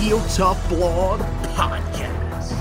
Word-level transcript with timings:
Heel 0.00 0.24
Tough 0.28 0.66
Blog 0.70 1.20
Podcast. 1.54 2.52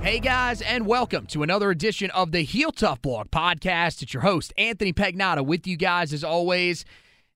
Hey 0.00 0.20
guys, 0.20 0.62
and 0.62 0.86
welcome 0.86 1.26
to 1.26 1.42
another 1.42 1.72
edition 1.72 2.08
of 2.12 2.30
the 2.30 2.42
Heel 2.42 2.70
Tough 2.70 3.02
Blog 3.02 3.32
podcast. 3.32 4.00
It's 4.00 4.14
your 4.14 4.22
host, 4.22 4.54
Anthony 4.56 4.92
Pagnotta, 4.92 5.44
with 5.44 5.66
you 5.66 5.76
guys 5.76 6.12
as 6.12 6.22
always. 6.22 6.84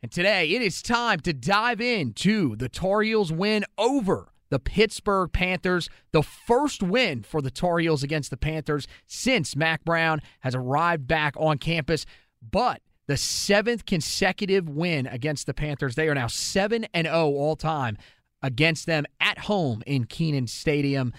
And 0.01 0.13
today 0.13 0.51
it 0.51 0.63
is 0.63 0.81
time 0.81 1.19
to 1.21 1.33
dive 1.33 1.81
into 1.81 2.55
the 2.55 2.69
Tar 2.69 3.03
Heels 3.03 3.33
win 3.33 3.65
over 3.77 4.29
the 4.51 4.61
Pittsburgh 4.61 5.33
Panthers, 5.33 5.91
the 6.13 6.23
first 6.23 6.81
win 6.81 7.25
for 7.25 7.43
the 7.43 7.51
Tar 7.51 7.81
Heels 7.81 8.05
against 8.05 8.31
the 8.31 8.37
Panthers 8.37 8.87
since 9.09 9.57
Mack 9.57 9.85
Brown 9.85 10.23
has 10.43 10.55
arrived 10.55 11.09
back 11.09 11.35
on 11.37 11.59
campus. 11.59 12.07
But 12.49 12.81
the 13.09 13.17
seventh 13.17 13.87
consecutive 13.87 14.69
win 14.69 15.09
against 15.09 15.47
the 15.47 15.55
Panthers. 15.55 15.97
They 15.97 16.09
are 16.09 16.15
now 16.15 16.29
7 16.29 16.87
and 16.95 17.09
0 17.09 17.31
all 17.31 17.57
time 17.57 17.99
against 18.43 18.87
them 18.87 19.05
at 19.21 19.39
home 19.39 19.83
in 19.87 20.05
Kenan 20.05 20.47
Stadium. 20.47 21.13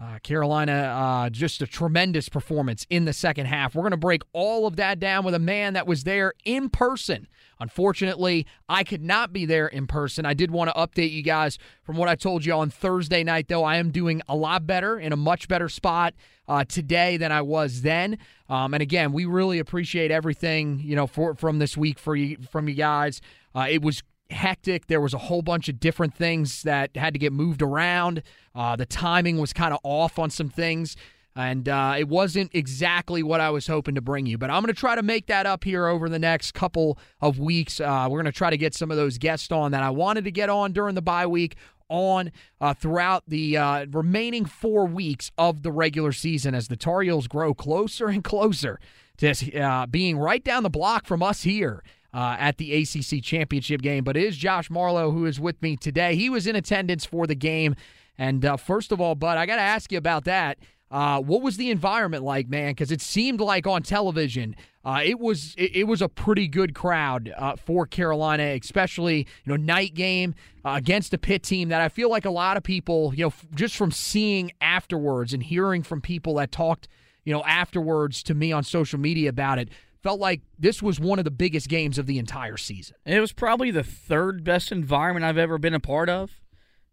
Uh, 0.00 0.18
Carolina, 0.22 0.72
uh, 0.72 1.28
just 1.28 1.60
a 1.60 1.66
tremendous 1.66 2.30
performance 2.30 2.86
in 2.88 3.04
the 3.04 3.12
second 3.12 3.44
half. 3.44 3.74
We're 3.74 3.82
going 3.82 3.90
to 3.90 3.98
break 3.98 4.22
all 4.32 4.66
of 4.66 4.76
that 4.76 4.98
down 4.98 5.26
with 5.26 5.34
a 5.34 5.38
man 5.38 5.74
that 5.74 5.86
was 5.86 6.04
there 6.04 6.32
in 6.46 6.70
person. 6.70 7.28
Unfortunately, 7.60 8.46
I 8.66 8.82
could 8.82 9.02
not 9.02 9.30
be 9.30 9.44
there 9.44 9.66
in 9.66 9.86
person. 9.86 10.24
I 10.24 10.32
did 10.32 10.50
want 10.50 10.70
to 10.70 10.74
update 10.74 11.12
you 11.12 11.22
guys 11.22 11.58
from 11.82 11.98
what 11.98 12.08
I 12.08 12.14
told 12.14 12.46
you 12.46 12.54
on 12.54 12.70
Thursday 12.70 13.22
night, 13.22 13.48
though. 13.48 13.62
I 13.62 13.76
am 13.76 13.90
doing 13.90 14.22
a 14.26 14.34
lot 14.34 14.66
better, 14.66 14.98
in 14.98 15.12
a 15.12 15.16
much 15.16 15.48
better 15.48 15.68
spot 15.68 16.14
uh, 16.48 16.64
today 16.64 17.18
than 17.18 17.30
I 17.30 17.42
was 17.42 17.82
then. 17.82 18.16
Um, 18.48 18.72
and 18.72 18.82
again, 18.82 19.12
we 19.12 19.26
really 19.26 19.58
appreciate 19.58 20.10
everything 20.10 20.80
you 20.82 20.96
know 20.96 21.06
for 21.06 21.34
from 21.34 21.58
this 21.58 21.76
week 21.76 21.98
for 21.98 22.16
you 22.16 22.38
from 22.50 22.68
you 22.68 22.74
guys. 22.74 23.20
Uh, 23.54 23.66
it 23.68 23.82
was 23.82 24.02
hectic. 24.30 24.86
There 24.86 25.00
was 25.00 25.14
a 25.14 25.18
whole 25.18 25.42
bunch 25.42 25.68
of 25.68 25.80
different 25.80 26.14
things 26.14 26.62
that 26.62 26.96
had 26.96 27.14
to 27.14 27.18
get 27.18 27.32
moved 27.32 27.62
around. 27.62 28.22
Uh, 28.54 28.76
the 28.76 28.86
timing 28.86 29.38
was 29.38 29.52
kind 29.52 29.72
of 29.72 29.80
off 29.82 30.18
on 30.18 30.30
some 30.30 30.48
things, 30.48 30.96
and 31.36 31.68
uh, 31.68 31.94
it 31.98 32.08
wasn't 32.08 32.50
exactly 32.54 33.22
what 33.22 33.40
I 33.40 33.50
was 33.50 33.66
hoping 33.66 33.94
to 33.94 34.00
bring 34.00 34.26
you. 34.26 34.38
But 34.38 34.50
I'm 34.50 34.62
going 34.62 34.74
to 34.74 34.78
try 34.78 34.94
to 34.94 35.02
make 35.02 35.26
that 35.26 35.46
up 35.46 35.64
here 35.64 35.86
over 35.86 36.08
the 36.08 36.18
next 36.18 36.52
couple 36.52 36.98
of 37.20 37.38
weeks. 37.38 37.80
Uh, 37.80 38.06
we're 38.10 38.20
going 38.20 38.32
to 38.32 38.36
try 38.36 38.50
to 38.50 38.58
get 38.58 38.74
some 38.74 38.90
of 38.90 38.96
those 38.96 39.18
guests 39.18 39.50
on 39.52 39.72
that 39.72 39.82
I 39.82 39.90
wanted 39.90 40.24
to 40.24 40.30
get 40.30 40.48
on 40.48 40.72
during 40.72 40.94
the 40.94 41.02
bye 41.02 41.26
week 41.26 41.56
on 41.88 42.30
uh, 42.60 42.72
throughout 42.72 43.24
the 43.26 43.56
uh, 43.56 43.86
remaining 43.90 44.44
four 44.44 44.86
weeks 44.86 45.30
of 45.36 45.62
the 45.62 45.72
regular 45.72 46.12
season 46.12 46.54
as 46.54 46.68
the 46.68 46.76
Tar 46.76 47.02
Heels 47.02 47.26
grow 47.26 47.52
closer 47.52 48.08
and 48.08 48.22
closer 48.22 48.78
to 49.18 49.58
uh, 49.58 49.86
being 49.86 50.16
right 50.16 50.42
down 50.42 50.62
the 50.62 50.70
block 50.70 51.04
from 51.04 51.22
us 51.22 51.42
here 51.42 51.82
uh, 52.12 52.36
at 52.38 52.58
the 52.58 52.74
ACC 52.74 53.22
championship 53.22 53.82
game. 53.82 54.04
But 54.04 54.16
it 54.16 54.24
is 54.24 54.36
Josh 54.36 54.70
Marlowe 54.70 55.10
who 55.10 55.26
is 55.26 55.40
with 55.40 55.60
me 55.62 55.76
today. 55.76 56.16
He 56.16 56.30
was 56.30 56.46
in 56.46 56.56
attendance 56.56 57.04
for 57.04 57.26
the 57.26 57.34
game. 57.34 57.74
And 58.18 58.44
uh, 58.44 58.56
first 58.56 58.92
of 58.92 59.00
all, 59.00 59.14
Bud, 59.14 59.38
I 59.38 59.46
got 59.46 59.56
to 59.56 59.62
ask 59.62 59.90
you 59.92 59.98
about 59.98 60.24
that. 60.24 60.58
Uh, 60.90 61.20
what 61.20 61.40
was 61.40 61.56
the 61.56 61.70
environment 61.70 62.24
like, 62.24 62.48
man? 62.48 62.72
Because 62.72 62.90
it 62.90 63.00
seemed 63.00 63.40
like 63.40 63.66
on 63.66 63.82
television, 63.82 64.56
uh, 64.84 65.00
it 65.04 65.20
was 65.20 65.54
it, 65.56 65.76
it, 65.76 65.84
was 65.84 66.02
a 66.02 66.08
pretty 66.08 66.48
good 66.48 66.74
crowd 66.74 67.32
uh, 67.36 67.54
for 67.54 67.86
Carolina, 67.86 68.42
especially 68.60 69.18
you 69.18 69.26
know 69.46 69.56
night 69.56 69.94
game 69.94 70.34
uh, 70.64 70.70
against 70.70 71.14
a 71.14 71.18
Pitt 71.18 71.44
team 71.44 71.68
that 71.68 71.80
I 71.80 71.88
feel 71.88 72.10
like 72.10 72.24
a 72.24 72.30
lot 72.30 72.56
of 72.56 72.64
people, 72.64 73.12
you 73.14 73.22
know, 73.22 73.28
f- 73.28 73.46
just 73.54 73.76
from 73.76 73.92
seeing 73.92 74.50
afterwards 74.60 75.32
and 75.32 75.42
hearing 75.42 75.84
from 75.84 76.00
people 76.00 76.34
that 76.36 76.50
talked, 76.50 76.88
you 77.24 77.32
know, 77.32 77.44
afterwards 77.44 78.20
to 78.24 78.34
me 78.34 78.50
on 78.50 78.64
social 78.64 78.98
media 78.98 79.28
about 79.28 79.60
it, 79.60 79.68
felt 80.02 80.20
like 80.20 80.40
this 80.58 80.82
was 80.82 80.98
one 80.98 81.18
of 81.18 81.24
the 81.24 81.30
biggest 81.30 81.68
games 81.68 81.98
of 81.98 82.06
the 82.06 82.18
entire 82.18 82.56
season. 82.56 82.96
It 83.04 83.20
was 83.20 83.32
probably 83.32 83.70
the 83.70 83.82
third 83.82 84.44
best 84.44 84.72
environment 84.72 85.24
I've 85.24 85.38
ever 85.38 85.58
been 85.58 85.74
a 85.74 85.80
part 85.80 86.08
of, 86.08 86.40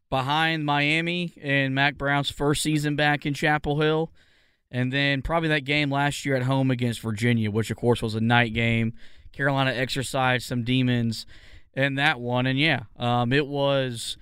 behind 0.09 0.65
Miami 0.65 1.33
and 1.41 1.75
Mack 1.75 1.97
Brown's 1.97 2.29
first 2.29 2.61
season 2.61 2.95
back 2.95 3.25
in 3.25 3.33
Chapel 3.33 3.79
Hill, 3.79 4.11
and 4.71 4.91
then 4.91 5.21
probably 5.21 5.49
that 5.49 5.65
game 5.65 5.89
last 5.89 6.25
year 6.25 6.35
at 6.35 6.43
home 6.43 6.71
against 6.71 7.01
Virginia, 7.01 7.49
which 7.51 7.71
of 7.71 7.77
course 7.77 8.01
was 8.01 8.15
a 8.15 8.21
night 8.21 8.53
game. 8.53 8.93
Carolina 9.31 9.71
exercised 9.71 10.45
some 10.45 10.63
demons 10.63 11.25
in 11.73 11.95
that 11.95 12.19
one, 12.19 12.45
and 12.45 12.59
yeah, 12.59 12.83
um, 12.97 13.31
it 13.31 13.47
was. 13.47 14.17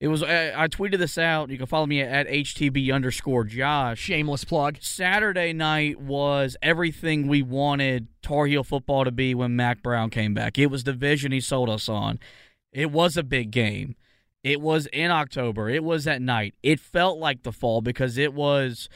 It 0.00 0.08
was. 0.08 0.22
I, 0.22 0.64
I 0.64 0.68
tweeted 0.68 0.98
this 0.98 1.16
out. 1.16 1.50
You 1.50 1.58
can 1.58 1.66
follow 1.66 1.86
me 1.86 2.00
at 2.02 2.26
htb 2.28 2.92
underscore 2.92 3.44
Josh. 3.44 3.98
Shameless 3.98 4.44
plug. 4.44 4.78
Saturday 4.80 5.52
night 5.52 6.00
was 6.00 6.56
everything 6.60 7.26
we 7.28 7.42
wanted 7.42 8.08
Tar 8.22 8.46
Heel 8.46 8.64
football 8.64 9.04
to 9.04 9.12
be 9.12 9.34
when 9.34 9.56
Mack 9.56 9.82
Brown 9.82 10.10
came 10.10 10.34
back. 10.34 10.58
It 10.58 10.66
was 10.66 10.84
the 10.84 10.92
vision 10.92 11.32
he 11.32 11.40
sold 11.40 11.70
us 11.70 11.88
on. 11.88 12.18
It 12.72 12.90
was 12.90 13.16
a 13.16 13.22
big 13.22 13.50
game. 13.50 13.94
It 14.42 14.60
was 14.60 14.86
in 14.92 15.10
October. 15.10 15.70
It 15.70 15.82
was 15.82 16.06
at 16.06 16.20
night. 16.20 16.54
It 16.62 16.78
felt 16.80 17.18
like 17.18 17.42
the 17.42 17.52
fall 17.52 17.80
because 17.80 18.18
it 18.18 18.34
was 18.34 18.90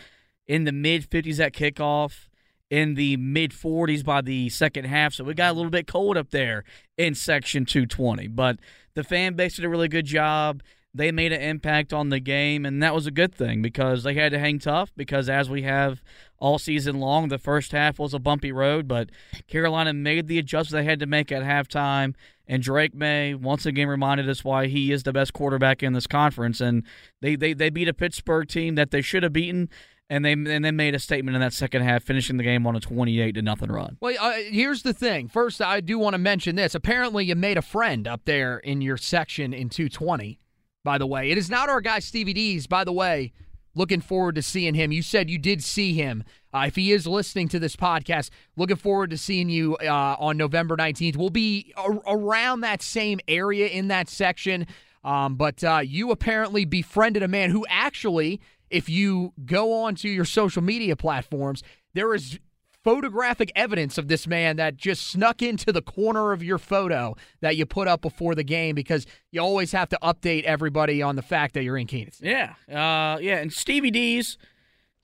in 0.46 0.64
the 0.64 0.72
mid 0.72 1.08
50s 1.08 1.40
at 1.40 1.54
kickoff, 1.54 2.28
in 2.70 2.94
the 2.96 3.16
mid 3.16 3.52
40s 3.52 4.04
by 4.04 4.20
the 4.20 4.50
second 4.50 4.84
half. 4.84 5.14
So 5.14 5.26
it 5.28 5.36
got 5.36 5.52
a 5.52 5.54
little 5.54 5.70
bit 5.70 5.86
cold 5.86 6.18
up 6.18 6.30
there 6.30 6.64
in 6.98 7.14
section 7.14 7.64
220. 7.64 8.28
But 8.28 8.58
the 8.94 9.04
fan 9.04 9.34
base 9.34 9.56
did 9.56 9.64
a 9.64 9.70
really 9.70 9.88
good 9.88 10.04
job. 10.04 10.62
They 10.98 11.12
made 11.12 11.32
an 11.32 11.40
impact 11.40 11.92
on 11.92 12.08
the 12.08 12.18
game, 12.18 12.66
and 12.66 12.82
that 12.82 12.92
was 12.92 13.06
a 13.06 13.12
good 13.12 13.32
thing 13.32 13.62
because 13.62 14.02
they 14.02 14.14
had 14.14 14.32
to 14.32 14.38
hang 14.40 14.58
tough. 14.58 14.90
Because 14.96 15.28
as 15.28 15.48
we 15.48 15.62
have 15.62 16.02
all 16.40 16.58
season 16.58 16.98
long, 16.98 17.28
the 17.28 17.38
first 17.38 17.70
half 17.70 18.00
was 18.00 18.14
a 18.14 18.18
bumpy 18.18 18.50
road, 18.50 18.88
but 18.88 19.10
Carolina 19.46 19.92
made 19.92 20.26
the 20.26 20.38
adjustments 20.38 20.72
they 20.72 20.82
had 20.82 20.98
to 20.98 21.06
make 21.06 21.30
at 21.30 21.44
halftime. 21.44 22.14
And 22.48 22.64
Drake 22.64 22.96
Maye 22.96 23.34
once 23.34 23.64
again 23.64 23.86
reminded 23.86 24.28
us 24.28 24.42
why 24.42 24.66
he 24.66 24.90
is 24.90 25.04
the 25.04 25.12
best 25.12 25.32
quarterback 25.32 25.84
in 25.84 25.92
this 25.92 26.08
conference. 26.08 26.60
And 26.60 26.82
they, 27.20 27.36
they, 27.36 27.52
they 27.52 27.70
beat 27.70 27.86
a 27.86 27.94
Pittsburgh 27.94 28.48
team 28.48 28.74
that 28.74 28.90
they 28.90 29.00
should 29.00 29.22
have 29.22 29.32
beaten. 29.32 29.68
and 30.10 30.24
they 30.24 30.32
and 30.32 30.64
they 30.64 30.70
made 30.72 30.96
a 30.96 30.98
statement 30.98 31.36
in 31.36 31.40
that 31.42 31.52
second 31.52 31.82
half, 31.82 32.02
finishing 32.02 32.38
the 32.38 32.42
game 32.42 32.66
on 32.66 32.74
a 32.74 32.80
28 32.80 33.36
to 33.36 33.42
nothing 33.42 33.70
run. 33.70 33.98
Well, 34.00 34.16
uh, 34.18 34.32
here's 34.48 34.82
the 34.82 34.94
thing. 34.94 35.28
First, 35.28 35.60
I 35.62 35.80
do 35.80 35.96
want 35.98 36.14
to 36.14 36.18
mention 36.18 36.56
this. 36.56 36.74
Apparently, 36.74 37.26
you 37.26 37.36
made 37.36 37.56
a 37.56 37.62
friend 37.62 38.08
up 38.08 38.22
there 38.24 38.58
in 38.58 38.80
your 38.80 38.96
section 38.96 39.52
in 39.52 39.68
220. 39.68 40.40
By 40.84 40.98
the 40.98 41.06
way, 41.06 41.30
it 41.30 41.38
is 41.38 41.50
not 41.50 41.68
our 41.68 41.80
guy 41.80 41.98
Stevie 41.98 42.32
D's. 42.32 42.66
By 42.66 42.84
the 42.84 42.92
way, 42.92 43.32
looking 43.74 44.00
forward 44.00 44.34
to 44.36 44.42
seeing 44.42 44.74
him. 44.74 44.92
You 44.92 45.02
said 45.02 45.28
you 45.30 45.38
did 45.38 45.62
see 45.62 45.92
him. 45.94 46.24
Uh, 46.52 46.64
if 46.66 46.76
he 46.76 46.92
is 46.92 47.06
listening 47.06 47.48
to 47.48 47.58
this 47.58 47.76
podcast, 47.76 48.30
looking 48.56 48.76
forward 48.76 49.10
to 49.10 49.18
seeing 49.18 49.48
you 49.48 49.76
uh, 49.76 50.16
on 50.18 50.36
November 50.36 50.76
19th. 50.76 51.16
We'll 51.16 51.30
be 51.30 51.72
a- 51.76 51.98
around 52.06 52.60
that 52.62 52.80
same 52.82 53.20
area 53.28 53.66
in 53.66 53.88
that 53.88 54.08
section. 54.08 54.66
Um, 55.04 55.36
but 55.36 55.62
uh, 55.62 55.80
you 55.84 56.10
apparently 56.10 56.64
befriended 56.64 57.22
a 57.22 57.28
man 57.28 57.50
who 57.50 57.66
actually, 57.68 58.40
if 58.70 58.88
you 58.88 59.32
go 59.44 59.82
onto 59.84 60.08
your 60.08 60.24
social 60.24 60.62
media 60.62 60.96
platforms, 60.96 61.62
there 61.94 62.14
is 62.14 62.38
photographic 62.88 63.52
evidence 63.54 63.98
of 63.98 64.08
this 64.08 64.26
man 64.26 64.56
that 64.56 64.76
just 64.76 65.06
snuck 65.06 65.42
into 65.42 65.70
the 65.72 65.82
corner 65.82 66.32
of 66.32 66.42
your 66.42 66.56
photo 66.56 67.14
that 67.42 67.54
you 67.54 67.66
put 67.66 67.86
up 67.86 68.00
before 68.00 68.34
the 68.34 68.42
game 68.42 68.74
because 68.74 69.04
you 69.30 69.40
always 69.42 69.72
have 69.72 69.90
to 69.90 69.98
update 70.02 70.44
everybody 70.44 71.02
on 71.02 71.14
the 71.14 71.20
fact 71.22 71.52
that 71.52 71.62
you're 71.64 71.76
in 71.76 71.86
Kansas. 71.86 72.20
Yeah, 72.22 72.54
uh, 72.68 73.18
yeah, 73.18 73.36
and 73.38 73.52
Stevie 73.52 73.90
D's. 73.90 74.38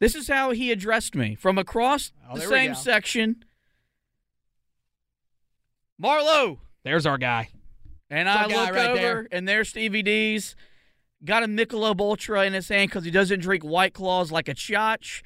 This 0.01 0.15
is 0.15 0.29
how 0.29 0.51
he 0.53 0.73
addressed 0.73 1.15
me 1.15 1.35
from 1.35 1.59
across 1.59 2.13
Oh, 2.31 2.37
the 2.37 2.41
same 2.43 2.75
section. 2.75 3.45
Marlowe, 5.99 6.61
There's 6.85 7.05
our 7.07 7.19
guy. 7.19 7.49
and 8.11 8.29
I 8.29 8.49
guy 8.49 8.65
look 8.67 8.75
right 8.75 8.87
over, 8.91 8.97
there. 9.01 9.29
and 9.31 9.47
there's 9.47 9.69
Stevie 9.69 10.03
D's. 10.03 10.57
Got 11.25 11.43
a 11.43 11.47
Michelob 11.47 12.01
Ultra 12.01 12.45
in 12.45 12.53
his 12.55 12.69
hand 12.69 12.91
because 12.91 13.05
he 13.05 13.11
doesn't 13.11 13.41
drink 13.41 13.63
White 13.63 13.93
Claws 13.95 14.33
like 14.33 14.49
a 14.49 14.55
chotch. 14.55 15.23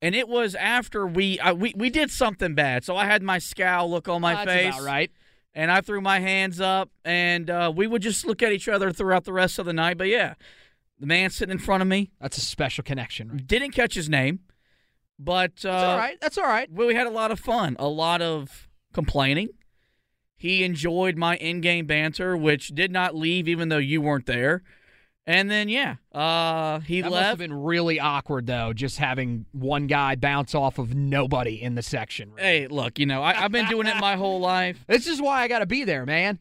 And 0.00 0.14
it 0.14 0.28
was 0.28 0.54
after 0.54 1.06
we, 1.06 1.40
uh, 1.40 1.54
we 1.54 1.74
we 1.76 1.90
did 1.90 2.10
something 2.10 2.54
bad, 2.54 2.84
so 2.84 2.96
I 2.96 3.04
had 3.04 3.22
my 3.22 3.38
scowl 3.38 3.90
look 3.90 4.08
on 4.08 4.20
my 4.20 4.34
That's 4.34 4.50
face, 4.50 4.74
about 4.74 4.86
right. 4.86 5.10
and 5.54 5.72
I 5.72 5.80
threw 5.80 6.00
my 6.00 6.20
hands 6.20 6.60
up, 6.60 6.90
and 7.04 7.50
uh, 7.50 7.72
we 7.74 7.88
would 7.88 8.02
just 8.02 8.24
look 8.24 8.40
at 8.42 8.52
each 8.52 8.68
other 8.68 8.92
throughout 8.92 9.24
the 9.24 9.32
rest 9.32 9.58
of 9.58 9.66
the 9.66 9.72
night. 9.72 9.98
But 9.98 10.06
yeah, 10.06 10.34
the 11.00 11.06
man 11.06 11.30
sitting 11.30 11.52
in 11.52 11.58
front 11.58 11.82
of 11.82 11.88
me 11.88 12.10
That's 12.20 12.38
a 12.38 12.40
special 12.40 12.84
connection. 12.84 13.28
Right? 13.30 13.46
didn't 13.46 13.72
catch 13.72 13.94
his 13.94 14.08
name, 14.08 14.40
but 15.18 15.64
uh, 15.64 15.72
That's 15.72 15.84
all 15.84 15.98
right. 15.98 16.20
That's 16.20 16.38
all 16.38 16.44
right. 16.46 16.70
we 16.70 16.94
had 16.94 17.08
a 17.08 17.10
lot 17.10 17.32
of 17.32 17.40
fun, 17.40 17.74
a 17.78 17.88
lot 17.88 18.22
of 18.22 18.68
complaining. 18.92 19.48
He 20.36 20.62
enjoyed 20.62 21.16
my 21.16 21.36
in-game 21.38 21.86
banter, 21.86 22.36
which 22.36 22.68
did 22.68 22.92
not 22.92 23.16
leave 23.16 23.48
even 23.48 23.68
though 23.68 23.78
you 23.78 24.00
weren't 24.00 24.26
there. 24.26 24.62
And 25.28 25.50
then 25.50 25.68
yeah, 25.68 25.96
uh, 26.10 26.80
he 26.80 27.02
That 27.02 27.10
must 27.10 27.20
have 27.22 27.28
left. 27.32 27.38
been 27.38 27.52
really 27.52 28.00
awkward 28.00 28.46
though, 28.46 28.72
just 28.72 28.96
having 28.96 29.44
one 29.52 29.86
guy 29.86 30.16
bounce 30.16 30.54
off 30.54 30.78
of 30.78 30.94
nobody 30.94 31.62
in 31.62 31.74
the 31.74 31.82
section. 31.82 32.32
Hey, 32.38 32.66
look, 32.66 32.98
you 32.98 33.04
know, 33.04 33.22
I, 33.22 33.44
I've 33.44 33.52
been 33.52 33.66
doing 33.66 33.86
it 33.86 33.96
my 34.00 34.16
whole 34.16 34.40
life. 34.40 34.82
This 34.88 35.06
is 35.06 35.20
why 35.20 35.42
I 35.42 35.48
got 35.48 35.58
to 35.58 35.66
be 35.66 35.84
there, 35.84 36.06
man. 36.06 36.38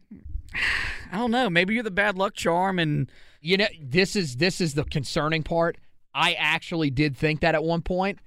I 1.11 1.17
don't 1.17 1.31
know. 1.31 1.49
Maybe 1.49 1.73
you're 1.73 1.83
the 1.83 1.91
bad 1.91 2.17
luck 2.17 2.33
charm, 2.33 2.79
and 2.79 3.11
You 3.41 3.57
know, 3.57 3.67
this 3.81 4.15
is 4.15 4.37
this 4.37 4.61
is 4.61 4.73
the 4.73 4.85
concerning 4.85 5.43
part. 5.43 5.77
I 6.13 6.33
actually 6.33 6.89
did 6.89 7.17
think 7.17 7.41
that 7.41 7.55
at 7.55 7.63
one 7.65 7.81
point. 7.81 8.19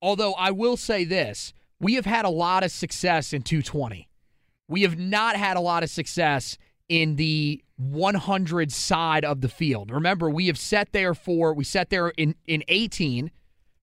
Although 0.00 0.34
I 0.34 0.52
will 0.52 0.76
say 0.76 1.02
this, 1.04 1.52
we 1.80 1.94
have 1.94 2.06
had 2.06 2.24
a 2.24 2.30
lot 2.30 2.62
of 2.62 2.70
success 2.70 3.32
in 3.32 3.42
220. 3.42 4.08
We 4.68 4.82
have 4.82 4.96
not 4.96 5.34
had 5.34 5.56
a 5.56 5.60
lot 5.60 5.82
of 5.82 5.90
success 5.90 6.56
in 6.88 7.16
the 7.16 7.62
100 7.76 8.72
side 8.72 9.24
of 9.24 9.40
the 9.40 9.48
field. 9.48 9.90
Remember, 9.90 10.30
we 10.30 10.46
have 10.46 10.58
sat 10.58 10.92
there 10.92 11.14
for 11.14 11.54
we 11.54 11.64
sat 11.64 11.90
there 11.90 12.08
in 12.10 12.34
in 12.46 12.62
18 12.68 13.30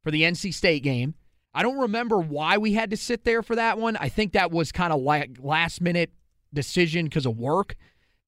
for 0.03 0.11
the 0.11 0.23
NC 0.23 0.53
State 0.53 0.83
game. 0.83 1.15
I 1.53 1.63
don't 1.63 1.79
remember 1.79 2.19
why 2.19 2.57
we 2.57 2.73
had 2.73 2.91
to 2.91 2.97
sit 2.97 3.25
there 3.25 3.43
for 3.43 3.55
that 3.55 3.77
one. 3.77 3.97
I 3.97 4.07
think 4.07 4.33
that 4.33 4.51
was 4.51 4.71
kind 4.71 4.93
of 4.93 5.01
like 5.01 5.37
last 5.39 5.81
minute 5.81 6.11
decision 6.53 7.05
because 7.05 7.25
of 7.25 7.37
work 7.37 7.75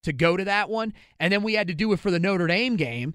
to 0.02 0.12
go 0.12 0.36
to 0.36 0.44
that 0.44 0.68
one, 0.68 0.92
and 1.18 1.32
then 1.32 1.42
we 1.42 1.54
had 1.54 1.68
to 1.68 1.74
do 1.74 1.92
it 1.92 2.00
for 2.00 2.10
the 2.10 2.20
Notre 2.20 2.46
Dame 2.46 2.76
game. 2.76 3.14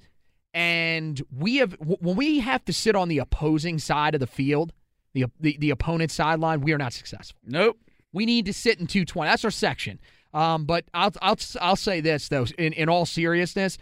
And 0.53 1.21
we 1.31 1.57
have 1.57 1.75
when 1.79 2.15
we 2.15 2.39
have 2.39 2.65
to 2.65 2.73
sit 2.73 2.95
on 2.95 3.07
the 3.07 3.19
opposing 3.19 3.77
side 3.77 4.15
of 4.15 4.19
the 4.19 4.27
field, 4.27 4.73
the 5.13 5.25
the, 5.39 5.57
the 5.59 5.69
opponent's 5.69 6.15
sideline, 6.15 6.61
we 6.61 6.73
are 6.73 6.79
not 6.79 6.93
successful. 6.93 7.39
nope. 7.45 7.77
We 8.11 8.25
need 8.25 8.47
to 8.47 8.53
sit 8.53 8.79
in 8.79 8.87
220. 8.87 9.29
That's 9.29 9.45
our 9.45 9.51
section. 9.51 9.99
Um, 10.33 10.65
but 10.65 10.85
I'll 10.93 11.11
I'll 11.21 11.37
I'll 11.59 11.75
say 11.75 12.01
this 12.01 12.29
though, 12.29 12.45
in, 12.57 12.73
in 12.73 12.89
all 12.89 13.05
seriousness, 13.05 13.77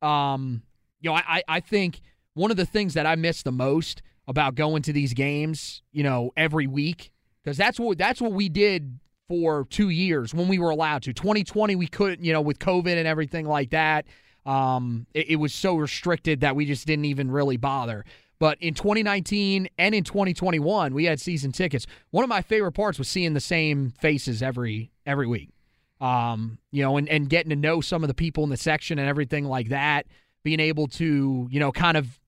um, 0.00 0.62
you 1.00 1.10
know, 1.10 1.16
I, 1.16 1.42
I 1.48 1.60
think 1.60 2.00
one 2.34 2.50
of 2.50 2.56
the 2.56 2.66
things 2.66 2.94
that 2.94 3.06
I 3.06 3.16
miss 3.16 3.42
the 3.42 3.52
most 3.52 4.02
about 4.26 4.54
going 4.54 4.82
to 4.82 4.92
these 4.92 5.14
games, 5.14 5.82
you 5.90 6.02
know, 6.02 6.30
every 6.36 6.66
week, 6.66 7.10
because 7.42 7.56
that's 7.56 7.80
what 7.80 7.98
that's 7.98 8.20
what 8.20 8.32
we 8.32 8.48
did 8.48 8.98
for 9.28 9.66
two 9.70 9.90
years 9.90 10.32
when 10.32 10.48
we 10.48 10.58
were 10.58 10.70
allowed 10.70 11.02
to. 11.02 11.12
2020, 11.12 11.76
we 11.76 11.86
couldn't, 11.86 12.24
you 12.24 12.32
know, 12.32 12.40
with 12.40 12.58
COVID 12.58 12.96
and 12.96 13.06
everything 13.06 13.46
like 13.46 13.70
that. 13.70 14.06
Um, 14.46 15.06
it, 15.12 15.30
it 15.30 15.36
was 15.36 15.52
so 15.52 15.76
restricted 15.76 16.40
that 16.40 16.56
we 16.56 16.64
just 16.64 16.86
didn't 16.86 17.04
even 17.04 17.30
really 17.30 17.56
bother. 17.56 18.04
But 18.38 18.56
in 18.60 18.74
2019 18.74 19.68
and 19.78 19.94
in 19.94 20.04
2021, 20.04 20.94
we 20.94 21.04
had 21.04 21.20
season 21.20 21.52
tickets. 21.52 21.86
One 22.10 22.22
of 22.22 22.28
my 22.28 22.40
favorite 22.40 22.72
parts 22.72 22.98
was 22.98 23.08
seeing 23.08 23.34
the 23.34 23.40
same 23.40 23.92
faces 24.00 24.42
every 24.42 24.90
every 25.04 25.26
week. 25.26 25.50
Um, 26.00 26.58
you 26.70 26.82
know, 26.82 26.96
and, 26.96 27.08
and 27.08 27.28
getting 27.28 27.50
to 27.50 27.56
know 27.56 27.80
some 27.80 28.04
of 28.04 28.08
the 28.08 28.14
people 28.14 28.44
in 28.44 28.50
the 28.50 28.56
section 28.56 28.98
and 28.98 29.08
everything 29.08 29.44
like 29.44 29.70
that. 29.70 30.06
Being 30.44 30.60
able 30.60 30.86
to, 30.88 31.48
you 31.50 31.60
know, 31.60 31.72
kind 31.72 31.96
of 31.96 32.18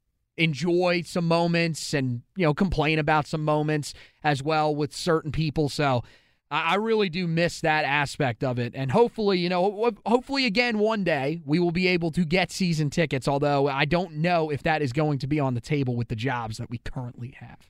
enjoy 0.40 1.02
some 1.04 1.28
moments 1.28 1.92
and 1.92 2.22
you 2.34 2.44
know 2.44 2.54
complain 2.54 2.98
about 2.98 3.26
some 3.26 3.44
moments 3.44 3.92
as 4.24 4.42
well 4.42 4.74
with 4.74 4.94
certain 4.94 5.30
people. 5.30 5.68
So 5.68 6.02
I 6.50 6.72
I 6.72 6.74
really 6.76 7.08
do 7.08 7.26
miss 7.26 7.60
that 7.60 7.84
aspect 7.84 8.42
of 8.42 8.58
it, 8.58 8.72
and 8.74 8.90
hopefully, 8.90 9.38
you 9.38 9.48
know, 9.48 9.92
hopefully 10.06 10.46
again 10.46 10.78
one 10.78 11.04
day 11.04 11.40
we 11.44 11.58
will 11.58 11.70
be 11.70 11.86
able 11.88 12.10
to 12.12 12.24
get 12.24 12.50
season 12.50 12.90
tickets. 12.90 13.28
Although 13.28 13.68
I 13.68 13.84
don't 13.84 14.14
know 14.14 14.50
if 14.50 14.62
that 14.64 14.82
is 14.82 14.92
going 14.92 15.18
to 15.20 15.26
be 15.26 15.38
on 15.38 15.54
the 15.54 15.60
table 15.60 15.94
with 15.94 16.08
the 16.08 16.16
jobs 16.16 16.56
that 16.58 16.70
we 16.70 16.78
currently 16.78 17.36
have. 17.38 17.68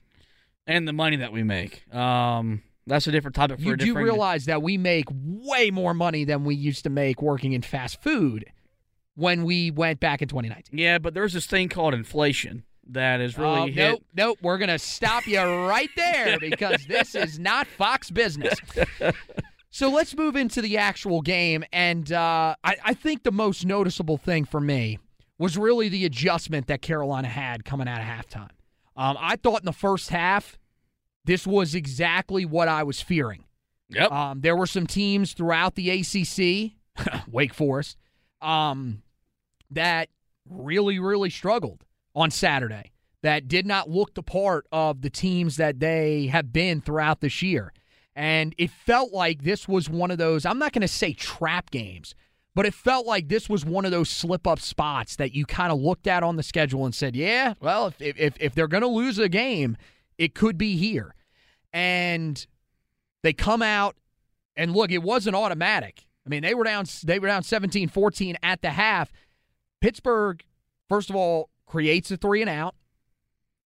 And 0.65 0.87
the 0.87 0.93
money 0.93 1.17
that 1.17 1.33
we 1.33 1.43
make. 1.43 1.93
Um, 1.93 2.61
that's 2.87 3.07
a 3.07 3.11
different 3.11 3.35
topic 3.35 3.59
for 3.59 3.63
You 3.65 3.73
a 3.73 3.77
do 3.77 3.95
realize 3.95 4.45
that 4.45 4.61
we 4.61 4.77
make 4.77 5.05
way 5.11 5.71
more 5.71 5.93
money 5.93 6.23
than 6.23 6.43
we 6.45 6.55
used 6.55 6.83
to 6.83 6.89
make 6.89 7.21
working 7.21 7.53
in 7.53 7.61
fast 7.61 8.01
food 8.01 8.45
when 9.15 9.43
we 9.43 9.71
went 9.71 9.99
back 9.99 10.21
in 10.21 10.27
2019. 10.27 10.77
Yeah, 10.79 10.97
but 10.97 11.13
there's 11.13 11.33
this 11.33 11.45
thing 11.45 11.69
called 11.69 11.93
inflation 11.93 12.63
that 12.89 13.21
is 13.21 13.37
really 13.37 13.59
Oh, 13.59 13.65
hit. 13.67 13.75
nope, 13.75 14.03
nope. 14.15 14.37
We're 14.41 14.57
gonna 14.57 14.79
stop 14.79 15.27
you 15.27 15.39
right 15.41 15.89
there 15.95 16.39
because 16.41 16.85
this 16.87 17.13
is 17.15 17.37
not 17.39 17.67
Fox 17.67 18.09
business. 18.11 18.55
So 19.73 19.89
let's 19.89 20.17
move 20.17 20.35
into 20.35 20.61
the 20.61 20.77
actual 20.77 21.21
game, 21.21 21.63
and 21.71 22.11
uh, 22.11 22.55
I, 22.61 22.75
I 22.83 22.93
think 22.93 23.23
the 23.23 23.31
most 23.31 23.65
noticeable 23.65 24.17
thing 24.17 24.43
for 24.43 24.59
me 24.59 24.99
was 25.37 25.57
really 25.57 25.87
the 25.87 26.03
adjustment 26.03 26.67
that 26.67 26.81
Carolina 26.81 27.29
had 27.29 27.63
coming 27.63 27.87
out 27.87 28.01
of 28.01 28.05
halftime. 28.05 28.49
Um, 28.97 29.15
I 29.17 29.37
thought 29.37 29.61
in 29.61 29.65
the 29.65 29.71
first 29.71 30.09
half, 30.09 30.59
this 31.25 31.45
was 31.45 31.75
exactly 31.75 32.45
what 32.45 32.67
I 32.67 32.83
was 32.83 33.01
fearing. 33.01 33.45
Yep. 33.89 34.11
Um, 34.11 34.41
there 34.41 34.55
were 34.55 34.67
some 34.67 34.87
teams 34.87 35.33
throughout 35.33 35.75
the 35.75 35.89
ACC, 35.89 36.73
Wake 37.27 37.53
Forest, 37.53 37.97
um, 38.41 39.01
that 39.69 40.09
really, 40.49 40.99
really 40.99 41.29
struggled 41.29 41.83
on 42.15 42.31
Saturday. 42.31 42.91
That 43.21 43.47
did 43.47 43.67
not 43.67 43.89
look 43.89 44.15
the 44.15 44.23
part 44.23 44.65
of 44.71 45.01
the 45.01 45.09
teams 45.09 45.57
that 45.57 45.79
they 45.79 46.27
have 46.27 46.51
been 46.51 46.81
throughout 46.81 47.21
this 47.21 47.41
year. 47.41 47.71
And 48.15 48.55
it 48.57 48.71
felt 48.71 49.13
like 49.13 49.43
this 49.43 49.67
was 49.67 49.89
one 49.89 50.09
of 50.11 50.17
those, 50.17 50.45
I'm 50.45 50.57
not 50.57 50.73
going 50.73 50.81
to 50.81 50.87
say 50.87 51.13
trap 51.13 51.69
games, 51.69 52.15
but 52.55 52.65
it 52.65 52.73
felt 52.73 53.05
like 53.05 53.29
this 53.29 53.47
was 53.47 53.63
one 53.63 53.85
of 53.85 53.91
those 53.91 54.09
slip 54.09 54.47
up 54.47 54.59
spots 54.59 55.15
that 55.17 55.33
you 55.33 55.45
kind 55.45 55.71
of 55.71 55.79
looked 55.79 56.07
at 56.07 56.23
on 56.23 56.35
the 56.35 56.43
schedule 56.43 56.85
and 56.85 56.93
said, 56.93 57.15
yeah, 57.15 57.53
well, 57.61 57.93
if, 57.99 58.17
if, 58.19 58.33
if 58.39 58.55
they're 58.55 58.67
going 58.67 58.81
to 58.81 58.87
lose 58.87 59.17
a 59.19 59.29
game, 59.29 59.77
it 60.21 60.35
could 60.35 60.55
be 60.55 60.77
here. 60.77 61.15
And 61.73 62.45
they 63.23 63.33
come 63.33 63.63
out 63.63 63.95
and 64.55 64.71
look, 64.71 64.91
it 64.91 65.01
wasn't 65.01 65.35
automatic. 65.35 66.05
I 66.23 66.29
mean, 66.29 66.43
they 66.43 66.53
were 66.53 66.63
down 66.63 66.85
they 67.03 67.17
were 67.17 67.27
down 67.27 67.41
17-14 67.41 68.35
at 68.43 68.61
the 68.61 68.69
half. 68.69 69.11
Pittsburgh 69.81 70.43
first 70.87 71.09
of 71.09 71.15
all 71.15 71.49
creates 71.65 72.11
a 72.11 72.17
3 72.17 72.41
and 72.41 72.49
out 72.51 72.75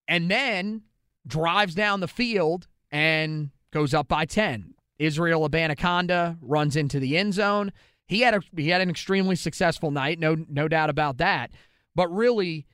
and 0.08 0.30
then 0.30 0.82
drives 1.26 1.74
down 1.74 2.00
the 2.00 2.08
field 2.08 2.68
and 2.90 3.50
goes 3.70 3.92
up 3.92 4.08
by 4.08 4.24
10. 4.24 4.72
Israel 4.98 5.46
Abanikanda 5.46 6.38
runs 6.40 6.74
into 6.74 6.98
the 6.98 7.18
end 7.18 7.34
zone. 7.34 7.70
He 8.06 8.20
had 8.20 8.32
a 8.32 8.40
he 8.56 8.70
had 8.70 8.80
an 8.80 8.88
extremely 8.88 9.36
successful 9.36 9.90
night, 9.90 10.18
no 10.18 10.36
no 10.48 10.68
doubt 10.68 10.88
about 10.88 11.18
that. 11.18 11.50
But 11.94 12.08
really, 12.08 12.66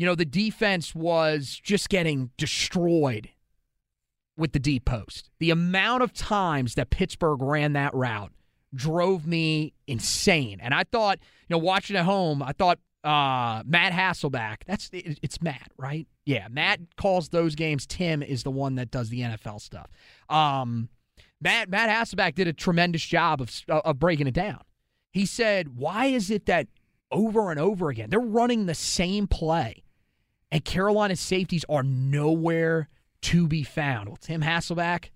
you 0.00 0.06
know, 0.06 0.14
the 0.14 0.24
defense 0.24 0.94
was 0.94 1.60
just 1.62 1.90
getting 1.90 2.30
destroyed 2.38 3.28
with 4.34 4.52
the 4.52 4.58
deep 4.58 4.86
post. 4.86 5.28
The 5.40 5.50
amount 5.50 6.02
of 6.02 6.14
times 6.14 6.74
that 6.76 6.88
Pittsburgh 6.88 7.42
ran 7.42 7.74
that 7.74 7.92
route 7.92 8.32
drove 8.74 9.26
me 9.26 9.74
insane. 9.86 10.58
And 10.62 10.72
I 10.72 10.84
thought, 10.84 11.18
you 11.20 11.54
know, 11.54 11.58
watching 11.58 11.96
at 11.96 12.06
home, 12.06 12.42
I 12.42 12.52
thought 12.52 12.78
uh, 13.04 13.62
Matt 13.66 13.92
Hasselbeck, 13.92 14.62
that's 14.66 14.88
it's 14.90 15.42
Matt, 15.42 15.70
right? 15.76 16.06
Yeah, 16.24 16.48
Matt 16.48 16.80
calls 16.96 17.28
those 17.28 17.54
games. 17.54 17.86
Tim 17.86 18.22
is 18.22 18.42
the 18.42 18.50
one 18.50 18.76
that 18.76 18.90
does 18.90 19.10
the 19.10 19.20
NFL 19.20 19.60
stuff. 19.60 19.90
Um, 20.30 20.88
Matt 21.42 21.68
Matt 21.68 21.90
Hasselbeck 21.90 22.36
did 22.36 22.48
a 22.48 22.54
tremendous 22.54 23.04
job 23.04 23.42
of 23.42 23.54
of 23.68 23.98
breaking 23.98 24.28
it 24.28 24.34
down. 24.34 24.62
He 25.12 25.26
said, 25.26 25.76
"Why 25.76 26.06
is 26.06 26.30
it 26.30 26.46
that 26.46 26.68
over 27.12 27.50
and 27.50 27.60
over 27.60 27.90
again 27.90 28.08
they're 28.08 28.18
running 28.18 28.64
the 28.64 28.74
same 28.74 29.26
play, 29.26 29.82
and 30.50 30.64
Carolina's 30.64 31.20
safeties 31.20 31.64
are 31.68 31.82
nowhere 31.82 32.88
to 33.22 33.46
be 33.46 33.62
found?" 33.62 34.08
Well, 34.08 34.16
Tim 34.16 34.42
Hasselbeck, 34.42 35.10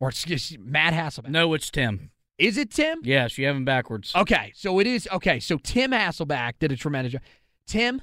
or 0.00 0.08
excuse 0.08 0.56
Matt 0.58 0.94
Hasselbeck. 0.94 1.30
No, 1.30 1.54
it's 1.54 1.70
Tim. 1.70 2.10
Is 2.38 2.56
it 2.56 2.70
Tim? 2.70 3.00
Yes, 3.02 3.36
you 3.36 3.46
have 3.46 3.56
him 3.56 3.64
backwards. 3.64 4.12
Okay, 4.14 4.52
so 4.54 4.78
it 4.78 4.86
is 4.86 5.08
okay. 5.12 5.40
So 5.40 5.58
Tim 5.58 5.90
Hasselbeck 5.90 6.54
did 6.60 6.70
a 6.70 6.76
tremendous 6.76 7.12
job. 7.12 7.22
Tim, 7.66 8.00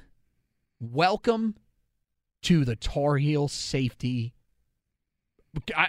welcome 0.78 1.56
to 2.42 2.64
the 2.64 2.76
Tar 2.76 3.16
Heel 3.16 3.48
safety. 3.48 4.34
I, 5.74 5.88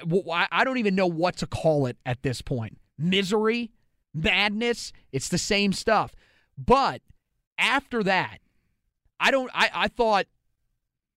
I 0.49 0.63
don't 0.63 0.77
even 0.77 0.95
know 0.95 1.07
what 1.07 1.35
to 1.37 1.47
call 1.47 1.87
it 1.87 1.97
at 2.05 2.23
this 2.23 2.41
point. 2.41 2.77
Misery, 2.97 3.71
madness, 4.13 4.93
it's 5.11 5.27
the 5.27 5.37
same 5.37 5.73
stuff. 5.73 6.15
But 6.57 7.01
after 7.57 8.01
that, 8.03 8.37
I 9.19 9.29
don't. 9.29 9.51
I, 9.53 9.69
I 9.73 9.87
thought 9.89 10.25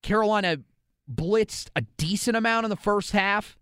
Carolina 0.03 0.59
blitzed 1.13 1.69
a 1.77 1.83
decent 1.97 2.37
amount 2.37 2.65
in 2.65 2.71
the 2.71 2.77
first 2.77 3.13
half. 3.13 3.57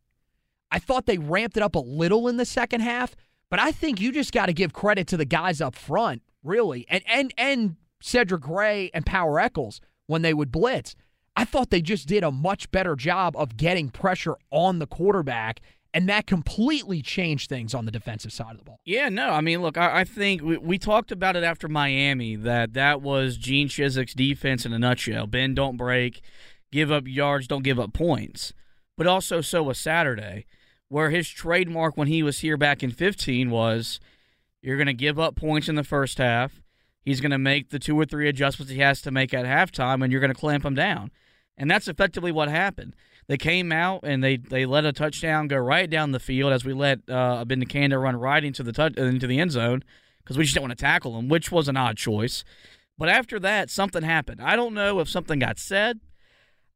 I 0.71 0.79
thought 0.79 1.07
they 1.07 1.19
ramped 1.19 1.57
it 1.57 1.63
up 1.63 1.75
a 1.75 1.81
little 1.81 2.29
in 2.29 2.37
the 2.37 2.45
second 2.45 2.81
half, 2.81 3.17
but 3.51 3.59
I 3.59 3.73
think 3.73 4.01
you 4.01 4.13
just 4.13 4.33
got 4.33 4.47
to 4.47 4.53
give 4.53 4.73
credit 4.73 5.07
to 5.09 5.17
the 5.17 5.25
guys 5.25 5.61
up 5.61 5.75
front, 5.75 6.23
really, 6.43 6.87
and 6.89 7.03
and 7.07 7.33
and 7.39 7.77
Cedric 8.01 8.43
Gray 8.43 8.91
and 8.93 9.07
Power 9.07 9.41
Echols 9.41 9.81
when 10.07 10.23
they 10.23 10.35
would 10.35 10.53
blitz. 10.53 10.95
I 11.35 11.45
thought 11.45 11.71
they 11.71 11.81
just 11.81 12.09
did 12.09 12.25
a 12.25 12.33
much 12.33 12.71
better 12.71 12.97
job 12.97 13.37
of 13.37 13.57
getting 13.57 13.91
pressure 13.91 14.37
on 14.51 14.81
the 14.81 14.87
quarterback, 14.87 15.61
and 15.99 16.09
that 16.09 16.29
completely 16.29 17.03
changed 17.03 17.49
things 17.49 17.75
on 17.75 17.85
the 17.85 17.91
defensive 17.91 18.33
side 18.33 18.53
of 18.53 18.59
the 18.59 18.65
ball. 18.65 18.79
Yeah, 18.85 19.09
no, 19.09 19.31
I 19.31 19.41
mean, 19.41 19.63
look, 19.63 19.77
I, 19.77 20.03
I 20.03 20.05
think 20.05 20.43
we, 20.43 20.57
we, 20.57 20.79
talked 20.79 21.11
about 21.11 21.35
it 21.35 21.43
after 21.43 21.67
Miami 21.67 22.37
that 22.37 22.73
that 22.75 23.03
was 23.03 23.37
Gene 23.37 23.67
Chizik's 23.67 24.15
defense 24.15 24.65
in 24.65 24.73
a 24.73 24.79
nutshell. 24.79 25.27
Bend, 25.27 25.57
don't 25.57 25.77
break, 25.77 26.21
give 26.71 26.93
up 26.93 27.09
yards, 27.09 27.49
don't 27.49 27.65
give 27.65 27.81
up 27.81 27.93
points. 27.93 28.53
But 28.97 29.09
also, 29.09 29.41
so 29.41 29.65
was 29.65 29.77
Saturday, 29.77 30.47
where 30.87 31.11
his 31.11 31.29
trademark 31.29 31.97
when 31.97 32.07
he 32.07 32.23
was 32.23 32.39
here 32.39 32.57
back 32.57 32.85
in 32.85 32.93
15 32.93 33.51
was 33.51 33.99
you're 34.63 34.77
going 34.77 34.87
to 34.87 34.95
give 34.95 35.19
up 35.19 35.35
points 35.35 35.69
in 35.69 35.75
the 35.75 35.83
first 35.83 36.19
half. 36.19 36.63
He's 37.05 37.21
going 37.21 37.33
to 37.33 37.39
make 37.39 37.71
the 37.71 37.81
two 37.81 37.99
or 37.99 38.05
three 38.05 38.29
adjustments 38.29 38.71
he 38.71 38.79
has 38.79 39.03
to 39.03 39.11
make 39.11 39.35
at 39.35 39.47
halftime, 39.47 40.05
and 40.05 40.13
you're 40.13 40.21
going 40.21 40.33
to 40.33 40.41
clamp 40.41 40.65
him 40.65 40.77
down. 40.77 41.11
And 41.57 41.69
that's 41.69 41.89
effectively 41.89 42.31
what 42.31 42.49
happened. 42.49 42.95
They 43.29 43.37
came 43.37 43.73
out 43.73 44.01
and 44.05 44.25
they, 44.25 44.39
they 44.39 44.65
let 44.65 44.87
a 44.87 44.93
touchdown 44.93 45.49
go 45.49 45.59
right 45.59 45.89
down 45.89 46.13
the 46.13 46.21
field 46.21 46.53
as 46.53 46.65
we 46.65 46.73
let 46.73 47.01
uh, 47.09 47.45
Abanikanda 47.45 48.01
run 48.01 48.17
right 48.17 48.43
into 48.43 48.63
the 48.63 48.73
touch, 48.73 48.95
into 48.97 49.27
the 49.27 49.39
end 49.39 49.53
zone 49.53 49.85
because 50.23 50.39
we 50.39 50.45
just 50.45 50.55
didn't 50.55 50.69
want 50.69 50.79
to 50.79 50.83
tackle 50.83 51.19
him, 51.19 51.29
which 51.29 51.53
was 51.53 51.69
an 51.69 51.77
odd 51.77 51.99
choice. 51.99 52.43
But 52.97 53.11
after 53.11 53.39
that, 53.41 53.71
something 53.71 54.03
happened. 54.03 54.41
I 54.41 54.57
don't 54.57 54.75
know 54.75 54.99
if 55.01 55.11
something 55.11 55.39
got 55.39 55.59
said. 55.59 56.01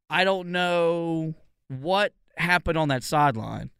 I 0.09 0.23
don't 0.23 0.51
know 0.51 1.33
what 1.67 2.13
happened 2.37 2.77
on 2.77 2.87
that 2.89 3.03
sideline. 3.03 3.71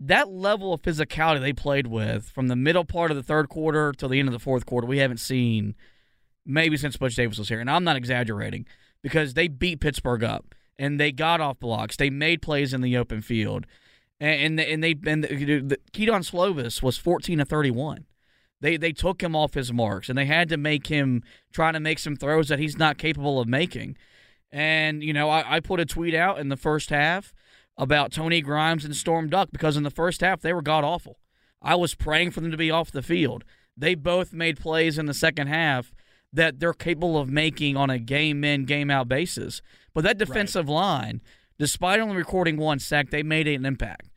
That 0.00 0.28
level 0.28 0.72
of 0.72 0.82
physicality 0.82 1.40
they 1.40 1.52
played 1.52 1.86
with 1.86 2.28
from 2.28 2.48
the 2.48 2.56
middle 2.56 2.84
part 2.84 3.10
of 3.10 3.16
the 3.16 3.22
third 3.22 3.48
quarter 3.48 3.92
till 3.92 4.08
the 4.08 4.18
end 4.18 4.28
of 4.28 4.32
the 4.32 4.38
fourth 4.40 4.66
quarter, 4.66 4.86
we 4.86 4.98
haven't 4.98 5.18
seen 5.18 5.76
maybe 6.44 6.76
since 6.76 6.96
Butch 6.96 7.14
Davis 7.14 7.38
was 7.38 7.48
here. 7.48 7.60
And 7.60 7.70
I'm 7.70 7.84
not 7.84 7.96
exaggerating 7.96 8.66
because 9.02 9.34
they 9.34 9.48
beat 9.48 9.80
Pittsburgh 9.80 10.24
up 10.24 10.54
and 10.78 11.00
they 11.00 11.12
got 11.12 11.40
off 11.40 11.58
blocks. 11.58 11.96
They 11.96 12.10
made 12.10 12.42
plays 12.42 12.72
in 12.72 12.80
the 12.80 12.96
open 12.96 13.20
field, 13.20 13.66
and 14.20 14.58
and 14.60 14.82
they 14.82 14.94
and 15.06 15.24
the, 15.24 15.60
the, 15.60 15.78
Kedon 15.92 16.22
Slovis 16.22 16.82
was 16.82 16.96
14 16.96 17.38
to 17.38 17.44
31. 17.44 18.06
They 18.60 18.76
they 18.76 18.92
took 18.92 19.22
him 19.22 19.34
off 19.34 19.54
his 19.54 19.72
marks, 19.72 20.08
and 20.08 20.16
they 20.16 20.26
had 20.26 20.48
to 20.50 20.56
make 20.56 20.86
him 20.86 21.22
try 21.52 21.72
to 21.72 21.80
make 21.80 21.98
some 21.98 22.16
throws 22.16 22.48
that 22.48 22.58
he's 22.58 22.78
not 22.78 22.98
capable 22.98 23.40
of 23.40 23.48
making. 23.48 23.96
And 24.50 25.02
you 25.02 25.12
know, 25.12 25.28
I, 25.28 25.56
I 25.56 25.60
put 25.60 25.80
a 25.80 25.86
tweet 25.86 26.14
out 26.14 26.38
in 26.38 26.48
the 26.48 26.56
first 26.56 26.90
half 26.90 27.32
about 27.76 28.12
Tony 28.12 28.40
Grimes 28.40 28.84
and 28.84 28.96
Storm 28.96 29.28
Duck 29.28 29.50
because 29.52 29.76
in 29.76 29.82
the 29.82 29.90
first 29.90 30.20
half 30.20 30.40
they 30.40 30.52
were 30.52 30.62
god 30.62 30.84
awful. 30.84 31.18
I 31.60 31.74
was 31.74 31.94
praying 31.94 32.30
for 32.30 32.40
them 32.40 32.50
to 32.50 32.56
be 32.56 32.70
off 32.70 32.90
the 32.90 33.02
field. 33.02 33.44
They 33.76 33.94
both 33.94 34.32
made 34.32 34.58
plays 34.58 34.98
in 34.98 35.06
the 35.06 35.14
second 35.14 35.48
half 35.48 35.92
that 36.32 36.60
they're 36.60 36.74
capable 36.74 37.18
of 37.18 37.28
making 37.28 37.76
on 37.76 37.90
a 37.90 37.98
game 37.98 38.44
in, 38.44 38.64
game 38.64 38.90
out 38.90 39.08
basis. 39.08 39.62
But 39.94 40.04
that 40.04 40.18
defensive 40.18 40.68
right. 40.68 40.74
line, 40.74 41.22
despite 41.58 42.00
only 42.00 42.16
recording 42.16 42.56
one 42.56 42.78
sack, 42.78 43.10
they 43.10 43.22
made 43.22 43.48
an 43.48 43.64
impact. 43.64 44.10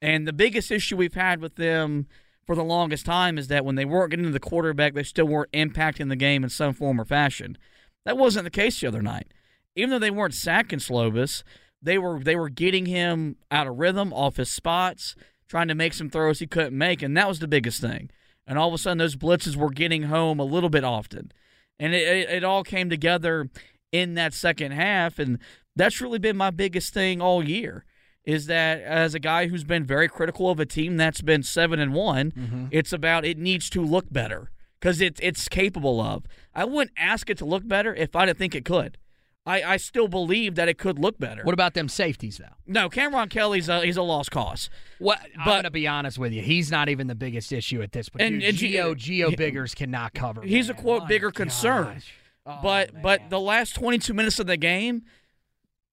And 0.00 0.26
the 0.26 0.32
biggest 0.32 0.70
issue 0.70 0.96
we've 0.96 1.14
had 1.14 1.40
with 1.40 1.56
them 1.56 2.06
for 2.46 2.54
the 2.54 2.64
longest 2.64 3.04
time 3.04 3.38
is 3.38 3.48
that 3.48 3.64
when 3.64 3.74
they 3.74 3.84
weren't 3.84 4.10
getting 4.10 4.26
to 4.26 4.32
the 4.32 4.38
quarterback, 4.38 4.94
they 4.94 5.02
still 5.02 5.26
weren't 5.26 5.52
impacting 5.52 6.08
the 6.08 6.16
game 6.16 6.44
in 6.44 6.50
some 6.50 6.72
form 6.72 7.00
or 7.00 7.04
fashion. 7.04 7.58
That 8.04 8.16
wasn't 8.16 8.44
the 8.44 8.50
case 8.50 8.80
the 8.80 8.86
other 8.86 9.02
night. 9.02 9.32
Even 9.74 9.90
though 9.90 9.98
they 9.98 10.10
weren't 10.10 10.34
sacking 10.34 10.78
Slovis, 10.78 11.42
they 11.82 11.98
were 11.98 12.20
they 12.20 12.36
were 12.36 12.48
getting 12.48 12.86
him 12.86 13.36
out 13.50 13.66
of 13.66 13.78
rhythm, 13.78 14.12
off 14.12 14.36
his 14.36 14.50
spots, 14.50 15.16
trying 15.48 15.68
to 15.68 15.74
make 15.74 15.92
some 15.92 16.08
throws 16.08 16.38
he 16.38 16.46
couldn't 16.46 16.76
make, 16.76 17.02
and 17.02 17.16
that 17.16 17.28
was 17.28 17.40
the 17.40 17.48
biggest 17.48 17.80
thing. 17.80 18.10
And 18.46 18.58
all 18.58 18.68
of 18.68 18.74
a 18.74 18.78
sudden, 18.78 18.98
those 18.98 19.16
blitzes 19.16 19.56
were 19.56 19.70
getting 19.70 20.04
home 20.04 20.38
a 20.38 20.44
little 20.44 20.70
bit 20.70 20.84
often 20.84 21.32
and 21.78 21.94
it, 21.94 22.06
it, 22.06 22.30
it 22.30 22.44
all 22.44 22.62
came 22.62 22.90
together 22.90 23.48
in 23.92 24.14
that 24.14 24.34
second 24.34 24.72
half, 24.72 25.18
and 25.18 25.38
that's 25.74 26.00
really 26.00 26.18
been 26.18 26.36
my 26.36 26.50
biggest 26.50 26.92
thing 26.92 27.20
all 27.20 27.44
year. 27.44 27.84
Is 28.24 28.46
that 28.46 28.80
as 28.80 29.14
a 29.14 29.20
guy 29.20 29.46
who's 29.46 29.62
been 29.62 29.84
very 29.84 30.08
critical 30.08 30.50
of 30.50 30.58
a 30.58 30.66
team 30.66 30.96
that's 30.96 31.20
been 31.20 31.44
seven 31.44 31.78
and 31.78 31.94
one, 31.94 32.32
mm-hmm. 32.32 32.66
it's 32.72 32.92
about 32.92 33.24
it 33.24 33.38
needs 33.38 33.70
to 33.70 33.80
look 33.80 34.12
better 34.12 34.50
because 34.80 35.00
it's 35.00 35.20
it's 35.22 35.48
capable 35.48 36.00
of. 36.00 36.24
I 36.52 36.64
wouldn't 36.64 36.96
ask 36.96 37.30
it 37.30 37.38
to 37.38 37.44
look 37.44 37.66
better 37.68 37.94
if 37.94 38.16
I 38.16 38.26
didn't 38.26 38.38
think 38.38 38.56
it 38.56 38.64
could. 38.64 38.98
I, 39.46 39.62
I 39.62 39.76
still 39.76 40.08
believe 40.08 40.56
that 40.56 40.68
it 40.68 40.76
could 40.76 40.98
look 40.98 41.18
better. 41.18 41.44
What 41.44 41.52
about 41.52 41.74
them 41.74 41.88
safeties 41.88 42.38
though? 42.38 42.54
No, 42.66 42.88
Cameron 42.88 43.28
Kelly's 43.28 43.68
a, 43.68 43.84
he's 43.84 43.96
a 43.96 44.02
lost 44.02 44.32
cause. 44.32 44.68
What 44.98 45.20
but, 45.36 45.40
I'm 45.40 45.46
gonna 45.58 45.70
be 45.70 45.86
honest 45.86 46.18
with 46.18 46.32
you, 46.32 46.42
he's 46.42 46.70
not 46.70 46.88
even 46.88 47.06
the 47.06 47.14
biggest 47.14 47.52
issue 47.52 47.80
at 47.80 47.92
this 47.92 48.08
point. 48.08 48.22
And, 48.22 48.42
and 48.42 48.56
Gio 48.56 48.94
Gio 48.96 49.36
Biggers 49.36 49.74
cannot 49.74 50.14
cover. 50.14 50.42
He's 50.42 50.68
man. 50.68 50.76
a 50.76 50.80
quote 50.80 51.02
My 51.02 51.08
bigger 51.08 51.30
gosh. 51.30 51.36
concern. 51.36 52.02
Oh, 52.44 52.58
but 52.62 52.92
man. 52.92 53.02
but 53.02 53.30
the 53.30 53.40
last 53.40 53.74
22 53.74 54.12
minutes 54.12 54.38
of 54.40 54.46
the 54.46 54.56
game, 54.56 55.02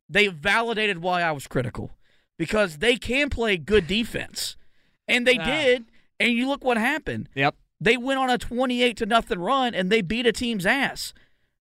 they 0.10 0.28
validated 0.28 1.00
why 1.04 1.22
I 1.22 1.32
was 1.32 1.46
critical 1.46 1.92
because 2.38 2.80
they 2.80 2.96
can 2.96 3.30
play 3.30 3.58
good 3.58 3.86
defense, 3.88 4.56
and 5.08 5.28
they 5.28 5.38
did. 5.38 5.86
And 6.20 6.32
you 6.34 6.48
look 6.48 6.64
what 6.64 6.78
happened. 6.78 7.28
Yep. 7.36 7.56
They 7.82 7.98
went 7.98 8.20
on 8.20 8.30
a 8.30 8.38
28 8.38 8.96
to 8.98 9.06
nothing 9.06 9.40
run 9.40 9.76
and 9.76 9.90
they 9.90 10.02
beat 10.02 10.26
a 10.26 10.32
team's 10.32 10.66
ass. 10.66 11.14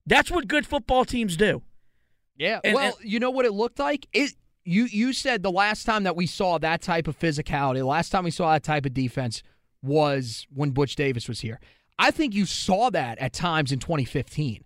That's 0.07 0.31
what 0.31 0.47
good 0.47 0.67
football 0.67 1.05
teams 1.05 1.37
do. 1.37 1.63
Yeah. 2.37 2.61
And, 2.65 2.75
well, 2.75 2.97
and, 3.01 3.11
you 3.11 3.19
know 3.21 3.31
what 3.31 3.45
it 3.45 3.53
looked 3.53 3.79
like? 3.79 4.07
It 4.13 4.33
you 4.65 4.85
you 4.85 5.13
said 5.13 5.43
the 5.43 5.51
last 5.51 5.85
time 5.85 6.05
that 6.05 6.17
we 6.17 6.27
saw 6.27 6.59
that 6.59 6.83
type 6.83 7.09
of 7.09 7.19
physicality, 7.19 7.79
the 7.79 7.85
last 7.85 8.11
time 8.11 8.25
we 8.25 8.31
saw 8.31 8.53
that 8.53 8.63
type 8.63 8.87
of 8.87 8.95
defense 8.95 9.43
was 9.83 10.47
when 10.53 10.71
Butch 10.71 10.95
Davis 10.95 11.29
was 11.29 11.41
here. 11.41 11.61
I 11.99 12.11
think 12.11 12.35
you 12.35 12.47
saw 12.47 12.91
that 12.91 13.19
at 13.19 13.33
times 13.33 13.73
in 13.73 13.79
2015. 13.79 14.65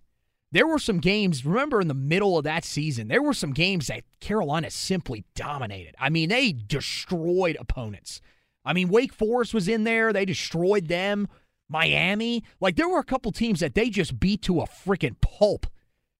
There 0.51 0.65
were 0.67 0.79
some 0.79 0.99
games, 0.99 1.45
remember 1.45 1.81
in 1.81 1.89
the 1.89 1.93
middle 1.93 2.37
of 2.37 2.45
that 2.45 2.63
season, 2.63 3.09
there 3.09 3.21
were 3.21 3.33
some 3.33 3.51
games 3.51 3.87
that 3.87 4.03
Carolina 4.21 4.71
simply 4.71 5.25
dominated. 5.35 5.93
I 5.99 6.09
mean, 6.09 6.29
they 6.29 6.53
destroyed 6.53 7.57
opponents. 7.59 8.21
I 8.63 8.73
mean, 8.73 8.87
Wake 8.87 9.13
Forest 9.13 9.53
was 9.53 9.67
in 9.67 9.83
there, 9.83 10.13
they 10.13 10.25
destroyed 10.25 10.87
them. 10.87 11.27
Miami, 11.69 12.43
like 12.61 12.77
there 12.77 12.87
were 12.87 12.99
a 12.99 13.03
couple 13.03 13.31
teams 13.33 13.59
that 13.59 13.75
they 13.75 13.89
just 13.89 14.21
beat 14.21 14.41
to 14.43 14.61
a 14.61 14.67
freaking 14.67 15.19
pulp 15.19 15.67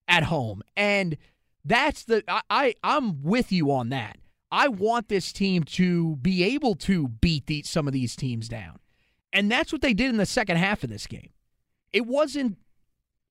at 0.08 0.24
home. 0.24 0.62
And 0.75 1.18
that's 1.67 2.03
the 2.05 2.24
I, 2.27 2.41
I 2.50 2.75
I'm 2.83 3.21
with 3.24 3.51
you 3.51 3.71
on 3.71 3.89
that. 3.89 4.17
I 4.51 4.69
want 4.69 5.09
this 5.09 5.33
team 5.33 5.63
to 5.63 6.15
be 6.17 6.43
able 6.43 6.75
to 6.75 7.09
beat 7.09 7.47
the, 7.47 7.63
some 7.63 7.86
of 7.86 7.93
these 7.93 8.15
teams 8.15 8.47
down. 8.47 8.79
And 9.33 9.51
that's 9.51 9.74
what 9.74 9.81
they 9.81 9.93
did 9.93 10.09
in 10.09 10.17
the 10.17 10.25
second 10.25 10.55
half 10.57 10.83
of 10.83 10.89
this 10.89 11.05
game. 11.05 11.31
It 11.91 12.05
wasn't 12.07 12.57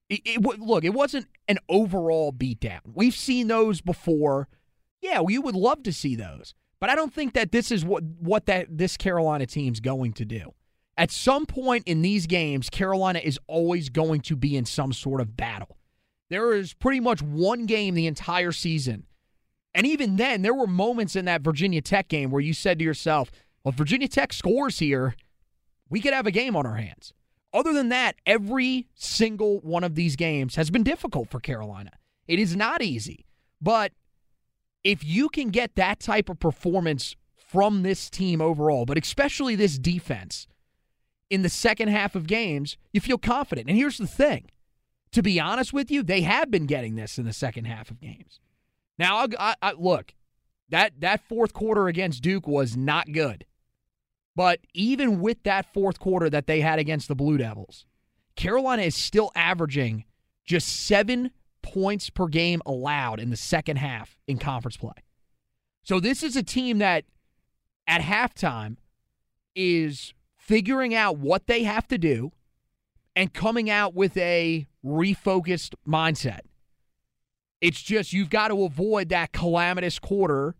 it, 0.09 0.21
it, 0.25 0.41
look, 0.41 0.83
it 0.83 0.93
wasn't 0.93 1.27
an 1.47 1.57
overall 1.67 2.31
beatdown. 2.31 2.79
We've 2.93 3.15
seen 3.15 3.47
those 3.47 3.81
before. 3.81 4.47
Yeah, 5.01 5.21
we 5.21 5.37
would 5.37 5.55
love 5.55 5.83
to 5.83 5.93
see 5.93 6.15
those. 6.15 6.53
But 6.79 6.89
I 6.89 6.95
don't 6.95 7.13
think 7.13 7.33
that 7.33 7.51
this 7.51 7.71
is 7.71 7.83
what 7.83 8.03
what 8.03 8.45
that 8.45 8.67
this 8.69 8.97
Carolina 8.97 9.47
team's 9.47 9.79
going 9.79 10.13
to 10.13 10.25
do. 10.25 10.53
At 10.95 11.11
some 11.11 11.45
point 11.45 11.87
in 11.87 12.01
these 12.01 12.25
games, 12.27 12.69
Carolina 12.69 13.19
is 13.19 13.39
always 13.47 13.89
going 13.89 14.21
to 14.21 14.35
be 14.35 14.55
in 14.55 14.65
some 14.65 14.93
sort 14.93 15.21
of 15.21 15.35
battle. 15.35 15.76
There 16.29 16.53
is 16.53 16.73
pretty 16.73 16.99
much 16.99 17.21
one 17.21 17.65
game 17.65 17.95
the 17.95 18.07
entire 18.07 18.51
season. 18.51 19.05
And 19.73 19.85
even 19.85 20.17
then, 20.17 20.41
there 20.41 20.53
were 20.53 20.67
moments 20.67 21.15
in 21.15 21.25
that 21.25 21.41
Virginia 21.41 21.81
Tech 21.81 22.07
game 22.07 22.31
where 22.31 22.41
you 22.41 22.53
said 22.53 22.79
to 22.79 22.85
yourself, 22.85 23.31
well, 23.63 23.71
if 23.71 23.77
Virginia 23.77 24.07
Tech 24.07 24.33
scores 24.33 24.79
here, 24.79 25.15
we 25.89 26.01
could 26.01 26.13
have 26.13 26.27
a 26.27 26.31
game 26.31 26.55
on 26.55 26.65
our 26.65 26.75
hands. 26.75 27.13
Other 27.53 27.73
than 27.73 27.89
that, 27.89 28.15
every 28.25 28.87
single 28.95 29.59
one 29.59 29.83
of 29.83 29.95
these 29.95 30.15
games 30.15 30.55
has 30.55 30.69
been 30.69 30.83
difficult 30.83 31.29
for 31.29 31.39
Carolina. 31.39 31.91
It 32.27 32.39
is 32.39 32.55
not 32.55 32.81
easy. 32.81 33.25
But 33.61 33.93
if 34.83 35.03
you 35.03 35.29
can 35.29 35.49
get 35.49 35.75
that 35.75 35.99
type 35.99 36.29
of 36.29 36.39
performance 36.39 37.15
from 37.35 37.83
this 37.83 38.09
team 38.09 38.41
overall, 38.41 38.85
but 38.85 38.97
especially 38.97 39.55
this 39.55 39.77
defense 39.77 40.47
in 41.29 41.41
the 41.41 41.49
second 41.49 41.89
half 41.89 42.15
of 42.15 42.27
games, 42.27 42.77
you 42.91 43.01
feel 43.01 43.17
confident. 43.17 43.69
And 43.69 43.77
here's 43.77 43.97
the 43.97 44.07
thing 44.07 44.49
to 45.11 45.23
be 45.23 45.39
honest 45.39 45.73
with 45.73 45.89
you, 45.89 46.03
they 46.03 46.21
have 46.21 46.51
been 46.51 46.65
getting 46.65 46.95
this 46.95 47.17
in 47.17 47.25
the 47.25 47.33
second 47.33 47.65
half 47.65 47.89
of 47.89 47.99
games. 47.99 48.39
Now, 48.99 49.27
I, 49.37 49.55
I, 49.61 49.73
look, 49.73 50.13
that 50.69 50.99
that 50.99 51.21
fourth 51.27 51.53
quarter 51.53 51.87
against 51.87 52.23
Duke 52.23 52.47
was 52.47 52.75
not 52.75 53.11
good, 53.11 53.45
but 54.35 54.59
even 54.73 55.21
with 55.21 55.43
that 55.43 55.71
fourth 55.73 55.99
quarter 55.99 56.29
that 56.29 56.47
they 56.47 56.61
had 56.61 56.79
against 56.79 57.07
the 57.07 57.15
Blue 57.15 57.37
Devils, 57.37 57.85
Carolina 58.35 58.83
is 58.83 58.95
still 58.95 59.31
averaging 59.35 60.05
just 60.45 60.85
seven 60.85 61.31
points 61.61 62.09
per 62.09 62.27
game 62.27 62.61
allowed 62.65 63.19
in 63.19 63.29
the 63.29 63.37
second 63.37 63.77
half 63.77 64.17
in 64.27 64.37
conference 64.37 64.77
play. 64.77 64.93
So 65.83 65.99
this 65.99 66.23
is 66.23 66.35
a 66.35 66.43
team 66.43 66.79
that 66.79 67.05
at 67.87 68.01
halftime 68.01 68.77
is 69.55 70.13
figuring 70.37 70.93
out 70.93 71.17
what 71.17 71.47
they 71.47 71.63
have 71.63 71.87
to 71.87 71.97
do 71.97 72.31
and 73.15 73.33
coming 73.33 73.69
out 73.69 73.95
with 73.95 74.15
a 74.17 74.67
refocused 74.87 75.75
mindset. 75.87 76.41
It's 77.61 77.81
just 77.81 78.13
you've 78.13 78.29
got 78.29 78.49
to 78.49 78.63
avoid 78.63 79.09
that 79.09 79.31
calamitous 79.31 79.99
quarter 79.99 80.55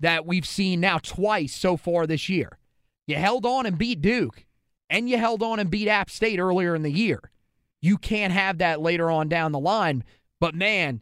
that 0.00 0.26
we've 0.26 0.46
seen 0.46 0.80
now 0.80 0.98
twice 0.98 1.54
so 1.54 1.76
far 1.76 2.06
this 2.06 2.28
year. 2.28 2.58
You 3.06 3.16
held 3.16 3.46
on 3.46 3.66
and 3.66 3.78
beat 3.78 4.00
Duke, 4.00 4.44
and 4.90 5.08
you 5.08 5.18
held 5.18 5.42
on 5.42 5.58
and 5.58 5.70
beat 5.70 5.88
App 5.88 6.10
State 6.10 6.38
earlier 6.38 6.74
in 6.74 6.82
the 6.82 6.92
year. 6.92 7.30
You 7.80 7.98
can't 7.98 8.32
have 8.32 8.58
that 8.58 8.80
later 8.80 9.10
on 9.10 9.28
down 9.28 9.52
the 9.52 9.58
line. 9.58 10.04
But 10.40 10.54
man, 10.54 11.00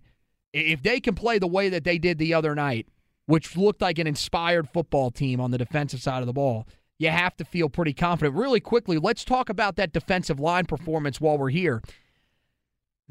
if 0.53 0.83
they 0.83 1.01
can 1.01 1.15
play 1.15 1.39
the 1.39 1.47
way 1.47 1.69
that 1.69 1.85
they 1.85 1.99
did 1.99 2.19
the 2.19 2.35
other 2.35 2.55
night, 2.55 2.87
which 3.27 3.57
looked 3.57 3.83
like 3.83 3.99
an 3.99 4.07
inspired 4.07 4.69
football 4.69 5.11
team 5.11 5.41
on 5.41 5.51
the 5.51 5.59
defensive 5.59 6.03
side 6.03 6.21
of 6.21 6.27
the 6.27 6.33
ball, 6.33 6.67
you 6.99 7.09
have 7.09 7.37
to 7.37 7.45
feel 7.45 7.69
pretty 7.69 7.95
confident. 7.95 8.37
Really 8.37 8.61
quickly, 8.61 8.99
let's 8.99 9.25
talk 9.25 9.49
about 9.49 9.77
that 9.77 9.93
defensive 9.93 10.39
line 10.39 10.67
performance 10.67 11.21
while 11.21 11.39
we're 11.39 11.49
here. 11.51 11.83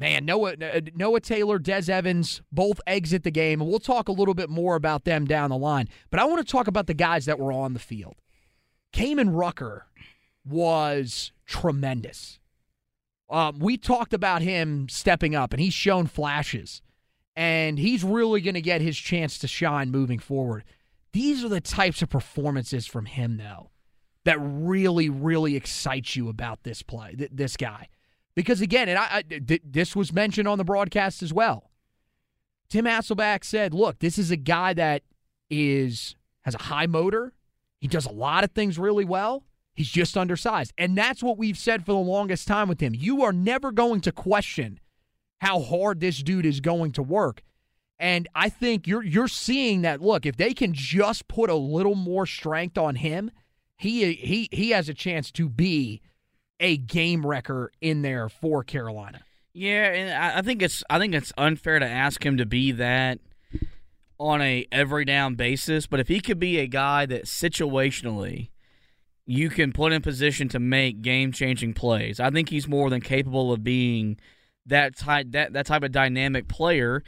Man, 0.00 0.24
Noah, 0.24 0.54
uh, 0.54 0.80
Noah 0.94 1.20
Taylor, 1.20 1.58
Des 1.58 1.92
Evans 1.92 2.40
both 2.50 2.80
exit 2.86 3.22
the 3.22 3.30
game, 3.30 3.60
we'll 3.60 3.78
talk 3.78 4.08
a 4.08 4.12
little 4.12 4.32
bit 4.32 4.48
more 4.48 4.74
about 4.74 5.04
them 5.04 5.26
down 5.26 5.50
the 5.50 5.58
line. 5.58 5.90
But 6.10 6.20
I 6.20 6.24
want 6.24 6.44
to 6.44 6.50
talk 6.50 6.66
about 6.66 6.86
the 6.86 6.94
guys 6.94 7.26
that 7.26 7.38
were 7.38 7.52
on 7.52 7.74
the 7.74 7.78
field. 7.78 8.16
Kaimon 8.94 9.36
Rucker 9.36 9.86
was 10.42 11.32
tremendous. 11.44 12.40
Um, 13.28 13.58
we 13.58 13.76
talked 13.76 14.14
about 14.14 14.40
him 14.40 14.88
stepping 14.88 15.34
up, 15.34 15.52
and 15.52 15.60
he's 15.60 15.74
shown 15.74 16.06
flashes, 16.06 16.80
and 17.36 17.78
he's 17.78 18.02
really 18.02 18.40
going 18.40 18.54
to 18.54 18.62
get 18.62 18.80
his 18.80 18.96
chance 18.96 19.38
to 19.38 19.46
shine 19.46 19.90
moving 19.90 20.18
forward. 20.18 20.64
These 21.12 21.44
are 21.44 21.48
the 21.50 21.60
types 21.60 22.00
of 22.00 22.08
performances 22.08 22.86
from 22.86 23.04
him, 23.04 23.36
though, 23.36 23.70
that 24.24 24.38
really, 24.40 25.10
really 25.10 25.56
excites 25.56 26.16
you 26.16 26.30
about 26.30 26.62
this 26.62 26.82
play, 26.82 27.14
th- 27.16 27.30
this 27.34 27.58
guy. 27.58 27.88
Because 28.34 28.60
again, 28.60 28.88
and 28.88 28.98
I, 28.98 29.08
I 29.10 29.22
th- 29.22 29.62
this 29.64 29.96
was 29.96 30.12
mentioned 30.12 30.48
on 30.48 30.58
the 30.58 30.64
broadcast 30.64 31.22
as 31.22 31.32
well. 31.32 31.70
Tim 32.68 32.84
Hasselbeck 32.84 33.44
said, 33.44 33.74
"Look, 33.74 33.98
this 33.98 34.18
is 34.18 34.30
a 34.30 34.36
guy 34.36 34.72
that 34.74 35.02
is 35.50 36.14
has 36.42 36.54
a 36.54 36.62
high 36.62 36.86
motor. 36.86 37.32
He 37.80 37.88
does 37.88 38.06
a 38.06 38.12
lot 38.12 38.44
of 38.44 38.52
things 38.52 38.78
really 38.78 39.04
well. 39.04 39.44
He's 39.74 39.90
just 39.90 40.16
undersized, 40.16 40.72
and 40.78 40.96
that's 40.96 41.22
what 41.22 41.38
we've 41.38 41.58
said 41.58 41.84
for 41.84 41.92
the 41.92 41.98
longest 41.98 42.46
time 42.46 42.68
with 42.68 42.80
him. 42.80 42.94
You 42.94 43.22
are 43.22 43.32
never 43.32 43.72
going 43.72 44.00
to 44.02 44.12
question 44.12 44.78
how 45.40 45.60
hard 45.60 46.00
this 46.00 46.22
dude 46.22 46.46
is 46.46 46.60
going 46.60 46.92
to 46.92 47.02
work." 47.02 47.42
And 47.98 48.28
I 48.34 48.48
think 48.48 48.86
you're 48.86 49.04
you're 49.04 49.28
seeing 49.28 49.82
that. 49.82 50.00
Look, 50.00 50.24
if 50.24 50.36
they 50.36 50.54
can 50.54 50.72
just 50.72 51.28
put 51.28 51.50
a 51.50 51.54
little 51.54 51.94
more 51.94 52.24
strength 52.24 52.78
on 52.78 52.94
him, 52.94 53.30
he 53.76 54.14
he 54.14 54.48
he 54.52 54.70
has 54.70 54.88
a 54.88 54.94
chance 54.94 55.30
to 55.32 55.48
be 55.48 56.00
a 56.60 56.76
game 56.76 57.26
wrecker 57.26 57.72
in 57.80 58.02
there 58.02 58.28
for 58.28 58.62
Carolina. 58.62 59.22
Yeah, 59.52 59.92
and 59.92 60.10
I 60.12 60.42
think 60.42 60.62
it's 60.62 60.84
I 60.88 60.98
think 60.98 61.14
it's 61.14 61.32
unfair 61.36 61.80
to 61.80 61.86
ask 61.86 62.24
him 62.24 62.36
to 62.36 62.46
be 62.46 62.70
that 62.72 63.18
on 64.18 64.40
a 64.42 64.66
every 64.70 65.04
down 65.04 65.34
basis. 65.34 65.86
But 65.86 65.98
if 65.98 66.06
he 66.06 66.20
could 66.20 66.38
be 66.38 66.58
a 66.58 66.68
guy 66.68 67.06
that 67.06 67.24
situationally 67.24 68.50
you 69.26 69.48
can 69.48 69.72
put 69.72 69.92
in 69.92 70.02
position 70.02 70.48
to 70.50 70.60
make 70.60 71.02
game 71.02 71.32
changing 71.32 71.74
plays, 71.74 72.20
I 72.20 72.30
think 72.30 72.50
he's 72.50 72.68
more 72.68 72.90
than 72.90 73.00
capable 73.00 73.52
of 73.52 73.64
being 73.64 74.18
that 74.66 74.96
type 74.96 75.32
that, 75.32 75.52
that 75.54 75.66
type 75.66 75.82
of 75.82 75.90
dynamic 75.90 76.46
player. 76.46 77.02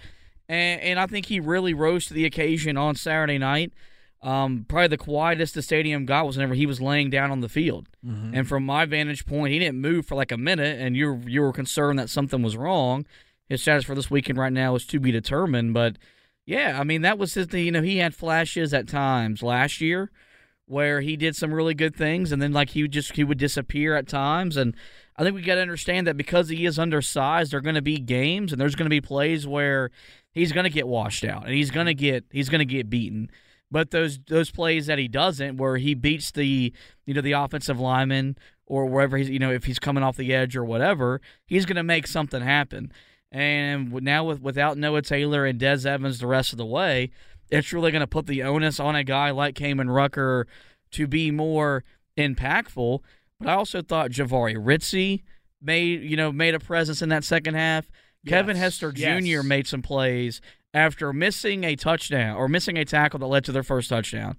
And, 0.49 0.81
and 0.81 0.99
I 0.99 1.07
think 1.07 1.27
he 1.27 1.39
really 1.39 1.75
rose 1.75 2.07
to 2.07 2.15
the 2.15 2.25
occasion 2.25 2.77
on 2.77 2.97
Saturday 2.97 3.39
night. 3.39 3.73
Um, 4.23 4.67
probably 4.69 4.89
the 4.89 4.99
quietest 4.99 5.55
the 5.55 5.63
stadium 5.63 6.07
got 6.07 6.27
was 6.27 6.37
whenever 6.37 6.55
he 6.55 6.67
was 6.67 6.81
laying 6.81 7.11
down 7.11 7.33
on 7.33 7.41
the 7.41 7.49
field. 7.49 7.89
Mm-hmm. 8.07 8.35
And 8.35 8.49
from 8.49 8.65
my 8.65 8.85
vantage 8.85 9.27
point, 9.27 9.53
he 9.53 9.59
didn't 9.59 9.81
move 9.81 10.07
for 10.07 10.15
like 10.15 10.31
a 10.31 10.39
minute, 10.39 10.81
and 10.81 10.97
you 10.97 11.21
you 11.27 11.41
were 11.41 11.53
concerned 11.53 11.99
that 11.99 12.09
something 12.09 12.43
was 12.43 12.57
wrong. 12.57 13.05
His 13.49 13.63
status 13.63 13.85
for 13.85 13.95
this 13.95 14.11
weekend 14.11 14.39
right 14.39 14.53
now 14.53 14.75
is 14.77 14.87
to 14.87 15.01
be 15.01 15.11
determined, 15.11 15.75
but 15.75 15.97
yeah, 16.47 16.79
I 16.79 16.85
mean 16.85 17.03
that 17.03 17.19
was 17.19 17.35
his. 17.35 17.53
You 17.53 17.73
know, 17.73 17.83
he 17.83 17.99
had 17.99 18.15
flashes 18.15 18.73
at 18.73 18.89
times 18.89 19.43
last 19.43 19.81
year 19.81 20.11
where 20.67 21.01
he 21.01 21.17
did 21.17 21.37
some 21.37 21.53
really 21.53 21.75
good 21.75 21.95
things, 21.95 22.33
and 22.33 22.41
then 22.41 22.53
like 22.53 22.71
he 22.71 22.83
would 22.83 22.93
just 22.93 23.15
he 23.17 23.25
would 23.25 23.39
disappear 23.39 23.97
at 23.97 24.09
times. 24.09 24.57
And 24.57 24.75
I 25.17 25.23
think 25.23 25.35
we 25.35 25.43
got 25.43 25.57
to 25.57 25.61
understand 25.63 26.07
that 26.07 26.17
because 26.17 26.49
he 26.49 26.65
is 26.65 26.79
undersized, 26.79 27.53
there 27.53 27.59
are 27.59 27.63
going 27.63 27.75
to 27.75 27.83
be 27.83 27.99
games 27.99 28.53
and 28.53 28.61
there's 28.61 28.75
going 28.75 28.87
to 28.87 28.91
be 28.91 29.01
plays 29.01 29.47
where 29.47 29.91
he's 30.33 30.53
going 30.53 30.65
to 30.65 30.71
get 30.71 30.89
washed 30.89 31.25
out 31.25 31.45
and 31.45 31.55
he's 31.55 31.71
going 31.71 31.87
to 31.87 31.95
get 31.95 32.25
he's 32.31 32.49
going 32.49 32.61
to 32.61 32.65
get 32.65 32.89
beaten. 32.89 33.31
But 33.73 33.91
those 33.91 34.19
those 34.29 34.51
plays 34.51 34.87
that 34.87 34.99
he 34.99 35.09
doesn't, 35.09 35.57
where 35.57 35.79
he 35.79 35.95
beats 35.95 36.31
the 36.31 36.73
you 37.07 37.15
know 37.15 37.23
the 37.23 37.33
offensive 37.33 37.81
lineman 37.81 38.37
or 38.67 38.85
wherever 38.85 39.17
he's 39.17 39.31
you 39.31 39.39
know 39.39 39.51
if 39.51 39.65
he's 39.65 39.79
coming 39.79 40.05
off 40.05 40.19
the 40.19 40.35
edge 40.35 40.55
or 40.55 40.63
whatever, 40.63 41.23
he's 41.47 41.65
going 41.65 41.77
to 41.77 41.83
make 41.83 42.07
something 42.07 42.43
happen. 42.43 42.93
And 43.33 43.91
now 43.91 44.25
with 44.25 44.43
without 44.43 44.77
Noah 44.77 45.01
Taylor 45.01 45.47
and 45.47 45.59
Des 45.59 45.89
Evans 45.89 46.19
the 46.19 46.27
rest 46.27 46.53
of 46.53 46.59
the 46.59 46.67
way, 46.67 47.11
it's 47.51 47.73
really 47.73 47.91
going 47.91 48.01
to 48.01 48.07
put 48.07 48.27
the 48.27 48.43
onus 48.43 48.79
on 48.79 48.95
a 48.95 49.03
guy 49.03 49.31
like 49.31 49.55
Kaimon 49.55 49.93
Rucker 49.93 50.47
to 50.91 51.07
be 51.07 51.31
more 51.31 51.83
impactful. 52.19 53.01
But 53.41 53.49
I 53.49 53.55
also 53.55 53.81
thought 53.81 54.11
Jahvaree 54.11 54.57
Ritzie 54.63 55.23
made 55.63 56.03
you 56.03 56.17
know 56.19 56.31
made 56.31 56.55
a 56.55 56.61
presence 56.61 57.01
in 57.01 57.09
that 57.09 57.25
second 57.25 57.55
half. 57.55 57.91
Yes. 58.23 58.33
Kevin 58.33 58.57
Hester 58.57 58.93
Jr. 58.93 59.19
Yes. 59.19 59.45
made 59.45 59.67
some 59.67 59.81
plays 59.81 60.43
after 60.75 61.13
missing 61.13 61.65
a 61.65 61.77
touchdown 61.77 62.37
or 62.37 62.49
missing 62.49 62.77
a 62.77 62.85
tackle 62.85 63.19
that 63.21 63.27
led 63.27 63.45
to 63.45 63.53
their 63.53 63.63
first 63.63 63.89
touchdown, 63.89 64.37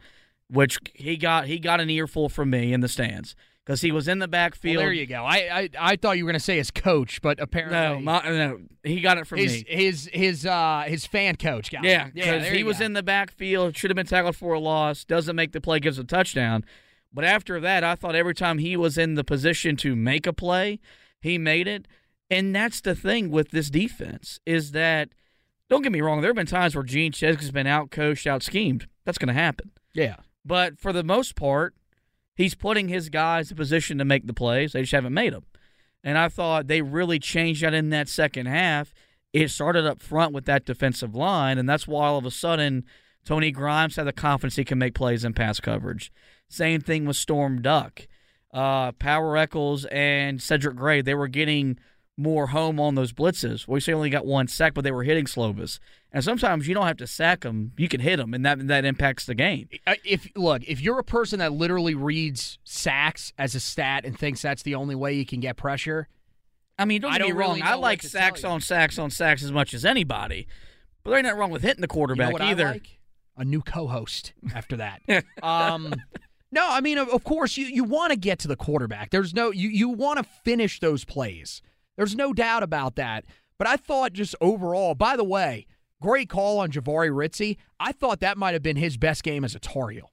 which 0.49 0.79
he 0.93 1.17
got 1.17 1.45
he 1.45 1.59
got 1.59 1.79
an 1.79 1.89
earful 1.89 2.29
from 2.29 2.49
me 2.49 2.73
in 2.73 2.81
the 2.81 2.87
stands 2.87 3.35
because 3.65 3.81
he 3.81 3.91
was 3.91 4.07
in 4.07 4.19
the 4.19 4.27
backfield. 4.27 4.77
Well, 4.77 4.85
there 4.85 4.93
you 4.93 5.05
go. 5.05 5.23
I, 5.23 5.37
I 5.37 5.69
I 5.79 5.95
thought 5.95 6.17
you 6.17 6.25
were 6.25 6.31
going 6.31 6.39
to 6.39 6.43
say 6.43 6.57
his 6.57 6.71
coach, 6.71 7.21
but 7.21 7.39
apparently 7.39 7.77
no, 7.77 7.99
my, 7.99 8.21
no, 8.23 8.59
he 8.83 8.99
got 8.99 9.17
it 9.17 9.27
from 9.27 9.39
his, 9.39 9.53
me. 9.53 9.65
His 9.67 10.09
his 10.11 10.45
uh 10.45 10.83
his 10.87 11.05
fan 11.05 11.35
coach 11.35 11.71
got 11.71 11.83
yeah, 11.83 12.07
it. 12.07 12.13
Yeah, 12.15 12.39
he 12.43 12.63
was 12.63 12.79
go. 12.79 12.85
in 12.85 12.93
the 12.93 13.03
backfield, 13.03 13.77
should 13.77 13.89
have 13.89 13.95
been 13.95 14.05
tackled 14.05 14.35
for 14.35 14.53
a 14.53 14.59
loss. 14.59 15.05
Doesn't 15.05 15.35
make 15.35 15.51
the 15.51 15.61
play, 15.61 15.79
gives 15.79 15.99
a 15.99 16.03
touchdown. 16.03 16.65
But 17.13 17.25
after 17.25 17.59
that, 17.59 17.83
I 17.83 17.95
thought 17.95 18.15
every 18.15 18.33
time 18.33 18.57
he 18.57 18.75
was 18.75 18.97
in 18.97 19.13
the 19.13 19.23
position 19.23 19.75
to 19.77 19.95
make 19.95 20.25
a 20.25 20.33
play, 20.33 20.79
he 21.21 21.37
made 21.37 21.67
it. 21.67 21.87
And 22.29 22.55
that's 22.55 22.81
the 22.81 22.95
thing 22.95 23.29
with 23.29 23.51
this 23.51 23.69
defense 23.69 24.39
is 24.47 24.71
that 24.71 25.09
don't 25.73 25.81
get 25.81 25.91
me 25.91 26.01
wrong. 26.01 26.21
There 26.21 26.29
have 26.29 26.35
been 26.35 26.45
times 26.45 26.75
where 26.75 26.83
Gene 26.83 27.11
Chizik 27.11 27.39
has 27.39 27.51
been 27.51 27.65
out 27.65 27.89
coached, 27.89 28.27
out 28.27 28.43
schemed. 28.43 28.85
That's 29.05 29.17
going 29.17 29.33
to 29.33 29.33
happen. 29.33 29.71
Yeah. 29.95 30.17
But 30.45 30.77
for 30.77 30.93
the 30.93 31.03
most 31.03 31.35
part, 31.35 31.73
he's 32.35 32.53
putting 32.53 32.89
his 32.89 33.09
guys 33.09 33.49
in 33.49 33.57
position 33.57 33.97
to 33.97 34.05
make 34.05 34.27
the 34.27 34.35
plays. 34.35 34.73
They 34.73 34.81
just 34.81 34.91
haven't 34.91 35.15
made 35.15 35.33
them. 35.33 35.45
And 36.03 36.15
I 36.15 36.29
thought 36.29 36.67
they 36.67 36.83
really 36.83 37.17
changed 37.17 37.63
that 37.63 37.73
in 37.73 37.89
that 37.89 38.07
second 38.07 38.45
half. 38.45 38.93
It 39.33 39.49
started 39.49 39.87
up 39.87 39.99
front 39.99 40.31
with 40.31 40.45
that 40.45 40.63
defensive 40.63 41.15
line, 41.15 41.57
and 41.57 41.67
that's 41.67 41.87
why 41.87 42.05
all 42.05 42.19
of 42.19 42.25
a 42.25 42.31
sudden 42.31 42.85
Tony 43.25 43.49
Grimes 43.49 43.95
had 43.95 44.05
the 44.05 44.13
confidence 44.13 44.57
he 44.57 44.63
can 44.63 44.77
make 44.77 44.93
plays 44.93 45.25
in 45.25 45.33
pass 45.33 45.59
coverage. 45.59 46.11
Same 46.49 46.81
thing 46.81 47.05
with 47.05 47.15
Storm 47.15 47.63
Duck. 47.63 48.07
Uh, 48.53 48.91
Power 48.91 49.35
Echols 49.37 49.85
and 49.85 50.39
Cedric 50.39 50.75
Gray, 50.75 51.01
they 51.01 51.15
were 51.15 51.27
getting– 51.27 51.79
more 52.17 52.47
home 52.47 52.79
on 52.79 52.95
those 52.95 53.11
blitzes. 53.11 53.67
We 53.67 53.79
say 53.79 53.93
only 53.93 54.09
got 54.09 54.25
one 54.25 54.47
sack, 54.47 54.73
but 54.73 54.83
they 54.83 54.91
were 54.91 55.03
hitting 55.03 55.25
Slovis. 55.25 55.79
And 56.11 56.23
sometimes 56.23 56.67
you 56.67 56.75
don't 56.75 56.85
have 56.85 56.97
to 56.97 57.07
sack 57.07 57.41
them; 57.41 57.71
you 57.77 57.89
can 57.89 57.99
hit 57.99 58.17
them, 58.17 58.33
and 58.33 58.45
that 58.45 58.67
that 58.67 58.85
impacts 58.85 59.25
the 59.25 59.35
game. 59.35 59.67
If 60.03 60.29
look, 60.35 60.63
if 60.63 60.79
you're 60.79 60.99
a 60.99 61.03
person 61.03 61.39
that 61.39 61.53
literally 61.53 61.95
reads 61.95 62.59
sacks 62.63 63.33
as 63.37 63.55
a 63.55 63.59
stat 63.59 64.05
and 64.05 64.17
thinks 64.17 64.41
that's 64.41 64.63
the 64.63 64.75
only 64.75 64.95
way 64.95 65.13
you 65.13 65.25
can 65.25 65.39
get 65.39 65.57
pressure, 65.57 66.07
I 66.77 66.85
mean, 66.85 67.01
don't 67.01 67.11
get 67.13 67.21
I 67.21 67.25
me 67.25 67.31
wrong. 67.31 67.55
Really 67.55 67.61
I 67.63 67.75
like 67.75 68.03
sacks 68.03 68.43
on 68.43 68.61
sacks 68.61 68.99
on 68.99 69.09
sacks 69.09 69.43
as 69.43 69.51
much 69.51 69.73
as 69.73 69.83
anybody, 69.83 70.47
but 71.03 71.11
there 71.11 71.17
ain't 71.17 71.25
nothing 71.25 71.39
wrong 71.39 71.51
with 71.51 71.63
hitting 71.63 71.81
the 71.81 71.87
quarterback 71.87 72.33
you 72.33 72.39
know 72.39 72.45
either. 72.45 72.65
Like? 72.65 72.99
A 73.35 73.43
new 73.43 73.61
co-host 73.63 74.33
after 74.53 74.77
that. 74.77 75.01
um, 75.41 75.95
no, 76.51 76.67
I 76.69 76.81
mean, 76.81 76.99
of 76.99 77.23
course, 77.23 77.57
you 77.57 77.65
you 77.65 77.83
want 77.83 78.11
to 78.11 78.15
get 78.15 78.37
to 78.39 78.47
the 78.47 78.55
quarterback. 78.55 79.09
There's 79.09 79.33
no 79.33 79.49
you 79.51 79.69
you 79.69 79.89
want 79.89 80.19
to 80.19 80.23
finish 80.43 80.79
those 80.79 81.03
plays. 81.03 81.63
There's 81.95 82.15
no 82.15 82.33
doubt 82.33 82.63
about 82.63 82.95
that. 82.95 83.25
But 83.57 83.67
I 83.67 83.77
thought 83.77 84.13
just 84.13 84.35
overall, 84.41 84.95
by 84.95 85.15
the 85.15 85.23
way, 85.23 85.67
great 86.01 86.29
call 86.29 86.59
on 86.59 86.71
Jahvaree 86.71 87.11
Ritzie. 87.11 87.57
I 87.79 87.91
thought 87.91 88.19
that 88.19 88.37
might 88.37 88.53
have 88.53 88.63
been 88.63 88.77
his 88.77 88.97
best 88.97 89.23
game 89.23 89.43
as 89.45 89.55
a 89.55 89.59
Tar 89.59 89.89
Heel. 89.89 90.11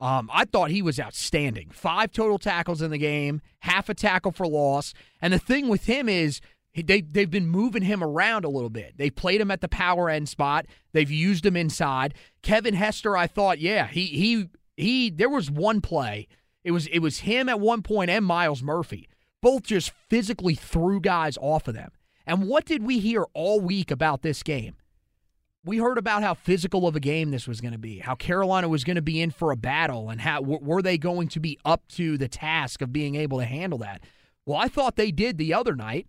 Um, 0.00 0.28
I 0.32 0.46
thought 0.46 0.72
he 0.72 0.82
was 0.82 0.98
outstanding. 0.98 1.70
Five 1.70 2.10
total 2.10 2.38
tackles 2.38 2.82
in 2.82 2.90
the 2.90 2.98
game, 2.98 3.40
half 3.60 3.88
a 3.88 3.94
tackle 3.94 4.32
for 4.32 4.48
loss. 4.48 4.94
And 5.20 5.32
the 5.32 5.38
thing 5.38 5.68
with 5.68 5.84
him 5.84 6.08
is 6.08 6.40
they 6.74 7.02
they've 7.02 7.30
been 7.30 7.46
moving 7.46 7.82
him 7.82 8.02
around 8.02 8.44
a 8.44 8.48
little 8.48 8.70
bit. 8.70 8.94
They 8.96 9.10
played 9.10 9.40
him 9.40 9.50
at 9.50 9.60
the 9.60 9.68
power 9.68 10.10
end 10.10 10.28
spot. 10.28 10.66
They've 10.92 11.10
used 11.10 11.46
him 11.46 11.56
inside. 11.56 12.14
Kevin 12.42 12.74
Hester, 12.74 13.16
I 13.16 13.28
thought, 13.28 13.60
yeah, 13.60 13.86
he 13.86 14.06
he 14.06 14.48
he. 14.76 15.10
There 15.10 15.28
was 15.28 15.50
one 15.50 15.80
play. 15.80 16.26
It 16.64 16.72
was 16.72 16.88
it 16.88 16.98
was 16.98 17.20
him 17.20 17.48
at 17.48 17.60
one 17.60 17.82
point 17.82 18.10
and 18.10 18.24
Myles 18.24 18.62
Murphy. 18.62 19.08
Both 19.42 19.64
just 19.64 19.92
physically 20.08 20.54
threw 20.54 21.00
guys 21.00 21.36
off 21.36 21.68
of 21.68 21.74
them. 21.74 21.90
And 22.26 22.48
what 22.48 22.64
did 22.64 22.82
we 22.82 23.00
hear 23.00 23.26
all 23.34 23.60
week 23.60 23.90
about 23.90 24.22
this 24.22 24.42
game? 24.42 24.76
We 25.64 25.78
heard 25.78 25.98
about 25.98 26.22
how 26.22 26.34
physical 26.34 26.88
of 26.88 26.96
a 26.96 27.00
game 27.00 27.30
this 27.30 27.46
was 27.46 27.60
going 27.60 27.72
to 27.72 27.78
be, 27.78 27.98
how 27.98 28.14
Carolina 28.14 28.68
was 28.68 28.84
going 28.84 28.96
to 28.96 29.02
be 29.02 29.20
in 29.20 29.30
for 29.30 29.52
a 29.52 29.56
battle, 29.56 30.10
and 30.10 30.20
how 30.20 30.40
were 30.40 30.82
they 30.82 30.98
going 30.98 31.28
to 31.28 31.40
be 31.40 31.58
up 31.64 31.86
to 31.88 32.16
the 32.16 32.28
task 32.28 32.80
of 32.80 32.92
being 32.92 33.14
able 33.14 33.38
to 33.38 33.44
handle 33.44 33.78
that. 33.78 34.02
Well, 34.44 34.58
I 34.58 34.68
thought 34.68 34.96
they 34.96 35.12
did 35.12 35.38
the 35.38 35.54
other 35.54 35.76
night. 35.76 36.06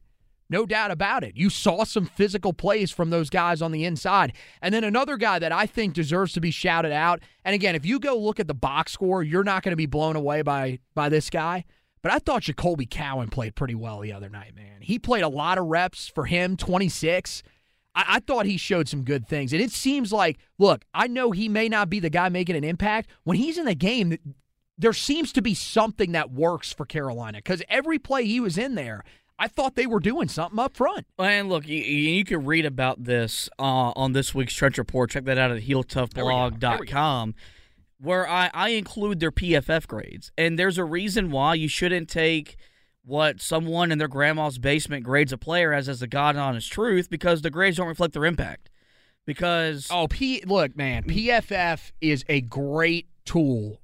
No 0.50 0.66
doubt 0.66 0.92
about 0.92 1.24
it. 1.24 1.36
You 1.36 1.50
saw 1.50 1.84
some 1.84 2.06
physical 2.06 2.54
plays 2.54 2.92
from 2.92 3.10
those 3.10 3.30
guys 3.30 3.62
on 3.62 3.72
the 3.72 3.86
inside. 3.86 4.34
And 4.62 4.74
then 4.74 4.84
another 4.84 5.18
guy 5.18 5.40
that 5.40 5.52
I 5.52 5.66
think 5.66 5.94
deserves 5.94 6.34
to 6.34 6.42
be 6.42 6.52
shouted 6.52 6.92
out. 6.92 7.22
And 7.44 7.56
again, 7.56 7.76
if 7.76 7.86
you 7.86 8.00
go 8.00 8.18
look 8.18 8.40
at 8.40 8.48
the 8.48 8.54
box 8.54 8.92
score, 8.92 9.24
you're 9.24 9.44
not 9.44 9.64
going 9.64 9.72
to 9.72 9.78
be 9.78 9.86
blown 9.86 10.16
away 10.16 10.42
by 10.42 10.80
by 10.94 11.10
this 11.10 11.30
guy. 11.30 11.66
But 12.04 12.12
I 12.12 12.20
thought 12.20 12.44
Jacoby 12.44 12.86
Cowan 12.86 13.30
played 13.30 13.56
pretty 13.56 13.76
well 13.76 14.02
the 14.02 14.12
other 14.12 14.30
night, 14.30 14.56
man. 14.56 14.82
He 14.82 15.00
played 15.00 15.24
a 15.24 15.30
lot 15.30 15.58
of 15.58 15.66
reps 15.66 16.10
for 16.10 16.26
him, 16.26 16.58
26. 16.58 17.42
I, 17.96 18.04
I 18.08 18.20
thought 18.20 18.46
he 18.46 18.58
showed 18.58 18.90
some 18.90 19.04
good 19.04 19.26
things. 19.26 19.54
And 19.54 19.62
it 19.62 19.72
seems 19.72 20.12
like, 20.12 20.38
look, 20.60 20.84
I 20.94 21.08
know 21.08 21.32
he 21.32 21.48
may 21.48 21.70
not 21.70 21.90
be 21.90 22.02
the 22.02 22.10
guy 22.10 22.28
making 22.28 22.58
an 22.58 22.66
impact. 22.66 23.10
When 23.24 23.38
he's 23.38 23.58
in 23.58 23.66
the 23.66 23.74
game, 23.74 24.18
there 24.78 24.94
seems 24.94 25.32
to 25.34 25.42
be 25.42 25.54
something 25.54 26.12
that 26.12 26.32
works 26.32 26.74
for 26.74 26.86
Carolina 26.86 27.38
because 27.38 27.64
every 27.70 28.00
play 28.00 28.26
he 28.26 28.42
was 28.42 28.58
in 28.58 28.76
there, 28.76 29.06
I 29.40 29.48
thought 29.48 29.76
they 29.76 29.88
were 29.88 30.00
doing 30.00 30.28
something 30.28 30.60
up 30.60 30.76
front. 30.76 31.08
And 31.18 31.48
look, 31.48 31.68
you, 31.68 31.78
you 31.78 32.26
can 32.26 32.46
read 32.46 32.66
about 32.66 33.04
this 33.04 33.50
uh, 33.58 33.94
on 33.96 34.12
this 34.12 34.36
week's 34.36 34.54
Trench 34.54 34.78
Report. 34.78 35.10
Check 35.10 35.24
that 35.26 35.38
out 35.38 35.52
at 35.52 35.64
heeltoughblog.com, 35.64 37.36
where 38.04 38.30
I, 38.30 38.52
I 38.54 38.70
include 38.70 39.20
their 39.20 39.32
PFF 39.32 39.88
grades. 39.88 40.32
And 40.38 40.60
there's 40.60 40.78
a 40.78 40.84
reason 40.84 41.32
why 41.32 41.56
you 41.56 41.70
shouldn't 41.70 42.10
take 42.10 42.58
what 43.06 43.42
someone 43.42 43.92
in 43.92 43.98
their 43.98 44.08
grandma's 44.08 44.58
basement 44.58 45.04
grades 45.04 45.32
a 45.32 45.38
player 45.38 45.74
as 45.74 45.90
as 45.90 46.02
a 46.02 46.08
god 46.08 46.36
honest 46.36 46.72
truth 46.72 47.10
because 47.10 47.42
the 47.42 47.50
grades 47.50 47.78
don't 47.78 47.88
reflect 47.88 48.14
their 48.14 48.26
impact. 48.26 48.70
Because 49.26 49.88
oh, 49.90 50.08
P 50.10 50.44
look, 50.46 50.76
man, 50.76 51.04
PFF 51.04 51.92
is 52.02 52.26
a 52.28 52.42
great 52.42 53.08
tool 53.24 53.82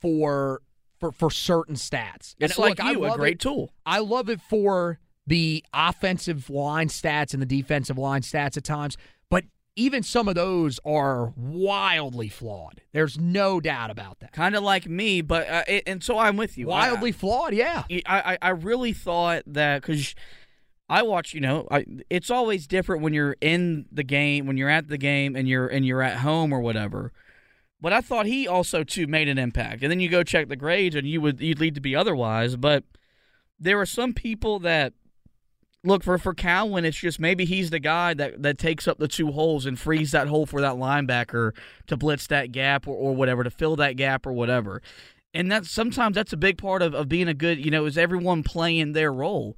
for 0.00 0.60
for 0.98 1.12
for 1.12 1.30
certain 1.30 1.76
stats. 1.76 2.34
It's 2.40 2.56
and 2.56 2.58
like 2.58 2.82
you, 2.82 3.04
a 3.04 3.16
great 3.16 3.34
it. 3.34 3.40
tool. 3.40 3.72
I 3.84 4.00
love 4.00 4.28
it 4.28 4.40
for 4.40 4.98
the 5.24 5.64
offensive 5.72 6.50
line 6.50 6.88
stats 6.88 7.32
and 7.32 7.40
the 7.40 7.46
defensive 7.46 7.96
line 7.96 8.22
stats 8.22 8.56
at 8.56 8.64
times, 8.64 8.96
but 9.30 9.44
even 9.76 10.02
some 10.02 10.26
of 10.26 10.34
those 10.34 10.80
are 10.84 11.32
wildly 11.36 12.28
flawed. 12.28 12.80
There's 12.92 13.18
no 13.18 13.60
doubt 13.60 13.90
about 13.90 14.20
that. 14.20 14.32
Kind 14.32 14.56
of 14.56 14.62
like 14.62 14.88
me, 14.88 15.20
but 15.20 15.48
uh, 15.48 15.64
it, 15.68 15.84
and 15.86 16.02
so 16.02 16.18
I'm 16.18 16.36
with 16.36 16.58
you. 16.58 16.66
Wildly 16.66 17.10
I, 17.10 17.12
flawed, 17.12 17.54
yeah. 17.54 17.84
I 18.06 18.38
I 18.40 18.48
really 18.50 18.92
thought 18.92 19.42
that 19.46 19.82
because. 19.82 20.14
I 20.88 21.02
watch, 21.02 21.34
you 21.34 21.40
know, 21.40 21.66
I, 21.68 21.84
it's 22.08 22.30
always 22.30 22.68
different 22.68 23.02
when 23.02 23.12
you're 23.12 23.34
in 23.40 23.86
the 23.90 24.04
game, 24.04 24.46
when 24.46 24.56
you're 24.56 24.68
at 24.68 24.86
the 24.86 24.98
game, 24.98 25.34
and 25.34 25.48
you're 25.48 25.66
and 25.66 25.84
you're 25.84 26.00
at 26.00 26.18
home 26.18 26.52
or 26.52 26.60
whatever. 26.60 27.12
But 27.80 27.92
I 27.92 28.00
thought 28.00 28.26
he 28.26 28.46
also 28.46 28.84
too 28.84 29.08
made 29.08 29.28
an 29.28 29.36
impact. 29.36 29.82
And 29.82 29.90
then 29.90 29.98
you 29.98 30.08
go 30.08 30.22
check 30.22 30.48
the 30.48 30.54
grades, 30.54 30.94
and 30.94 31.04
you 31.04 31.20
would 31.20 31.40
you'd 31.40 31.58
lead 31.58 31.74
to 31.74 31.80
be 31.80 31.96
otherwise. 31.96 32.54
But 32.54 32.84
there 33.58 33.80
are 33.80 33.86
some 33.86 34.12
people 34.12 34.60
that 34.60 34.92
look 35.84 36.02
for 36.02 36.18
for 36.18 36.34
Cowan. 36.34 36.84
It's 36.84 36.96
just 36.96 37.20
maybe 37.20 37.44
he's 37.44 37.70
the 37.70 37.78
guy 37.78 38.14
that 38.14 38.42
that 38.42 38.58
takes 38.58 38.86
up 38.88 38.98
the 38.98 39.08
two 39.08 39.32
holes 39.32 39.66
and 39.66 39.78
frees 39.78 40.10
that 40.12 40.28
hole 40.28 40.46
for 40.46 40.60
that 40.60 40.74
linebacker 40.74 41.52
to 41.86 41.96
blitz 41.96 42.26
that 42.28 42.52
gap 42.52 42.86
or, 42.86 42.94
or 42.94 43.14
whatever 43.14 43.44
to 43.44 43.50
fill 43.50 43.76
that 43.76 43.96
gap 43.96 44.26
or 44.26 44.32
whatever. 44.32 44.82
And 45.32 45.50
that's 45.50 45.70
sometimes 45.70 46.14
that's 46.14 46.32
a 46.32 46.38
big 46.38 46.58
part 46.58 46.82
of, 46.82 46.94
of 46.94 47.08
being 47.08 47.28
a 47.28 47.34
good. 47.34 47.64
You 47.64 47.70
know, 47.70 47.86
is 47.86 47.98
everyone 47.98 48.42
playing 48.42 48.92
their 48.92 49.12
role? 49.12 49.56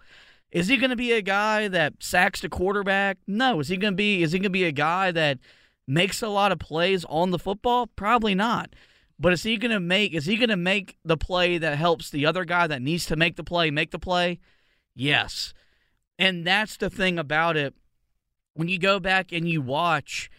Is 0.50 0.68
he 0.68 0.76
going 0.76 0.90
to 0.90 0.96
be 0.96 1.12
a 1.12 1.22
guy 1.22 1.68
that 1.68 1.94
sacks 2.00 2.40
the 2.40 2.48
quarterback? 2.48 3.18
No. 3.26 3.60
Is 3.60 3.68
he 3.68 3.76
going 3.76 3.92
to 3.92 3.96
be? 3.96 4.22
Is 4.22 4.32
he 4.32 4.38
going 4.38 4.44
to 4.44 4.50
be 4.50 4.64
a 4.64 4.72
guy 4.72 5.12
that 5.12 5.38
makes 5.86 6.22
a 6.22 6.28
lot 6.28 6.52
of 6.52 6.58
plays 6.58 7.04
on 7.04 7.30
the 7.30 7.38
football? 7.38 7.86
Probably 7.86 8.34
not. 8.34 8.74
But 9.20 9.32
is 9.32 9.42
he 9.42 9.56
going 9.56 9.72
to 9.72 9.80
make 9.80 10.14
is 10.14 10.26
he 10.26 10.36
going 10.36 10.48
to 10.48 10.56
make 10.56 10.96
the 11.04 11.16
play 11.16 11.58
that 11.58 11.76
helps 11.76 12.10
the 12.10 12.24
other 12.24 12.44
guy 12.44 12.66
that 12.66 12.82
needs 12.82 13.06
to 13.06 13.16
make 13.16 13.36
the 13.36 13.44
play 13.44 13.70
make 13.70 13.90
the 13.90 13.98
play? 13.98 14.38
Yes. 14.94 15.52
And 16.18 16.46
that's 16.46 16.76
the 16.76 16.90
thing 16.90 17.18
about 17.18 17.56
it. 17.56 17.74
When 18.54 18.68
you 18.68 18.78
go 18.78 18.98
back 18.98 19.32
and 19.32 19.48
you 19.48 19.60
watch, 19.60 20.30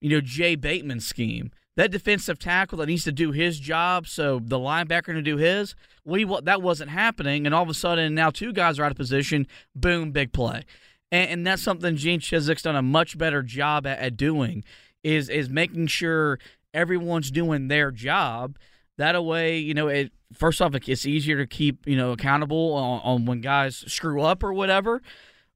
you 0.00 0.08
know, 0.08 0.20
Jay 0.20 0.54
Bateman's 0.54 1.06
scheme, 1.06 1.50
that 1.76 1.90
defensive 1.90 2.38
tackle 2.38 2.78
that 2.78 2.86
needs 2.86 3.04
to 3.04 3.12
do 3.12 3.32
his 3.32 3.60
job, 3.60 4.06
so 4.06 4.40
the 4.42 4.58
linebacker 4.58 5.12
to 5.12 5.20
do 5.20 5.36
his, 5.36 5.74
we 6.04 6.24
that 6.42 6.62
wasn't 6.62 6.90
happening, 6.90 7.44
and 7.44 7.54
all 7.54 7.62
of 7.62 7.68
a 7.68 7.74
sudden 7.74 8.14
now 8.14 8.30
two 8.30 8.52
guys 8.52 8.78
are 8.78 8.84
out 8.84 8.92
of 8.92 8.96
position. 8.96 9.46
Boom, 9.74 10.10
big 10.10 10.32
play, 10.32 10.64
and, 11.12 11.30
and 11.30 11.46
that's 11.46 11.62
something 11.62 11.96
Gene 11.96 12.20
Chizik's 12.20 12.62
done 12.62 12.76
a 12.76 12.82
much 12.82 13.18
better 13.18 13.42
job 13.42 13.86
at, 13.86 13.98
at 13.98 14.16
doing 14.16 14.64
is 15.04 15.28
is 15.28 15.50
making 15.50 15.88
sure 15.88 16.38
everyone's 16.72 17.30
doing 17.30 17.68
their 17.68 17.90
job. 17.90 18.56
That 18.96 19.22
way, 19.22 19.58
you 19.58 19.74
know, 19.74 19.88
it 19.88 20.12
first 20.32 20.62
off, 20.62 20.74
it's 20.74 21.06
easier 21.06 21.36
to 21.36 21.46
keep 21.46 21.86
you 21.86 21.96
know 21.96 22.12
accountable 22.12 22.72
on, 22.72 23.00
on 23.02 23.26
when 23.26 23.42
guys 23.42 23.84
screw 23.86 24.22
up 24.22 24.42
or 24.42 24.52
whatever. 24.52 25.02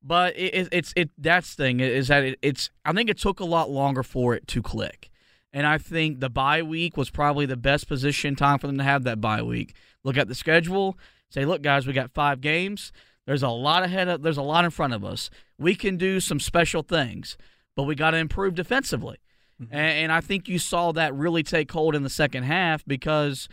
But 0.03 0.37
it, 0.37 0.69
it's 0.73 0.93
it 0.97 1.11
that's 1.19 1.55
thing 1.55 1.81
is 1.81 2.09
that 2.09 2.25
it, 2.25 2.39
it's 2.41 2.71
I 2.85 2.93
think 2.93 3.11
it 3.11 3.19
took 3.19 3.41
a 3.41 3.45
lot 3.45 3.71
longer 3.71 4.03
for 4.03 4.35
it 4.35 4.47
to 4.49 4.63
click, 4.63 5.11
and 5.53 5.67
I 5.67 5.77
think 5.77 6.21
the 6.21 6.31
bye 6.31 6.63
week 6.63 6.97
was 6.97 7.11
probably 7.11 7.45
the 7.45 7.57
best 7.57 7.87
position 7.87 8.35
time 8.35 8.59
for 8.59 8.67
them 8.67 8.79
to 8.79 8.85
have 8.85 9.05
that 9.05 9.21
bye 9.21 9.43
week. 9.43 9.75
Look 10.03 10.17
at 10.17 10.29
the 10.29 10.35
schedule, 10.35 10.99
say, 11.29 11.45
look, 11.45 11.61
guys, 11.61 11.87
we 11.87 11.93
got 11.93 12.13
five 12.13 12.41
games. 12.41 12.93
There's 13.27 13.43
a 13.43 13.49
lot 13.49 13.83
ahead 13.83 14.09
of 14.09 14.23
there's 14.23 14.39
a 14.39 14.43
lot 14.43 14.65
in 14.65 14.71
front 14.71 14.95
of 14.95 15.05
us. 15.05 15.29
We 15.59 15.75
can 15.75 15.97
do 15.99 16.19
some 16.19 16.41
special 16.41 16.83
things, 16.83 17.37
but 17.77 17.83
we 17.83 17.95
got 17.95 18.13
to 18.13 18.17
improve 18.17 18.55
defensively. 18.55 19.19
Mm-hmm. 19.61 19.75
And, 19.75 19.93
and 19.99 20.13
I 20.13 20.21
think 20.21 20.49
you 20.49 20.59
saw 20.59 20.93
that 20.93 21.15
really 21.15 21.43
take 21.43 21.71
hold 21.71 21.95
in 21.95 22.03
the 22.03 22.11
second 22.11 22.45
half 22.45 22.85
because 22.87 23.49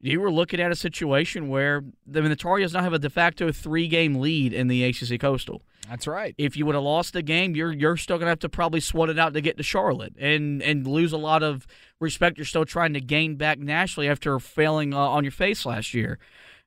you 0.00 0.20
were 0.20 0.30
looking 0.30 0.60
at 0.60 0.70
a 0.70 0.76
situation 0.76 1.48
where 1.48 1.82
I 2.14 2.20
mean, 2.20 2.30
the 2.30 2.36
Tar 2.36 2.58
Heels 2.58 2.72
now 2.72 2.82
have 2.82 2.92
a 2.92 2.98
de 2.98 3.10
facto 3.10 3.52
three 3.52 3.88
game 3.88 4.16
lead 4.16 4.52
in 4.52 4.68
the 4.68 4.84
ACC 4.84 5.20
Coastal. 5.20 5.62
That's 5.88 6.06
right. 6.06 6.34
If 6.38 6.56
you 6.56 6.66
would 6.66 6.74
have 6.76 6.84
lost 6.84 7.12
the 7.12 7.22
game, 7.22 7.56
you're 7.56 7.72
you're 7.72 7.96
still 7.96 8.16
gonna 8.18 8.30
have 8.30 8.38
to 8.40 8.48
probably 8.48 8.80
sweat 8.80 9.10
it 9.10 9.18
out 9.18 9.34
to 9.34 9.40
get 9.40 9.56
to 9.56 9.62
Charlotte 9.62 10.14
and 10.18 10.62
and 10.62 10.86
lose 10.86 11.12
a 11.12 11.18
lot 11.18 11.42
of 11.42 11.66
respect. 11.98 12.38
You're 12.38 12.44
still 12.44 12.64
trying 12.64 12.94
to 12.94 13.00
gain 13.00 13.36
back 13.36 13.58
nationally 13.58 14.08
after 14.08 14.38
failing 14.38 14.94
uh, 14.94 14.98
on 14.98 15.24
your 15.24 15.32
face 15.32 15.66
last 15.66 15.92
year. 15.92 16.18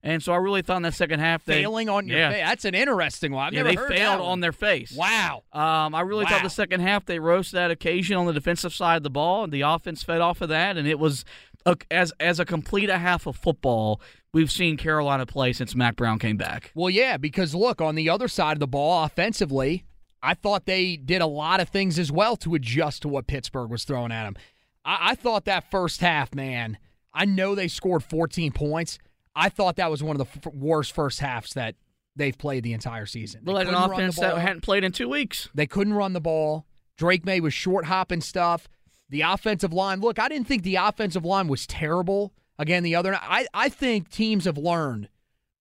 And 0.06 0.22
so 0.22 0.34
I 0.34 0.36
really 0.36 0.62
thought 0.62 0.78
in 0.78 0.84
that 0.84 0.96
second 0.96 1.22
half 1.22 1.46
they 1.46 1.62
failing 1.62 1.88
on 1.88 2.08
your 2.10 2.18
yeah. 2.18 2.32
face. 2.32 2.44
That's 2.46 2.66
an 2.66 2.76
interesting 2.76 3.32
one. 3.32 3.48
I've 3.48 3.54
yeah, 3.54 3.64
they 3.64 3.78
failed 3.78 4.20
on 4.20 4.42
their 4.42 4.52
face. 4.52 4.94
Wow. 4.94 5.44
Um, 5.54 5.96
I 5.96 6.02
really 6.02 6.26
wow. 6.26 6.32
thought 6.32 6.44
the 6.44 6.50
second 6.50 6.82
half 6.82 7.06
they 7.06 7.20
rose 7.20 7.52
that 7.52 7.72
occasion 7.72 8.18
on 8.18 8.26
the 8.26 8.34
defensive 8.34 8.74
side 8.74 8.98
of 8.98 9.04
the 9.04 9.10
ball, 9.10 9.46
and 9.46 9.54
the 9.54 9.62
offense 9.62 10.04
fed 10.04 10.20
off 10.20 10.42
of 10.42 10.50
that, 10.50 10.76
and 10.76 10.90
it 10.90 11.00
was 11.00 11.24
a, 11.66 11.78
as 11.92 12.14
as 12.20 12.40
a 12.40 12.46
complete 12.46 12.90
a 12.90 12.98
half 12.98 13.26
of 13.26 13.36
football 13.36 14.02
we've 14.34 14.52
seen 14.52 14.78
Carolina 14.78 15.26
play 15.26 15.54
since 15.54 15.76
Mack 15.76 15.96
Brown 15.96 16.20
came 16.20 16.38
back. 16.38 16.72
Well, 16.76 16.90
yeah, 16.90 17.18
because 17.18 17.54
look 17.56 17.82
on 17.82 17.96
the 17.96 18.10
other 18.10 18.28
side 18.28 18.54
of 18.54 18.60
the 18.60 18.68
ball 18.68 19.04
offensively, 19.04 19.86
I 20.22 20.34
thought 20.34 20.66
they 20.66 20.98
did 20.98 21.22
a 21.22 21.28
lot 21.28 21.60
of 21.60 21.70
things 21.70 22.00
as 22.00 22.12
well 22.12 22.36
to 22.38 22.56
adjust 22.56 23.04
to 23.04 23.08
what 23.08 23.28
Pittsburgh 23.28 23.70
was 23.70 23.84
throwing 23.84 24.12
at 24.12 24.24
them. 24.24 24.36
I, 24.84 25.12
I 25.12 25.16
thought 25.16 25.46
that 25.46 25.70
first 25.70 26.02
half, 26.02 26.34
man. 26.34 26.78
I 27.14 27.26
know 27.26 27.54
they 27.54 27.68
scored 27.68 28.04
14 28.04 28.52
points. 28.52 28.98
I 29.36 29.50
thought 29.50 29.76
that 29.76 29.92
was 29.92 30.04
one 30.04 30.20
of 30.20 30.28
the 30.28 30.48
f- 30.48 30.54
worst 30.54 30.94
first 30.94 31.20
halves 31.20 31.54
that 31.54 31.76
they've 32.16 32.38
played 32.38 32.64
the 32.64 32.74
entire 32.74 33.06
season. 33.06 33.42
Well, 33.44 33.56
like 33.56 33.68
an 33.68 33.76
offense 33.76 34.16
that 34.18 34.38
hadn't 34.38 34.62
played 34.62 34.84
in 34.84 34.92
two 34.92 35.10
weeks. 35.10 35.50
They 35.54 35.68
couldn't 35.68 35.94
run 35.94 36.14
the 36.14 36.22
ball. 36.22 36.66
Drake 36.98 37.26
Maye 37.26 37.40
was 37.40 37.54
short 37.54 37.86
hopping 37.86 38.22
stuff. 38.22 38.68
The 39.10 39.22
offensive 39.22 39.74
line, 39.74 40.00
look, 40.00 40.18
I 40.20 40.28
didn't 40.28 40.48
think 40.48 40.64
the 40.64 40.78
offensive 40.78 41.26
line 41.26 41.48
was 41.48 41.68
terrible. 41.68 42.34
Again, 42.58 42.84
the 42.84 42.96
other, 42.96 43.16
I, 43.16 43.46
I 43.54 43.70
think 43.70 44.10
teams 44.10 44.46
have 44.46 44.58
learned 44.58 45.10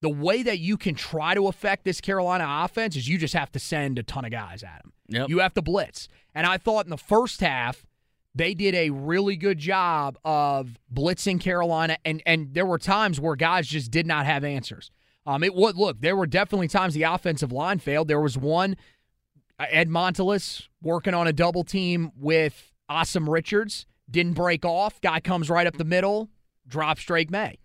the 0.01 0.09
way 0.09 0.43
that 0.43 0.59
you 0.59 0.77
can 0.77 0.95
try 0.95 1.35
to 1.35 1.47
affect 1.49 1.85
this 1.85 2.01
Carolina 2.01 2.47
offense 2.49 2.97
is 2.97 3.09
you 3.09 3.19
just 3.19 3.35
have 3.35 3.53
to 3.53 3.59
send 3.59 3.99
a 3.99 4.03
ton 4.03 4.25
of 4.25 4.31
guys 4.31 4.63
at 4.63 4.83
them. 4.83 4.93
Yep. 5.09 5.29
You 5.29 5.39
have 5.41 5.55
to 5.55 5.63
blitz. 5.63 6.09
And 6.35 6.47
I 6.47 6.57
thought 6.59 6.87
in 6.87 6.91
the 6.91 6.97
first 6.97 7.41
half, 7.41 7.87
they 8.35 8.55
did 8.55 8.75
a 8.75 8.91
really 8.91 9.37
good 9.37 9.59
job 9.59 10.19
of 10.25 10.79
blitzing 10.93 11.39
Carolina, 11.39 11.99
and 12.05 12.23
and 12.25 12.55
there 12.55 12.65
were 12.65 12.79
times 12.79 13.21
where 13.21 13.37
guys 13.37 13.67
just 13.69 13.91
did 13.91 14.07
not 14.07 14.25
have 14.25 14.43
answers. 14.43 14.91
Um, 15.27 15.45
it 15.45 15.55
would 15.55 15.77
look 15.77 16.01
there 16.01 16.17
were 16.17 16.27
definitely 16.27 16.69
times 16.69 16.95
the 16.95 17.03
offensive 17.03 17.53
line 17.53 17.79
failed. 17.79 18.09
There 18.09 18.21
was 18.21 18.39
one 18.39 18.77
Uh, 19.59 19.67
Ed 19.69 19.89
Montilus 19.89 20.69
working 20.81 21.13
on 21.13 21.27
a 21.27 21.33
double 21.33 21.63
team 21.63 22.11
with 22.17 22.72
Asim 22.93 23.29
Richards 23.29 23.87
didn't 24.11 24.35
break 24.35 24.65
off. 24.65 25.01
Guy 25.01 25.21
comes 25.21 25.49
right 25.49 25.67
up 25.67 25.77
the 25.79 25.85
middle, 25.85 26.31
drops 26.67 27.05
Drake 27.05 27.31
Maye. 27.31 27.59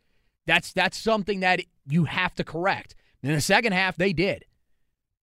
That's 0.46 0.72
that's 0.72 0.98
something 0.98 1.42
that 1.42 1.62
you 1.90 2.06
have 2.06 2.34
to 2.36 2.44
correct. 2.44 2.96
In 3.22 3.34
the 3.34 3.42
second 3.42 3.74
half, 3.74 3.98
they 3.98 4.14
did. 4.14 4.46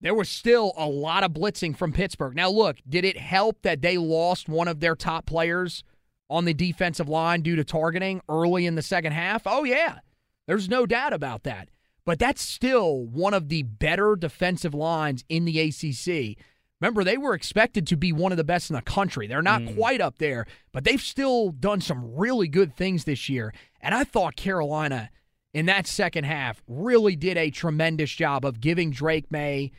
There 0.00 0.14
was 0.14 0.28
still 0.28 0.74
a 0.76 0.86
lot 0.86 1.24
of 1.24 1.32
blitzing 1.32 1.74
from 1.74 1.92
Pittsburgh. 1.92 2.36
Now, 2.36 2.50
look, 2.50 2.76
did 2.86 3.06
it 3.06 3.16
help 3.16 3.62
that 3.62 3.80
they 3.80 3.96
lost 3.96 4.50
one 4.50 4.68
of 4.68 4.80
their 4.80 4.94
top 4.94 5.24
players 5.24 5.82
on 6.28 6.44
the 6.44 6.52
defensive 6.52 7.08
line 7.08 7.40
due 7.40 7.56
to 7.56 7.64
targeting 7.64 8.20
early 8.28 8.66
in 8.66 8.74
the 8.74 8.82
second 8.82 9.12
half? 9.12 9.42
Oh, 9.46 9.64
yeah. 9.64 10.00
There's 10.46 10.68
no 10.68 10.84
doubt 10.84 11.14
about 11.14 11.44
that. 11.44 11.70
But 12.04 12.18
that's 12.18 12.42
still 12.42 13.06
one 13.06 13.32
of 13.32 13.48
the 13.48 13.62
better 13.62 14.14
defensive 14.14 14.74
lines 14.74 15.24
in 15.30 15.46
the 15.46 15.58
ACC. 15.58 16.36
Remember, 16.80 17.04
they 17.04 17.16
were 17.16 17.34
expected 17.34 17.86
to 17.86 17.96
be 17.96 18.12
one 18.12 18.32
of 18.32 18.38
the 18.38 18.44
best 18.44 18.68
in 18.68 18.76
the 18.76 18.82
country. 18.82 19.26
They're 19.26 19.42
not 19.42 19.62
mm. 19.62 19.76
quite 19.76 20.00
up 20.00 20.18
there, 20.18 20.46
but 20.72 20.84
they've 20.84 21.00
still 21.00 21.50
done 21.50 21.80
some 21.80 22.14
really 22.14 22.48
good 22.48 22.76
things 22.76 23.04
this 23.04 23.28
year. 23.28 23.54
And 23.80 23.94
I 23.94 24.04
thought 24.04 24.36
Carolina 24.36 25.10
in 25.52 25.66
that 25.66 25.86
second 25.86 26.24
half 26.24 26.62
really 26.66 27.16
did 27.16 27.36
a 27.36 27.50
tremendous 27.50 28.10
job 28.10 28.44
of 28.44 28.60
giving 28.60 28.90
Drake 28.90 29.30
Maye 29.30 29.72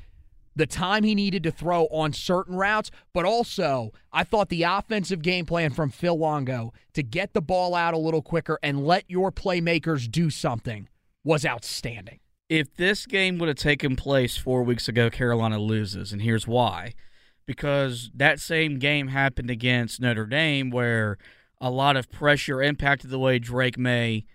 the 0.55 0.65
time 0.65 1.03
he 1.03 1.13
needed 1.13 1.43
to 1.43 1.51
throw 1.51 1.83
on 1.87 2.13
certain 2.13 2.55
routes, 2.55 2.89
but 3.13 3.25
also 3.25 3.91
I 4.13 4.23
thought 4.23 4.49
the 4.49 4.63
offensive 4.63 5.21
game 5.21 5.45
plan 5.45 5.71
from 5.71 5.89
Phil 5.89 6.17
Longo 6.17 6.73
to 6.93 7.03
get 7.03 7.33
the 7.33 7.41
ball 7.41 7.75
out 7.75 7.93
a 7.93 7.97
little 7.97 8.21
quicker 8.21 8.57
and 8.63 8.85
let 8.85 9.03
your 9.09 9.31
playmakers 9.31 10.09
do 10.09 10.29
something 10.29 10.87
was 11.25 11.45
outstanding. 11.45 12.19
If 12.47 12.75
this 12.75 13.07
game 13.07 13.39
would 13.39 13.49
have 13.49 13.57
taken 13.57 13.95
place 13.95 14.37
four 14.37 14.61
weeks 14.61 14.87
ago, 14.87 15.09
Carolina 15.09 15.57
loses, 15.57 16.13
and 16.13 16.21
here's 16.21 16.47
why. 16.47 16.93
Because 17.47 18.11
that 18.13 18.39
same 18.39 18.77
game 18.77 19.07
happened 19.07 19.49
against 19.49 19.99
Notre 19.99 20.25
Dame 20.25 20.69
where 20.69 21.17
a 21.59 21.69
lot 21.71 21.97
of 21.97 22.11
pressure 22.11 22.61
impacted 22.61 23.09
the 23.09 23.19
way 23.19 23.39
Drake 23.39 23.77
Maye 23.77 24.25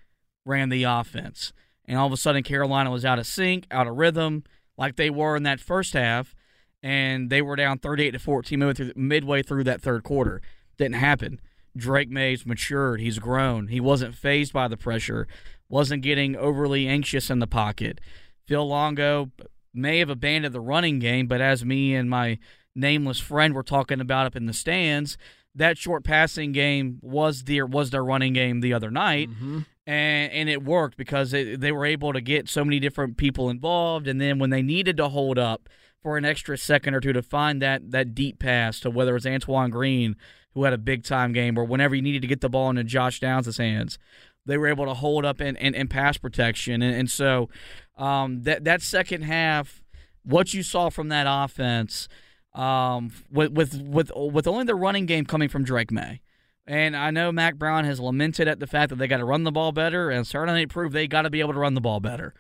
ran 0.45 0.71
the 0.71 0.85
offense. 0.85 1.53
And 1.85 1.99
all 1.99 2.07
of 2.07 2.13
a 2.13 2.17
sudden, 2.17 2.43
Carolina 2.43 2.91
was 2.91 3.05
out 3.05 3.19
of 3.19 3.27
sync, 3.27 3.67
out 3.71 3.87
of 3.87 3.97
rhythm 3.97 4.45
like 4.77 4.97
they 4.97 5.11
were 5.11 5.37
in 5.37 5.43
that 5.45 5.61
first 5.61 5.93
half, 5.93 6.35
and 6.83 7.31
they 7.31 7.43
were 7.43 7.57
down 7.57 7.79
38 7.79 8.13
to 8.13 8.19
14 8.19 8.93
midway 8.97 9.43
through 9.43 9.65
that 9.65 9.83
third 9.83 10.03
quarter. 10.03 10.41
Didn't 10.79 10.95
happen. 10.95 11.41
Drake 11.77 12.11
Maye's 12.11 12.47
matured. 12.47 13.01
He's 13.01 13.19
grown. 13.19 13.69
He 13.69 13.81
wasn't 13.81 14.15
fazed 14.15 14.53
by 14.53 14.67
the 14.67 14.77
pressure, 14.77 15.29
wasn't 15.71 16.03
getting 16.03 16.37
overly 16.37 16.87
anxious 16.87 17.31
in 17.31 17.39
the 17.39 17.47
pocket. 17.47 18.01
Phil 18.47 18.67
Longo 18.67 19.31
may 19.73 20.01
have 20.01 20.11
abandoned 20.11 20.55
the 20.55 20.61
running 20.61 20.99
game, 20.99 21.27
but 21.27 21.41
as 21.41 21.65
me 21.65 21.95
and 21.95 22.11
my 22.11 22.39
nameless 22.75 23.21
friend 23.21 23.55
were 23.55 23.63
talking 23.63 24.01
about 24.01 24.27
up 24.27 24.37
in 24.37 24.47
the 24.47 24.53
stands, 24.53 25.17
that 25.55 25.79
short 25.79 26.05
passing 26.05 26.53
game 26.53 26.99
was 27.01 27.45
their 27.45 27.67
was 27.67 27.91
their 27.91 28.05
running 28.05 28.35
game 28.35 28.61
the 28.61 28.75
other 28.75 28.91
night, 28.91 29.31
mm-hmm 29.31 29.61
and 29.91 30.33
and 30.33 30.49
it 30.49 30.63
worked 30.63 30.97
because 30.97 31.35
it, 31.35 31.61
they 31.61 31.73
were 31.73 31.85
able 31.85 32.13
to 32.13 32.21
get 32.21 32.49
so 32.49 32.65
many 32.65 32.79
different 32.79 33.17
people 33.17 33.51
involved. 33.51 34.07
And 34.07 34.21
then 34.21 34.39
when 34.39 34.51
they 34.51 34.63
needed 34.63 34.97
to 34.99 35.09
hold 35.09 35.37
up 35.37 35.69
for 36.01 36.17
an 36.17 36.25
extra 36.25 36.57
second 36.57 36.95
or 36.95 37.01
two 37.01 37.13
to 37.13 37.23
find 37.23 37.61
that 37.61 37.91
that 37.91 38.15
deep 38.15 38.39
pass 38.39 38.79
to 38.81 38.91
whether 38.91 39.11
it 39.11 39.15
was 39.15 39.27
Antoine 39.27 39.71
Green 39.71 40.17
who 40.55 40.65
had 40.65 40.73
a 40.73 40.79
big 40.79 41.05
time 41.05 41.33
game 41.33 41.59
or 41.59 41.65
whenever 41.65 41.95
you 41.95 42.03
needed 42.03 42.23
to 42.23 42.29
get 42.29 42.41
the 42.41 42.49
ball 42.49 42.71
into 42.71 42.85
Josh 42.85 43.21
Downs' 43.21 43.57
hands, 43.57 43.99
they 44.47 44.57
were 44.59 44.69
able 44.69 44.87
to 44.87 44.95
hold 44.95 45.25
up 45.25 45.41
in, 45.41 45.57
in, 45.57 45.75
in 45.75 45.89
pass 45.89 46.19
protection. 46.19 46.83
And, 46.83 46.95
and 46.95 47.11
so 47.11 47.49
um, 47.97 48.43
that 48.43 48.65
that 48.65 48.83
second 48.83 49.23
half, 49.23 49.83
what 50.23 50.55
you 50.55 50.63
saw 50.63 50.89
from 50.91 51.09
that 51.09 51.27
offense, 51.29 52.09
um, 52.55 53.13
with 53.31 53.53
with 53.53 53.83
with 53.83 54.11
with 54.17 54.47
only 54.47 54.65
the 54.65 54.75
running 54.75 55.07
game 55.07 55.25
coming 55.25 55.49
from 55.49 55.65
Drake 55.65 55.93
Maye. 55.93 56.21
and 56.67 56.97
I 56.97 57.11
know 57.11 57.33
Mack 57.33 57.57
Brown 57.57 57.85
has 57.85 58.01
lamented 58.01 58.49
at 58.49 58.61
the 58.61 58.67
fact 58.67 58.91
that 58.91 58.97
they 58.97 59.09
got 59.09 59.19
to 59.19 59.25
run 59.25 59.45
the 59.45 59.53
ball 59.53 59.73
better, 59.73 60.11
and 60.11 60.27
certainly 60.27 60.67
proved 60.67 60.95
they 60.95 61.07
got 61.07 61.23
to 61.23 61.31
be 61.31 61.41
able 61.41 61.53
to 61.53 61.59
run 61.59 61.75
the 61.75 61.81
ball 61.81 62.01
better. 62.01 62.35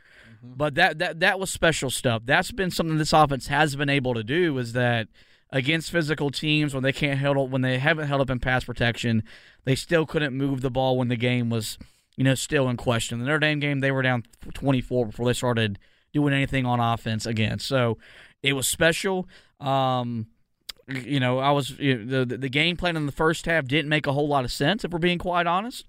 Mm-hmm. 0.44 0.54
But 0.56 0.74
that, 0.76 0.98
that 0.98 1.20
that 1.20 1.40
was 1.40 1.50
special 1.50 1.90
stuff. 1.90 2.22
That's 2.24 2.52
been 2.52 2.70
something 2.70 2.96
this 2.96 3.12
offense 3.12 3.48
has 3.48 3.76
been 3.76 3.90
able 3.90 4.14
to 4.14 4.24
do. 4.24 4.56
Is 4.58 4.72
that 4.72 5.08
against 5.52 5.90
physical 5.90 6.30
teams 6.30 6.74
when 6.74 6.82
they 6.82 6.92
can't 6.92 7.18
hold 7.20 7.50
when 7.50 7.62
they 7.62 7.78
haven't 7.78 8.06
held 8.06 8.20
up 8.20 8.30
in 8.30 8.38
pass 8.38 8.64
protection, 8.64 9.22
they 9.64 9.74
still 9.74 10.06
couldn't 10.06 10.36
move 10.36 10.60
the 10.60 10.70
ball 10.70 10.96
when 10.96 11.08
the 11.08 11.16
game 11.16 11.50
was 11.50 11.78
you 12.16 12.24
know 12.24 12.34
still 12.34 12.68
in 12.68 12.76
question. 12.76 13.18
The 13.18 13.24
Notre 13.24 13.40
Dame 13.40 13.60
game 13.60 13.80
they 13.80 13.90
were 13.90 14.02
down 14.02 14.24
24 14.54 15.06
before 15.06 15.26
they 15.26 15.32
started 15.32 15.78
doing 16.12 16.34
anything 16.34 16.66
on 16.66 16.80
offense 16.80 17.26
again. 17.26 17.58
So 17.58 17.98
it 18.42 18.54
was 18.54 18.68
special. 18.68 19.28
Um, 19.58 20.26
you 20.88 21.20
know, 21.20 21.38
I 21.38 21.50
was 21.50 21.70
you 21.78 21.98
know, 21.98 22.24
the 22.24 22.36
the 22.36 22.48
game 22.48 22.76
plan 22.76 22.96
in 22.96 23.06
the 23.06 23.12
first 23.12 23.46
half 23.46 23.66
didn't 23.66 23.88
make 23.88 24.06
a 24.06 24.12
whole 24.12 24.28
lot 24.28 24.44
of 24.44 24.52
sense 24.52 24.84
if 24.84 24.90
we're 24.90 24.98
being 24.98 25.18
quite 25.18 25.46
honest. 25.46 25.86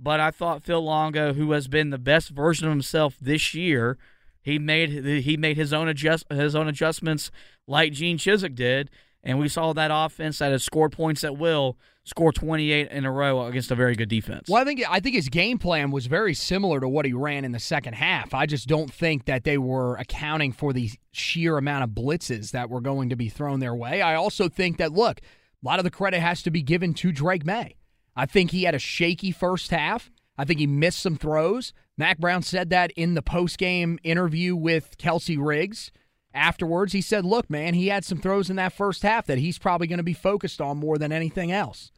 But 0.00 0.20
I 0.20 0.30
thought 0.30 0.62
Phil 0.62 0.82
Longo, 0.82 1.32
who 1.32 1.50
has 1.52 1.66
been 1.66 1.90
the 1.90 1.98
best 1.98 2.28
version 2.28 2.68
of 2.68 2.72
himself 2.72 3.16
this 3.20 3.52
year, 3.52 3.98
he 4.48 4.58
made 4.58 5.22
he 5.22 5.36
made 5.36 5.56
his 5.56 5.72
own 5.72 5.88
adjust 5.88 6.24
his 6.30 6.56
own 6.56 6.68
adjustments 6.68 7.30
like 7.66 7.92
Gene 7.92 8.18
Chizik 8.18 8.54
did, 8.54 8.90
and 9.22 9.38
we 9.38 9.48
saw 9.48 9.72
that 9.72 9.90
offense 9.92 10.38
that 10.38 10.52
has 10.52 10.64
scored 10.64 10.92
points 10.92 11.22
at 11.22 11.36
will 11.36 11.76
score 12.04 12.32
28 12.32 12.90
in 12.90 13.04
a 13.04 13.12
row 13.12 13.44
against 13.44 13.70
a 13.70 13.74
very 13.74 13.94
good 13.94 14.08
defense. 14.08 14.48
Well, 14.48 14.62
I 14.62 14.64
think 14.64 14.82
I 14.88 15.00
think 15.00 15.14
his 15.14 15.28
game 15.28 15.58
plan 15.58 15.90
was 15.90 16.06
very 16.06 16.32
similar 16.32 16.80
to 16.80 16.88
what 16.88 17.04
he 17.04 17.12
ran 17.12 17.44
in 17.44 17.52
the 17.52 17.58
second 17.58 17.94
half. 17.94 18.32
I 18.32 18.46
just 18.46 18.66
don't 18.66 18.90
think 18.92 19.26
that 19.26 19.44
they 19.44 19.58
were 19.58 19.96
accounting 19.96 20.52
for 20.52 20.72
the 20.72 20.90
sheer 21.12 21.58
amount 21.58 21.84
of 21.84 21.90
blitzes 21.90 22.52
that 22.52 22.70
were 22.70 22.80
going 22.80 23.10
to 23.10 23.16
be 23.16 23.28
thrown 23.28 23.60
their 23.60 23.74
way. 23.74 24.00
I 24.00 24.14
also 24.14 24.48
think 24.48 24.78
that 24.78 24.92
look, 24.92 25.20
a 25.20 25.66
lot 25.66 25.78
of 25.78 25.84
the 25.84 25.90
credit 25.90 26.20
has 26.20 26.42
to 26.44 26.50
be 26.50 26.62
given 26.62 26.94
to 26.94 27.12
Drake 27.12 27.44
Maye. 27.44 27.74
I 28.16 28.24
think 28.24 28.50
he 28.50 28.62
had 28.62 28.74
a 28.74 28.80
shaky 28.80 29.30
first 29.30 29.70
half. 29.70 30.10
I 30.38 30.44
think 30.44 30.58
he 30.58 30.66
missed 30.66 31.00
some 31.00 31.16
throws. 31.16 31.74
Mack 31.98 32.18
Brown 32.18 32.42
said 32.42 32.70
that 32.70 32.92
in 32.92 33.14
the 33.14 33.22
post-game 33.22 33.98
interview 34.02 34.56
with 34.56 34.96
Kelsey 34.96 35.36
Riggs 35.36 35.90
afterwards. 36.32 36.94
He 36.94 37.02
said, 37.02 37.26
"Look, 37.26 37.50
man, 37.50 37.74
he 37.74 37.88
had 37.88 38.04
some 38.04 38.18
throws 38.18 38.48
in 38.48 38.56
that 38.56 38.72
first 38.72 39.02
half 39.02 39.26
that 39.26 39.38
he's 39.38 39.58
probably 39.58 39.86
going 39.86 39.98
to 39.98 40.02
be 40.04 40.14
focused 40.14 40.60
on 40.60 40.78
more 40.78 40.96
than 40.96 41.12
anything 41.12 41.52
else." 41.52 41.92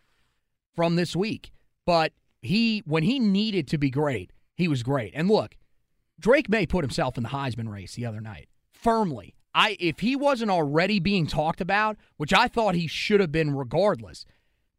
from 0.74 0.96
this 0.96 1.14
week. 1.14 1.52
But 1.86 2.12
he, 2.42 2.82
when 2.86 3.02
he 3.02 3.18
needed 3.18 3.68
to 3.68 3.78
be 3.78 3.90
great, 3.90 4.32
he 4.54 4.68
was 4.68 4.82
great. 4.82 5.12
And 5.14 5.28
look, 5.28 5.56
Drake 6.18 6.48
Maye 6.48 6.66
put 6.66 6.84
himself 6.84 7.16
in 7.16 7.22
the 7.22 7.30
Heisman 7.30 7.68
race 7.68 7.94
the 7.94 8.06
other 8.06 8.20
night 8.20 8.48
firmly. 8.72 9.34
I 9.54 9.76
if 9.80 10.00
he 10.00 10.14
wasn't 10.14 10.50
already 10.50 11.00
being 11.00 11.26
talked 11.26 11.60
about, 11.60 11.96
which 12.16 12.32
I 12.32 12.48
thought 12.48 12.74
he 12.74 12.86
should 12.86 13.20
have 13.20 13.32
been 13.32 13.54
regardless, 13.54 14.24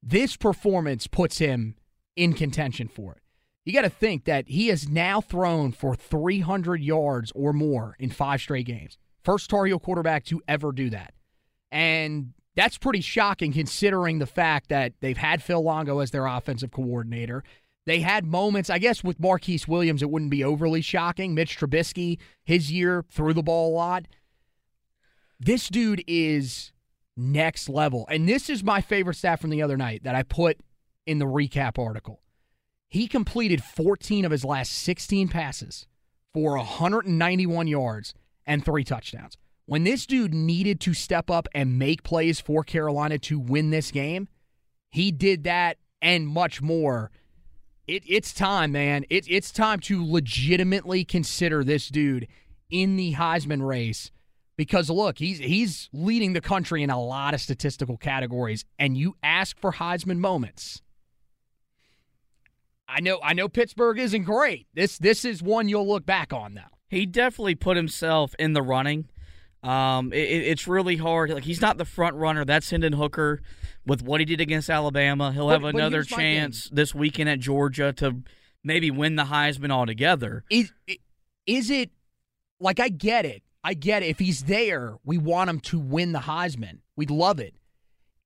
this 0.02 0.38
performance 0.38 1.08
puts 1.08 1.40
him 1.40 1.76
in 2.16 2.34
contention 2.34 2.88
for 2.88 3.14
it. 3.14 3.21
You 3.64 3.74
got 3.74 3.84
to 3.84 3.90
think 3.90 4.26
that 4.26 4.48
he 4.48 4.68
has 4.68 4.90
now 4.90 5.22
thrown 5.22 5.72
for 5.72 5.96
300 5.96 6.82
yards 6.82 7.32
or 7.36 7.54
more 7.54 7.96
in 8.00 8.10
five 8.10 8.42
straight 8.42 8.66
games. 8.66 8.98
First 9.24 9.50
Tar 9.50 9.66
Heel 9.66 9.80
quarterback 9.80 10.26
to 10.26 10.42
ever 10.48 10.72
do 10.72 10.90
that. 10.90 11.14
And 11.72 12.34
that's 12.56 12.78
pretty 12.78 13.02
shocking 13.02 13.54
considering 13.54 14.20
the 14.20 14.26
fact 14.26 14.70
that 14.70 14.94
they've 15.00 15.18
had 15.18 15.44
Phil 15.44 15.62
Longo 15.62 16.00
as 16.00 16.12
their 16.12 16.26
offensive 16.26 16.72
coordinator. 16.72 17.44
They 17.86 18.02
had 18.02 18.26
moments, 18.26 18.70
I 18.70 18.80
guess, 18.80 19.04
with 19.04 19.20
Marquise 19.20 19.68
Williams, 19.68 20.02
it 20.02 20.10
wouldn't 20.10 20.32
be 20.32 20.44
overly 20.44 20.82
shocking. 20.82 21.34
Mitch 21.34 21.58
Trubisky, 21.58 22.20
his 22.44 22.72
year, 22.72 23.06
threw 23.10 23.34
the 23.34 23.44
ball 23.44 23.72
a 23.72 23.76
lot. 23.76 24.08
This 25.40 25.70
dude 25.70 26.04
is 26.08 26.72
next 27.18 27.70
level. 27.70 28.06
And 28.10 28.28
this 28.28 28.50
is 28.50 28.64
my 28.64 28.82
favorite 28.82 29.16
stat 29.16 29.40
from 29.40 29.50
the 29.50 29.62
other 29.62 29.78
night 29.78 30.04
that 30.04 30.16
I 30.16 30.24
put 30.24 30.60
in 31.06 31.20
the 31.20 31.26
recap 31.26 31.80
article. 31.80 32.22
He 32.92 33.08
completed 33.08 33.64
14 33.64 34.26
of 34.26 34.32
his 34.32 34.44
last 34.44 34.74
16 34.74 35.30
passes 35.30 35.88
for 36.34 36.58
191 36.58 37.68
yards 37.68 38.14
and 38.46 38.66
three 38.66 38.84
touchdowns. 38.84 39.38
When 39.66 39.86
this 39.86 40.06
dude 40.06 40.34
needed 40.34 40.82
to 40.82 40.94
step 40.94 41.30
up 41.30 41.48
and 41.56 41.80
make 41.80 42.04
plays 42.04 42.42
for 42.42 42.66
Carolina 42.66 43.18
to 43.20 43.40
win 43.40 43.70
this 43.70 43.92
game, 43.92 44.28
he 44.90 45.10
did 45.10 45.46
that 45.46 45.78
and 46.02 46.28
much 46.28 46.62
more. 46.62 47.12
It, 47.88 48.04
it's 48.06 48.34
time, 48.34 48.74
man. 48.74 49.06
It, 49.10 49.26
it's 49.30 49.54
time 49.54 49.80
to 49.82 50.06
legitimately 50.06 51.06
consider 51.06 51.64
this 51.64 51.88
dude 51.88 52.28
in 52.70 52.98
the 52.98 53.14
Heisman 53.14 53.66
race 53.66 54.12
because 54.58 54.90
look, 54.90 55.18
he's 55.18 55.40
he's 55.40 55.90
leading 55.94 56.34
the 56.34 56.42
country 56.42 56.84
in 56.84 56.90
a 56.90 57.02
lot 57.02 57.34
of 57.34 57.40
statistical 57.40 57.96
categories, 57.96 58.66
and 58.78 58.98
you 58.98 59.16
ask 59.24 59.58
for 59.58 59.72
Heisman 59.72 60.18
moments. 60.18 60.82
I 62.92 63.00
know 63.00 63.20
I 63.24 63.34
know 63.34 63.48
Pittsburgh 63.48 64.00
isn't 64.00 64.24
great. 64.24 64.68
This 64.74 64.98
this 64.98 65.24
is 65.26 65.42
one 65.42 65.70
you'll 65.70 65.88
look 65.88 66.06
back 66.06 66.34
on 66.34 66.56
though. 66.56 66.62
He 66.90 67.06
definitely 67.06 67.56
put 67.56 67.78
himself 67.78 68.36
in 68.38 68.54
the 68.54 68.62
running. 68.62 69.10
Um, 69.64 70.12
it, 70.12 70.18
it's 70.18 70.68
really 70.68 70.98
hard. 70.98 71.30
Like 71.30 71.44
he's 71.44 71.62
not 71.62 71.78
the 71.78 71.86
front 71.86 72.16
runner. 72.16 72.44
That's 72.44 72.70
Hendon 72.70 72.94
Hooker 72.94 73.42
with 73.86 74.02
what 74.02 74.20
he 74.20 74.26
did 74.26 74.42
against 74.42 74.70
Alabama. 74.70 75.32
He'll 75.32 75.50
have 75.50 75.64
another 75.64 76.04
chance 76.04 76.70
this 76.72 76.94
weekend 76.94 77.30
at 77.30 77.40
Georgia 77.40 77.94
to 77.94 78.18
maybe 78.64 78.92
win 78.92 79.16
the 79.16 79.26
Heisman 79.26 79.72
altogether. 79.72 80.44
Is 80.50 80.72
is 81.46 81.70
it 81.70 81.92
like 82.60 82.80
I 82.80 82.90
get 82.90 83.26
it? 83.26 83.44
I 83.64 83.74
get 83.74 84.04
it. 84.04 84.08
If 84.08 84.20
he's 84.20 84.44
there, 84.44 84.98
we 85.06 85.18
want 85.18 85.50
him 85.50 85.60
to 85.62 85.80
win 85.80 86.12
the 86.12 86.20
Heisman. 86.20 86.80
We'd 86.96 87.12
love 87.12 87.40
it. 87.40 87.56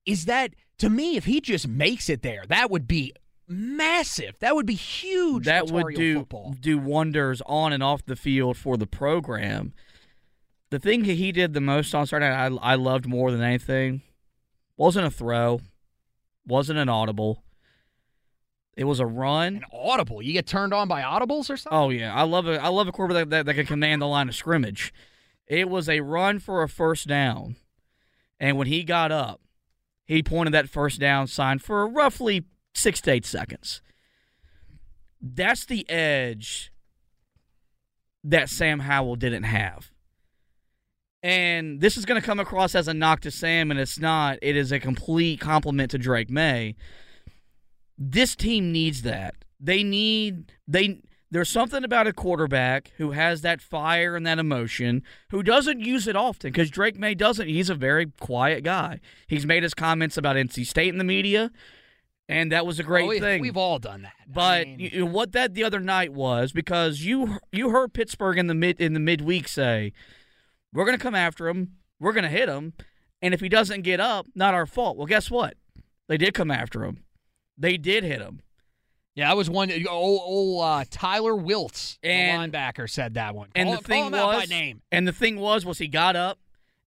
Is 0.06 0.26
that 0.26 0.56
to 0.80 0.90
me? 0.90 1.18
If 1.18 1.26
he 1.26 1.42
just 1.42 1.68
makes 1.68 2.10
it 2.10 2.22
there, 2.22 2.44
that 2.48 2.72
would 2.72 2.88
be 2.88 3.14
massive. 3.48 4.38
That 4.40 4.56
would 4.56 4.66
be 4.66 4.76
huge. 4.76 5.46
That 5.46 5.72
would 5.72 5.96
do 5.96 6.20
football. 6.20 6.56
do 6.60 6.78
wonders 6.78 7.42
on 7.46 7.74
and 7.74 7.84
off 7.84 8.06
the 8.06 8.16
field 8.16 8.58
for 8.58 8.78
the 8.78 8.88
program. 8.88 9.74
The 10.70 10.80
thing 10.80 11.04
that 11.04 11.14
he 11.14 11.32
did 11.32 11.54
the 11.54 11.62
most 11.62 11.94
on 11.94 12.06
Saturday 12.08 12.30
night, 12.30 12.60
I, 12.62 12.72
I 12.72 12.76
loved 12.76 13.06
more 13.06 13.32
than 13.32 13.42
anything, 13.42 14.02
wasn't 14.78 15.08
a 15.08 15.12
throw, 15.12 15.62
wasn't 16.46 16.80
an 16.80 16.90
audible. 16.90 17.44
It 18.76 18.84
was 18.84 19.00
a 19.00 19.06
run. 19.06 19.58
An 19.58 19.66
audible. 19.72 20.22
You 20.22 20.34
get 20.34 20.48
turned 20.48 20.74
on 20.74 20.88
by 20.88 21.02
audibles 21.02 21.50
or 21.50 21.56
something. 21.56 21.70
Oh 21.72 21.90
yeah, 21.90 22.14
I 22.14 22.24
love 22.24 22.48
a 22.48 22.62
I 22.62 22.68
love 22.68 22.88
a 22.88 22.92
quarterback 22.92 23.26
that, 23.26 23.30
that, 23.30 23.46
that 23.46 23.54
can 23.54 23.66
command 23.66 24.02
the 24.02 24.08
line 24.08 24.28
of 24.28 24.36
scrimmage. 24.36 24.94
It 25.48 25.70
was 25.70 25.88
a 25.88 26.02
run 26.02 26.40
for 26.40 26.62
a 26.62 26.68
first 26.68 27.08
down, 27.08 27.56
and 28.40 28.58
when 28.58 28.68
he 28.68 28.84
got 28.84 29.12
up, 29.12 29.40
he 30.04 30.22
pointed 30.22 30.54
that 30.54 30.70
first 30.70 31.00
down 31.00 31.28
sign 31.28 31.60
for 31.60 31.88
roughly 31.88 32.46
six 32.76 33.02
to 33.02 33.12
eight 33.12 33.26
seconds. 33.26 33.82
That's 35.22 35.66
the 35.66 35.90
edge 35.90 36.72
that 38.24 38.50
Sam 38.50 38.80
Howell 38.80 39.16
didn't 39.16 39.44
have. 39.44 39.92
And 41.24 41.82
this 41.82 41.98
is 41.98 42.06
going 42.06 42.22
to 42.22 42.26
come 42.26 42.40
across 42.40 42.76
as 42.76 42.88
a 42.88 42.94
knock 42.94 43.22
to 43.22 43.32
Sam, 43.32 43.72
and 43.72 43.80
it's 43.80 44.00
not. 44.00 44.38
It 44.44 44.56
is 44.56 44.72
a 44.72 44.80
complete 44.80 45.40
compliment 45.40 45.90
to 45.92 45.98
Drake 45.98 46.30
Maye. 46.30 46.76
This 47.98 48.36
team 48.36 48.72
needs 48.72 49.02
that. 49.02 49.34
They 49.60 49.82
need 49.84 50.52
they. 50.68 51.02
There's 51.32 51.50
something 51.50 51.84
about 51.84 52.06
a 52.06 52.14
quarterback 52.14 52.92
who 52.98 53.12
has 53.12 53.42
that 53.42 53.60
fire 53.60 54.16
and 54.16 54.26
that 54.28 54.38
emotion, 54.38 55.02
who 55.32 55.42
doesn't 55.42 55.80
use 55.80 56.08
it 56.08 56.16
often 56.16 56.52
because 56.52 56.70
Drake 56.70 56.98
Maye 56.98 57.16
doesn't. 57.16 57.48
He's 57.48 57.72
a 57.72 57.76
very 57.76 58.12
quiet 58.20 58.64
guy. 58.64 59.00
He's 59.28 59.48
made 59.48 59.64
his 59.64 59.74
comments 59.74 60.18
about 60.18 60.36
NC 60.36 60.68
State 60.68 60.90
in 60.90 61.00
the 61.00 61.04
media, 61.04 61.52
and 62.28 62.52
that 62.52 62.66
was 62.66 62.80
a 62.80 62.84
great 62.84 63.06
Oh, 63.06 63.08
we, 63.10 63.20
thing. 63.20 63.42
We've 63.42 63.58
all 63.58 63.80
done 63.80 64.02
that. 64.04 64.14
I 64.20 64.32
But 64.34 64.68
mean, 64.68 64.80
you, 64.80 65.06
what 65.06 65.32
that 65.34 65.54
the 65.54 65.64
other 65.64 65.80
night 65.80 66.14
was 66.14 66.52
because 66.52 67.02
you 67.02 67.38
you 67.52 67.70
heard 67.70 67.94
Pittsburgh 67.94 68.38
in 68.38 68.48
the 68.48 68.56
mid 68.56 68.80
in 68.82 68.94
the 68.94 69.00
midweek 69.00 69.48
say, 69.48 69.94
"We're 70.74 70.86
going 70.86 70.98
to 70.98 71.04
come 71.04 71.16
after 71.16 71.48
him. 71.48 71.74
We're 72.00 72.14
going 72.14 72.24
to 72.24 72.30
hit 72.30 72.50
him, 72.50 72.74
and 73.22 73.34
if 73.34 73.40
he 73.42 73.50
doesn't 73.50 73.82
get 73.82 74.00
up, 74.00 74.28
not 74.36 74.54
our 74.54 74.66
fault." 74.66 74.98
Well, 74.98 75.08
guess 75.08 75.30
what? 75.32 75.56
They 76.08 76.18
did 76.18 76.34
come 76.34 76.52
after 76.52 76.84
him. 76.84 77.04
They 77.58 77.78
did 77.78 78.04
hit 78.04 78.22
him. 78.22 78.42
yeah, 79.16 79.32
I 79.32 79.34
was 79.34 79.50
one. 79.50 79.72
Old, 79.72 80.22
old 80.24 80.64
uh, 80.64 80.84
Tyler 80.90 81.34
Wiltz, 81.34 81.98
And- 82.04 82.54
the 82.54 82.58
linebacker, 82.58 82.90
said 82.90 83.14
that 83.14 83.34
one. 83.34 83.50
And 83.56 83.68
call, 83.70 83.78
the 83.78 83.84
thing 83.84 84.00
call 84.02 84.08
him 84.08 84.14
out 84.16 84.32
by 84.34 84.40
was, 84.42 84.50
name. 84.50 84.82
and 84.92 85.08
the 85.08 85.14
thing 85.14 85.40
was, 85.40 85.66
was 85.66 85.78
he 85.78 85.88
got 85.88 86.16
up, 86.18 86.38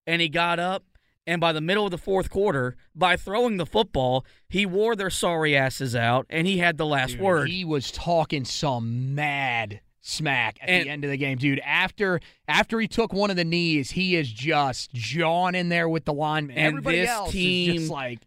and 0.06 0.20
he 0.20 0.28
got 0.28 0.58
up, 0.58 0.84
and 1.28 1.40
by 1.40 1.52
the 1.52 1.60
middle 1.60 1.84
of 1.84 1.90
the 1.92 1.98
fourth 1.98 2.30
quarter, 2.30 2.74
by 2.94 3.16
throwing 3.16 3.56
the 3.58 3.66
football, 3.66 4.24
he 4.48 4.64
wore 4.66 4.96
their 4.96 5.10
sorry 5.10 5.56
asses 5.56 5.94
out, 5.94 6.26
and 6.30 6.46
he 6.46 6.58
had 6.58 6.78
the 6.78 6.86
last 6.86 7.12
Dude, 7.12 7.20
word. 7.20 7.48
He 7.50 7.64
was 7.64 7.90
talking 7.92 8.44
some 8.44 9.14
mad 9.14 9.80
smack 10.00 10.58
at 10.62 10.68
And- 10.70 10.86
the 10.86 10.90
end 10.90 11.04
of 11.04 11.10
the 11.10 11.16
game, 11.18 11.36
dude. 11.38 11.60
After 11.64 12.18
after 12.48 12.80
he 12.80 12.88
took 12.88 13.12
one 13.12 13.30
of 13.30 13.36
the 13.36 13.44
knees, 13.44 13.90
he 13.92 14.16
is 14.16 14.32
just 14.32 14.92
jawing 14.94 15.54
in 15.54 15.68
there 15.68 15.88
with 15.88 16.06
the 16.06 16.14
lineman. 16.14 16.56
And 16.56 16.66
Everybody 16.68 17.00
this 17.00 17.10
else 17.10 17.28
is 17.28 17.34
team- 17.34 17.74
just 17.76 17.90
like 17.90 18.20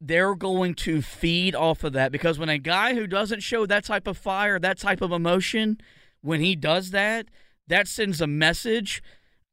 they're 0.00 0.34
going 0.34 0.74
to 0.74 1.02
feed 1.02 1.54
off 1.54 1.84
of 1.84 1.92
that 1.94 2.10
because 2.12 2.38
when 2.38 2.48
a 2.48 2.58
guy 2.58 2.94
who 2.94 3.06
doesn't 3.06 3.40
show 3.40 3.66
that 3.66 3.84
type 3.84 4.06
of 4.06 4.16
fire, 4.16 4.58
that 4.58 4.78
type 4.78 5.02
of 5.02 5.12
emotion, 5.12 5.78
when 6.22 6.40
he 6.40 6.54
does 6.56 6.90
that, 6.92 7.26
that 7.66 7.86
sends 7.88 8.20
a 8.20 8.26
message. 8.26 9.02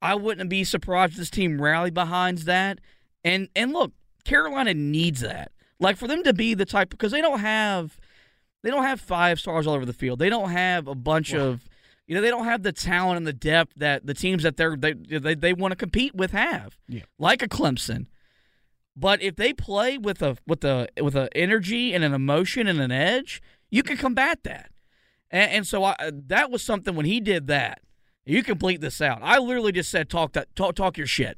I 0.02 0.16
wouldn't 0.16 0.50
be 0.50 0.64
surprised 0.64 1.14
if 1.14 1.20
this 1.20 1.30
team 1.30 1.62
rally 1.62 1.92
behind 1.92 2.40
that. 2.40 2.80
And 3.24 3.50
and 3.56 3.74
look, 3.74 3.94
Carolina 4.24 4.74
needs 4.74 5.22
that. 5.22 5.52
Like 5.80 5.98
for 5.98 6.08
them 6.08 6.24
to 6.24 6.34
be 6.34 6.54
the 6.54 6.66
type 6.66 6.90
because 6.90 7.12
they 7.12 7.22
don't 7.22 7.40
have 7.40 8.00
they 8.64 8.70
don't 8.70 8.84
have 8.84 9.00
five 9.00 9.40
stars 9.40 9.68
all 9.68 9.74
over 9.74 9.86
the 9.86 9.94
field. 9.94 10.20
They 10.20 10.30
don't 10.30 10.50
have 10.50 10.88
a 10.88 10.96
bunch 10.96 11.34
of 11.34 11.68
you 12.08 12.16
know, 12.16 12.22
they 12.22 12.30
don't 12.30 12.46
have 12.46 12.64
the 12.64 12.72
talent 12.72 13.18
and 13.18 13.28
the 13.28 13.34
depth 13.34 13.74
that 13.78 14.06
the 14.06 14.14
teams 14.14 14.44
that 14.44 14.58
they're 14.58 14.76
they 14.76 14.94
they, 14.94 15.36
they 15.36 15.54
want 15.54 15.72
to 15.72 15.76
compete 15.76 16.16
with 16.16 16.32
have. 16.32 16.78
Yeah. 16.88 17.04
Like 17.20 17.42
a 17.42 17.48
Clemson. 17.48 18.08
But 18.96 19.22
if 19.22 19.36
they 19.36 19.54
play 19.54 19.98
with 19.98 20.22
a 20.22 20.38
with 20.48 20.64
a 20.64 20.88
with 21.02 21.16
a 21.16 21.30
energy 21.36 21.94
and 21.94 22.04
an 22.04 22.14
emotion 22.14 22.68
and 22.68 22.80
an 22.80 22.92
edge, 22.92 23.42
you 23.70 23.84
can 23.84 23.98
combat 23.98 24.44
that. 24.44 24.72
And, 25.30 25.52
and 25.52 25.68
so 25.68 25.84
I, 25.84 25.96
that 26.28 26.50
was 26.50 26.64
something 26.64 26.96
when 26.96 27.06
he 27.06 27.20
did 27.20 27.48
that. 27.48 27.82
You 28.28 28.44
complete 28.44 28.82
this 28.82 29.00
out. 29.00 29.20
I 29.22 29.38
literally 29.40 29.72
just 29.72 29.90
said 29.90 30.10
talk 30.10 30.34
that 30.34 30.54
talk 30.56 30.76
talk 30.76 30.98
your 30.98 31.08
shit 31.08 31.38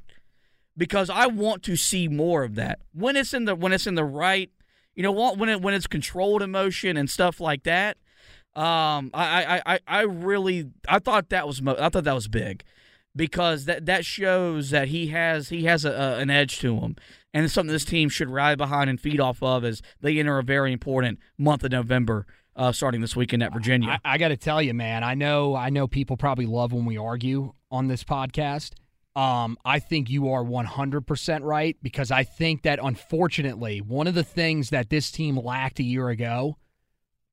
because 0.75 1.09
I 1.09 1.27
want 1.27 1.61
to 1.63 1.75
see 1.75 2.07
more 2.07 2.43
of 2.43 2.55
that 2.55 2.79
when 2.93 3.15
it's 3.15 3.33
in 3.33 3.45
the 3.45 3.55
when 3.55 3.71
it's 3.73 3.85
in 3.85 3.95
the 3.95 4.03
right. 4.03 4.49
You 4.95 5.03
know 5.03 5.11
what? 5.11 5.37
When 5.37 5.49
it 5.49 5.61
when 5.61 5.75
it's 5.75 5.87
controlled 5.87 6.41
emotion 6.41 6.97
and 6.97 7.09
stuff 7.09 7.39
like 7.39 7.63
that. 7.63 7.97
Um, 8.55 9.11
I 9.13 9.61
I 9.65 9.73
I 9.75 9.79
I 9.87 10.01
really 10.01 10.71
I 10.87 10.97
thought 10.97 11.29
that 11.29 11.45
was 11.45 11.61
mo- 11.61 11.77
I 11.79 11.89
thought 11.89 12.05
that 12.05 12.15
was 12.15 12.27
big 12.27 12.63
because 13.15 13.65
that 13.65 13.85
that 13.85 14.03
shows 14.03 14.71
that 14.71 14.87
he 14.87 15.07
has 15.07 15.49
he 15.49 15.65
has 15.65 15.85
a, 15.85 15.91
a, 15.91 16.17
an 16.17 16.31
edge 16.31 16.57
to 16.59 16.77
him, 16.79 16.95
and 17.33 17.45
it's 17.45 17.53
something 17.53 17.71
this 17.71 17.85
team 17.85 18.09
should 18.09 18.29
rally 18.29 18.55
behind 18.55 18.89
and 18.89 18.99
feed 18.99 19.19
off 19.19 19.43
of 19.43 19.63
as 19.63 19.83
they 20.01 20.17
enter 20.17 20.39
a 20.39 20.43
very 20.43 20.73
important 20.73 21.19
month 21.37 21.63
of 21.63 21.71
November, 21.71 22.25
uh, 22.59 22.73
starting 22.73 22.99
this 22.99 23.15
weekend 23.15 23.41
at 23.41 23.53
Virginia. 23.53 23.99
I, 24.03 24.15
I 24.15 24.17
got 24.17 24.27
to 24.27 24.37
tell 24.37 24.61
you, 24.61 24.73
man. 24.73 25.01
I 25.03 25.15
know, 25.15 25.55
I 25.55 25.69
know 25.69 25.87
people 25.87 26.17
probably 26.17 26.45
love 26.45 26.73
when 26.73 26.85
we 26.85 26.97
argue 26.97 27.53
on 27.71 27.87
this 27.87 28.03
podcast. 28.03 28.73
Um, 29.15 29.57
I 29.63 29.79
think 29.79 30.09
you 30.09 30.29
are 30.29 30.43
100% 30.43 31.39
right 31.43 31.77
because 31.81 32.11
I 32.11 32.23
think 32.25 32.63
that 32.63 32.79
unfortunately, 32.83 33.79
one 33.79 34.07
of 34.07 34.13
the 34.13 34.25
things 34.25 34.71
that 34.71 34.89
this 34.89 35.09
team 35.09 35.37
lacked 35.37 35.79
a 35.79 35.83
year 35.83 36.09
ago 36.09 36.57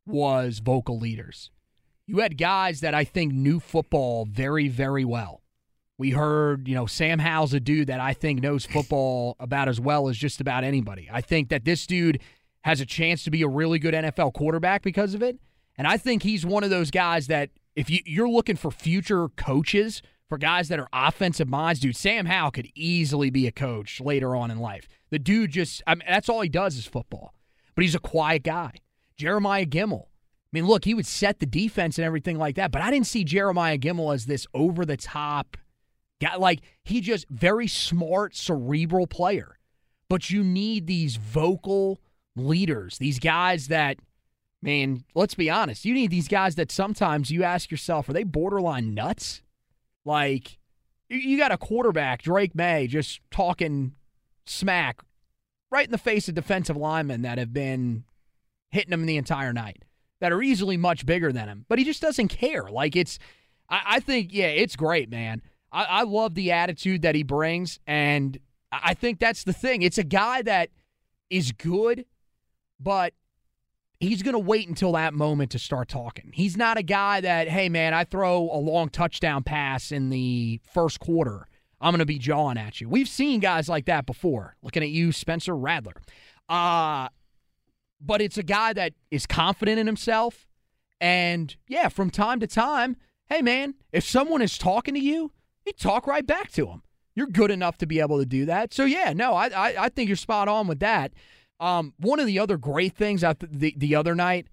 was 0.06 0.60
vocal 0.60 0.98
leaders. 0.98 1.50
You 2.06 2.20
had 2.20 2.38
guys 2.38 2.80
that 2.80 2.94
I 2.94 3.02
think 3.02 3.34
knew 3.34 3.58
football 3.58 4.26
very, 4.26 4.68
very 4.68 5.04
well. 5.04 5.42
We 5.98 6.10
heard, 6.10 6.68
you 6.68 6.74
know, 6.76 6.86
Sam 6.86 7.18
Howell's 7.18 7.52
a 7.52 7.58
dude 7.58 7.88
that 7.88 8.00
I 8.00 8.12
think 8.12 8.40
knows 8.40 8.64
football 8.64 9.34
about 9.40 9.68
as 9.68 9.80
well 9.80 10.08
as 10.08 10.16
just 10.16 10.40
about 10.40 10.62
anybody. 10.62 11.08
I 11.12 11.20
think 11.20 11.48
that 11.48 11.64
this 11.64 11.84
dude 11.86 12.20
has 12.66 12.80
a 12.80 12.86
chance 12.86 13.22
to 13.22 13.30
be 13.30 13.42
a 13.42 13.48
really 13.48 13.78
good 13.78 13.94
NFL 13.94 14.34
quarterback 14.34 14.82
because 14.82 15.14
of 15.14 15.22
it. 15.22 15.38
And 15.78 15.86
I 15.86 15.96
think 15.96 16.24
he's 16.24 16.44
one 16.44 16.64
of 16.64 16.70
those 16.70 16.90
guys 16.90 17.28
that 17.28 17.50
if 17.76 17.88
you, 17.88 18.00
you're 18.04 18.28
looking 18.28 18.56
for 18.56 18.72
future 18.72 19.28
coaches, 19.28 20.02
for 20.28 20.36
guys 20.36 20.66
that 20.68 20.80
are 20.80 20.88
offensive 20.92 21.48
minds, 21.48 21.78
dude, 21.78 21.94
Sam 21.94 22.26
Howell 22.26 22.50
could 22.50 22.68
easily 22.74 23.30
be 23.30 23.46
a 23.46 23.52
coach 23.52 24.00
later 24.00 24.34
on 24.34 24.50
in 24.50 24.58
life. 24.58 24.88
The 25.10 25.20
dude 25.20 25.52
just, 25.52 25.80
I 25.86 25.94
mean, 25.94 26.02
that's 26.08 26.28
all 26.28 26.40
he 26.40 26.48
does 26.48 26.76
is 26.76 26.86
football. 26.86 27.34
But 27.76 27.84
he's 27.84 27.94
a 27.94 28.00
quiet 28.00 28.42
guy. 28.42 28.72
Jeremiah 29.16 29.64
Gemmel. 29.64 30.06
I 30.06 30.50
mean, 30.50 30.66
look, 30.66 30.84
he 30.84 30.94
would 30.94 31.06
set 31.06 31.38
the 31.38 31.46
defense 31.46 31.98
and 31.98 32.04
everything 32.04 32.36
like 32.36 32.56
that, 32.56 32.72
but 32.72 32.82
I 32.82 32.90
didn't 32.90 33.06
see 33.06 33.22
Jeremiah 33.22 33.78
Gemmel 33.78 34.12
as 34.12 34.26
this 34.26 34.44
over 34.52 34.84
the 34.84 34.96
top 34.96 35.56
guy. 36.20 36.34
Like, 36.34 36.62
he 36.82 37.00
just 37.00 37.28
very 37.28 37.68
smart, 37.68 38.34
cerebral 38.34 39.06
player. 39.06 39.56
But 40.08 40.30
you 40.30 40.42
need 40.42 40.88
these 40.88 41.14
vocal 41.14 42.00
leaders, 42.36 42.98
these 42.98 43.18
guys 43.18 43.68
that, 43.68 43.98
man, 44.62 45.04
let's 45.14 45.34
be 45.34 45.50
honest, 45.50 45.84
you 45.84 45.94
need 45.94 46.10
these 46.10 46.28
guys 46.28 46.54
that 46.56 46.70
sometimes 46.70 47.30
you 47.30 47.42
ask 47.42 47.70
yourself, 47.70 48.08
are 48.08 48.12
they 48.12 48.24
borderline 48.24 48.94
nuts? 48.94 49.42
Like, 50.04 50.58
you- 51.08 51.38
got 51.38 51.52
a 51.52 51.58
quarterback, 51.58 52.22
Drake 52.22 52.54
Maye, 52.54 52.86
just 52.86 53.20
talking 53.30 53.94
smack 54.44 55.00
right 55.70 55.86
in 55.86 55.92
the 55.92 55.98
face 55.98 56.28
of 56.28 56.34
defensive 56.34 56.76
linemen 56.76 57.22
that 57.22 57.38
have 57.38 57.52
been 57.52 58.04
hitting 58.70 58.92
him 58.92 59.06
the 59.06 59.16
entire 59.16 59.52
night, 59.52 59.84
that 60.20 60.32
are 60.32 60.42
easily 60.42 60.76
much 60.76 61.06
bigger 61.06 61.32
than 61.32 61.48
him. 61.48 61.64
But 61.68 61.78
he 61.78 61.84
just 61.84 62.02
doesn't 62.02 62.28
care. 62.28 62.64
Like, 62.64 62.94
it's, 62.94 63.18
I, 63.68 63.82
I 63.86 64.00
think, 64.00 64.32
yeah, 64.32 64.46
it's 64.46 64.76
great, 64.76 65.10
man. 65.10 65.42
I, 65.72 65.84
I 65.84 66.02
love 66.02 66.34
the 66.34 66.52
attitude 66.52 67.02
that 67.02 67.14
he 67.14 67.22
brings. 67.22 67.80
And 67.86 68.38
I 68.70 68.94
think 68.94 69.18
that's 69.18 69.44
the 69.44 69.52
thing. 69.52 69.82
It's 69.82 69.98
a 69.98 70.04
guy 70.04 70.42
that 70.42 70.70
is 71.30 71.52
good, 71.52 72.04
but 72.80 73.14
he's 74.00 74.22
going 74.22 74.34
to 74.34 74.38
wait 74.38 74.68
until 74.68 74.92
that 74.92 75.14
moment 75.14 75.50
to 75.52 75.58
start 75.58 75.88
talking. 75.88 76.30
He's 76.34 76.56
not 76.56 76.76
a 76.76 76.82
guy 76.82 77.20
that, 77.20 77.48
hey, 77.48 77.68
man, 77.68 77.94
I 77.94 78.04
throw 78.04 78.50
a 78.52 78.58
long 78.58 78.88
touchdown 78.88 79.42
pass 79.42 79.90
in 79.92 80.10
the 80.10 80.60
first 80.72 81.00
quarter. 81.00 81.46
I'm 81.80 81.92
going 81.92 82.00
to 82.00 82.06
be 82.06 82.18
jawing 82.18 82.58
at 82.58 82.80
you. 82.80 82.88
We've 82.88 83.08
seen 83.08 83.40
guys 83.40 83.68
like 83.68 83.86
that 83.86 84.06
before. 84.06 84.56
Looking 84.62 84.82
at 84.82 84.88
you, 84.88 85.12
Spencer 85.12 85.56
Rattler. 85.56 85.94
Uh, 86.48 87.08
but 88.00 88.20
it's 88.20 88.38
a 88.38 88.42
guy 88.42 88.72
that 88.72 88.92
is 89.10 89.26
confident 89.26 89.78
in 89.78 89.86
himself. 89.86 90.46
And 91.00 91.54
yeah, 91.68 91.88
from 91.88 92.10
time 92.10 92.40
to 92.40 92.46
time, 92.46 92.96
hey, 93.26 93.42
man, 93.42 93.74
if 93.92 94.04
someone 94.04 94.42
is 94.42 94.56
talking 94.56 94.94
to 94.94 95.00
you, 95.00 95.32
you 95.66 95.72
talk 95.72 96.06
right 96.06 96.26
back 96.26 96.50
to 96.52 96.66
them. 96.66 96.82
You're 97.14 97.26
good 97.26 97.50
enough 97.50 97.78
to 97.78 97.86
be 97.86 98.00
able 98.00 98.18
to 98.18 98.26
do 98.26 98.44
that. 98.44 98.74
So 98.74 98.84
yeah, 98.84 99.12
no, 99.14 99.34
I 99.34 99.48
I, 99.48 99.84
I 99.84 99.88
think 99.88 100.08
you're 100.08 100.16
spot 100.16 100.48
on 100.48 100.66
with 100.66 100.80
that. 100.80 101.12
Um, 101.58 101.94
one 101.98 102.20
of 102.20 102.26
the 102.26 102.38
other 102.38 102.56
great 102.56 102.94
things 102.94 103.24
out 103.24 103.38
the, 103.40 103.48
the 103.50 103.74
the 103.76 103.94
other 103.94 104.14
night 104.14 104.48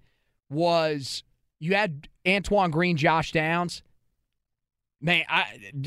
was 0.48 1.22
you 1.58 1.74
had 1.74 2.08
Antoine 2.26 2.70
Green, 2.70 2.96
Josh 2.96 3.32
Downs. 3.32 3.82
Man, 5.00 5.24
I, 5.28 5.44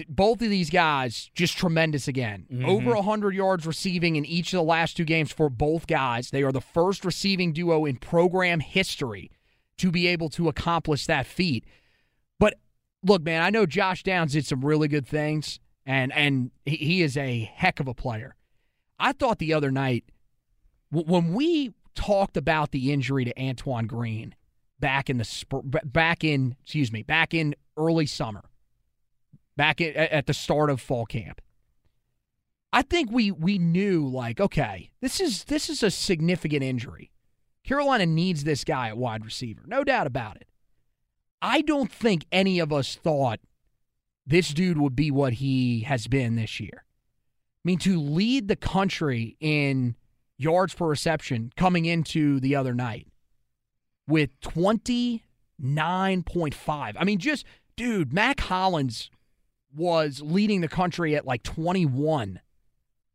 both 0.08 0.44
of 0.44 0.50
these 0.52 0.70
guys 0.70 1.32
just 1.34 1.58
tremendous 1.58 2.08
again. 2.08 2.46
Over 2.68 2.94
100 2.94 3.34
yards 3.34 3.66
receiving 3.66 4.16
in 4.16 4.26
each 4.26 4.54
of 4.54 4.58
the 4.58 4.64
last 4.64 4.96
two 4.96 5.06
games 5.06 5.32
for 5.32 5.50
both 5.50 5.88
guys. 5.88 6.30
They 6.30 6.44
are 6.44 6.52
the 6.52 6.62
first 6.62 7.04
receiving 7.04 7.52
duo 7.52 7.86
in 7.86 7.98
program 7.98 8.60
history 8.60 9.32
to 9.78 9.92
be 9.92 10.06
able 10.08 10.30
to 10.30 10.50
accomplish 10.50 11.08
that 11.08 11.26
feat. 11.26 11.66
But 12.40 12.56
look, 13.04 13.24
man, 13.24 13.42
I 13.42 13.50
know 13.50 13.66
Josh 13.66 14.04
Downs 14.04 14.34
did 14.34 14.46
some 14.46 14.64
really 14.64 14.88
good 14.88 15.08
things, 15.08 15.60
and 15.86 16.12
and 16.14 16.52
he, 16.66 17.02
is 17.02 17.18
a 17.18 17.52
heck 17.56 17.80
of 17.80 17.88
a 17.88 17.94
player. 17.94 18.36
I 19.00 19.14
thought 19.14 19.40
the 19.40 19.54
other 19.54 19.72
night 19.72 20.06
when 20.92 21.34
we 21.34 21.74
talked 21.96 22.38
about 22.38 22.72
the 22.72 22.92
injury 22.92 23.26
to 23.26 23.42
Antoine 23.42 23.88
Green 23.88 24.36
back 24.80 25.10
in 25.10 25.18
the 25.18 25.46
back 25.84 26.24
in 26.24 26.56
excuse 26.64 26.92
me 26.92 27.04
back 27.04 27.34
in 27.34 27.56
early 27.76 28.06
summer, 28.06 28.46
back 29.56 29.82
at, 29.82 29.96
at 29.96 30.28
the 30.28 30.34
start 30.34 30.70
of 30.70 30.80
fall 30.80 31.06
camp. 31.06 31.42
I 32.72 32.82
think 32.82 33.12
we 33.12 33.32
we 33.32 33.58
knew 33.58 34.08
like 34.08 34.40
okay 34.40 34.92
this 35.02 35.20
is 35.20 35.46
this 35.46 35.70
is 35.70 35.84
a 35.84 35.92
significant 35.92 36.64
injury. 36.64 37.12
Carolina 37.64 38.06
needs 38.06 38.44
this 38.44 38.64
guy 38.64 38.88
at 38.88 38.98
wide 38.98 39.26
receiver, 39.26 39.64
no 39.66 39.84
doubt 39.84 40.08
about 40.08 40.38
it. 40.38 40.48
I 41.42 41.62
don't 41.62 41.92
think 41.92 42.26
any 42.32 42.60
of 42.60 42.72
us 42.72 42.96
thought 42.96 43.40
this 44.26 44.54
dude 44.54 44.78
would 44.78 44.96
be 44.96 45.12
what 45.12 45.34
he 45.34 45.82
has 45.82 46.08
been 46.08 46.36
this 46.36 46.60
year. 46.60 46.84
I 46.84 47.64
mean, 47.64 47.78
to 47.80 48.00
lead 48.00 48.48
the 48.48 48.56
country 48.56 49.36
in 49.40 49.96
yards 50.38 50.74
per 50.74 50.88
reception 50.88 51.52
coming 51.56 51.86
into 51.86 52.40
the 52.40 52.56
other 52.56 52.74
night 52.74 53.08
with 54.08 54.40
29.5. 54.42 56.96
I 56.98 57.04
mean, 57.04 57.20
just, 57.20 57.46
dude, 57.76 58.14
Mack 58.14 58.40
Hollins 58.40 59.10
was 59.76 60.22
leading 60.22 60.62
the 60.62 60.68
country 60.68 61.16
at 61.16 61.26
like 61.26 61.44
21 61.44 62.40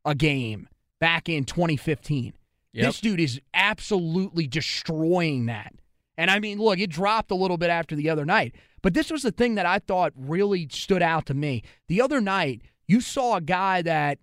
a 0.04 0.14
game 0.14 0.68
back 1.00 1.28
in 1.28 1.44
2015. 1.44 2.34
Yep. 2.72 2.86
This 2.86 3.00
dude 3.00 3.20
is 3.20 3.40
absolutely 3.54 4.46
destroying 4.46 5.46
that. 5.46 5.74
And 6.16 6.30
I 6.30 6.40
mean, 6.40 6.58
look, 6.58 6.78
it 6.78 6.90
dropped 6.90 7.30
a 7.30 7.34
little 7.34 7.56
bit 7.56 7.70
after 7.70 7.96
the 7.96 8.10
other 8.10 8.24
night, 8.24 8.54
but 8.82 8.94
this 8.94 9.10
was 9.10 9.22
the 9.22 9.32
thing 9.32 9.54
that 9.54 9.66
I 9.66 9.78
thought 9.78 10.12
really 10.16 10.68
stood 10.70 11.02
out 11.02 11.26
to 11.26 11.34
me. 11.34 11.62
The 11.88 12.00
other 12.00 12.20
night, 12.20 12.62
you 12.86 13.00
saw 13.00 13.36
a 13.36 13.40
guy 13.40 13.82
that 13.82 14.18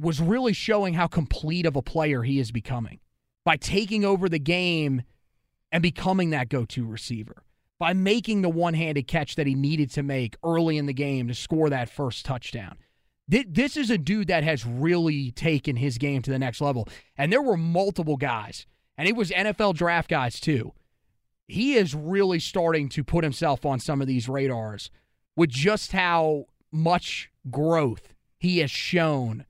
was 0.00 0.20
really 0.20 0.52
showing 0.52 0.94
how 0.94 1.06
complete 1.06 1.66
of 1.66 1.76
a 1.76 1.82
player 1.82 2.22
he 2.22 2.38
is 2.38 2.50
becoming 2.50 3.00
by 3.44 3.56
taking 3.56 4.04
over 4.04 4.28
the 4.28 4.38
game 4.38 5.02
and 5.72 5.82
becoming 5.82 6.30
that 6.30 6.48
go 6.48 6.64
to 6.64 6.84
receiver, 6.84 7.42
by 7.78 7.92
making 7.92 8.42
the 8.42 8.48
one 8.48 8.74
handed 8.74 9.06
catch 9.06 9.36
that 9.36 9.46
he 9.46 9.54
needed 9.54 9.90
to 9.92 10.02
make 10.02 10.36
early 10.44 10.76
in 10.76 10.86
the 10.86 10.92
game 10.92 11.28
to 11.28 11.34
score 11.34 11.70
that 11.70 11.88
first 11.88 12.24
touchdown. 12.24 12.76
This 13.28 13.76
is 13.76 13.90
a 13.90 13.98
dude 13.98 14.26
that 14.26 14.42
has 14.42 14.66
really 14.66 15.30
taken 15.30 15.76
his 15.76 15.98
game 15.98 16.20
to 16.22 16.32
the 16.32 16.38
next 16.38 16.60
level. 16.60 16.88
And 17.16 17.32
there 17.32 17.42
were 17.42 17.56
multiple 17.56 18.16
guys, 18.16 18.66
and 18.98 19.06
it 19.06 19.14
was 19.14 19.30
NFL 19.30 19.76
draft 19.76 20.10
guys 20.10 20.40
too. 20.40 20.72
He 21.46 21.74
is 21.74 21.94
really 21.94 22.40
starting 22.40 22.88
to 22.90 23.04
put 23.04 23.22
himself 23.22 23.64
on 23.64 23.78
some 23.78 24.00
of 24.00 24.08
these 24.08 24.28
radars 24.28 24.90
with 25.36 25.50
just 25.50 25.92
how 25.92 26.46
much 26.72 27.30
growth 27.50 28.14
he 28.36 28.58
has 28.58 28.70
shown 28.70 29.46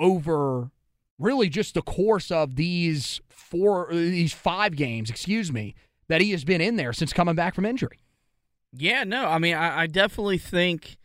over 0.00 0.70
really 1.18 1.48
just 1.48 1.74
the 1.74 1.82
course 1.82 2.30
of 2.30 2.56
these 2.56 3.20
four 3.28 3.88
these 3.90 4.32
five 4.32 4.74
games, 4.74 5.10
excuse 5.10 5.52
me, 5.52 5.74
that 6.08 6.20
he 6.20 6.30
has 6.32 6.44
been 6.44 6.60
in 6.60 6.76
there 6.76 6.92
since 6.92 7.12
coming 7.12 7.34
back 7.34 7.54
from 7.54 7.66
injury. 7.66 7.98
Yeah, 8.72 9.04
no, 9.04 9.26
I 9.26 9.38
mean, 9.38 9.54
I, 9.54 9.82
I 9.82 9.86
definitely 9.86 10.38
think, 10.38 10.96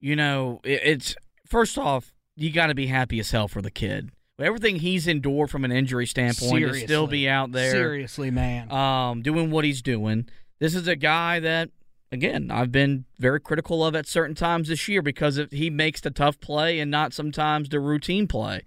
you 0.00 0.16
know, 0.16 0.60
it, 0.64 0.80
it's 0.84 1.14
first 1.46 1.78
off, 1.78 2.12
you 2.36 2.50
got 2.50 2.68
to 2.68 2.74
be 2.74 2.86
happy 2.86 3.20
as 3.20 3.30
hell 3.30 3.48
for 3.48 3.62
the 3.62 3.70
kid. 3.70 4.10
Everything 4.40 4.76
he's 4.76 5.06
endured 5.06 5.50
from 5.50 5.64
an 5.64 5.70
injury 5.70 6.06
standpoint 6.06 6.66
to 6.66 6.74
still 6.80 7.06
be 7.06 7.28
out 7.28 7.52
there, 7.52 7.70
Seriously, 7.70 8.30
man. 8.30 8.72
um, 8.72 9.22
doing 9.22 9.50
what 9.50 9.64
he's 9.64 9.82
doing. 9.82 10.26
This 10.58 10.74
is 10.74 10.88
a 10.88 10.96
guy 10.96 11.38
that, 11.40 11.68
again, 12.12 12.50
I've 12.50 12.70
been 12.70 13.06
very 13.18 13.40
critical 13.40 13.84
of 13.84 13.96
at 13.96 14.06
certain 14.06 14.36
times 14.36 14.68
this 14.68 14.86
year 14.86 15.02
because 15.02 15.40
he 15.50 15.70
makes 15.70 16.00
the 16.02 16.10
tough 16.10 16.38
play 16.38 16.78
and 16.78 16.90
not 16.90 17.14
sometimes 17.14 17.70
the 17.70 17.80
routine 17.80 18.28
play. 18.28 18.62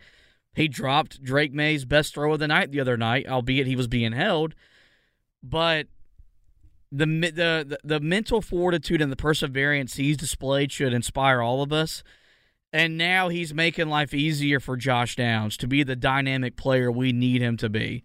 He 0.56 0.68
dropped 0.68 1.24
Drake 1.24 1.54
Maye's 1.54 1.86
best 1.86 2.14
throw 2.14 2.34
of 2.34 2.40
the 2.40 2.48
night 2.48 2.72
the 2.72 2.80
other 2.80 2.98
night, 2.98 3.28
albeit 3.28 3.68
he 3.68 3.76
was 3.76 3.88
being 3.88 4.14
held. 4.14 4.56
But 5.44 5.88
the 6.92 7.06
the 7.06 7.78
the, 7.84 8.00
mental 8.00 8.42
fortitude 8.42 9.02
and 9.02 9.12
the 9.12 9.18
perseverance 9.18 9.96
he's 9.96 10.18
displayed 10.18 10.72
should 10.72 10.94
inspire 10.94 11.42
all 11.42 11.62
of 11.62 11.72
us. 11.72 12.04
And 12.74 12.98
now 12.98 13.30
he's 13.30 13.54
making 13.54 13.90
life 13.90 14.14
easier 14.14 14.60
for 14.60 14.76
Josh 14.76 15.16
Downs 15.16 15.56
to 15.58 15.68
be 15.68 15.84
the 15.84 15.96
dynamic 15.96 16.58
player 16.58 16.92
we 16.92 17.14
need 17.14 17.42
him 17.42 17.58
to 17.58 17.70
be. 17.70 18.04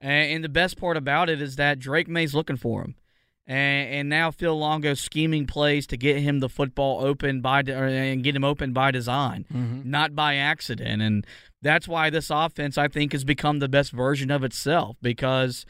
And 0.00 0.44
the 0.44 0.48
best 0.48 0.76
part 0.76 0.96
about 0.96 1.30
it 1.30 1.40
is 1.40 1.56
that 1.56 1.78
Drake 1.78 2.08
Maye's 2.08 2.34
looking 2.34 2.56
for 2.56 2.82
him. 2.82 2.94
And, 3.46 3.88
and 3.90 4.08
now 4.08 4.30
Phil 4.30 4.58
Longo 4.58 4.94
scheming 4.94 5.46
plays 5.46 5.86
to 5.88 5.96
get 5.98 6.16
him 6.18 6.40
the 6.40 6.48
football 6.48 7.04
open 7.04 7.40
by 7.42 7.62
de- 7.62 7.76
or- 7.78 7.84
and 7.86 8.24
get 8.24 8.34
him 8.34 8.44
open 8.44 8.72
by 8.72 8.90
design, 8.90 9.44
mm-hmm. 9.52 9.88
not 9.88 10.14
by 10.14 10.36
accident. 10.36 11.02
And 11.02 11.26
that's 11.60 11.86
why 11.86 12.08
this 12.08 12.30
offense, 12.30 12.78
I 12.78 12.88
think, 12.88 13.12
has 13.12 13.24
become 13.24 13.58
the 13.58 13.68
best 13.68 13.92
version 13.92 14.30
of 14.30 14.44
itself 14.44 14.96
because 15.02 15.66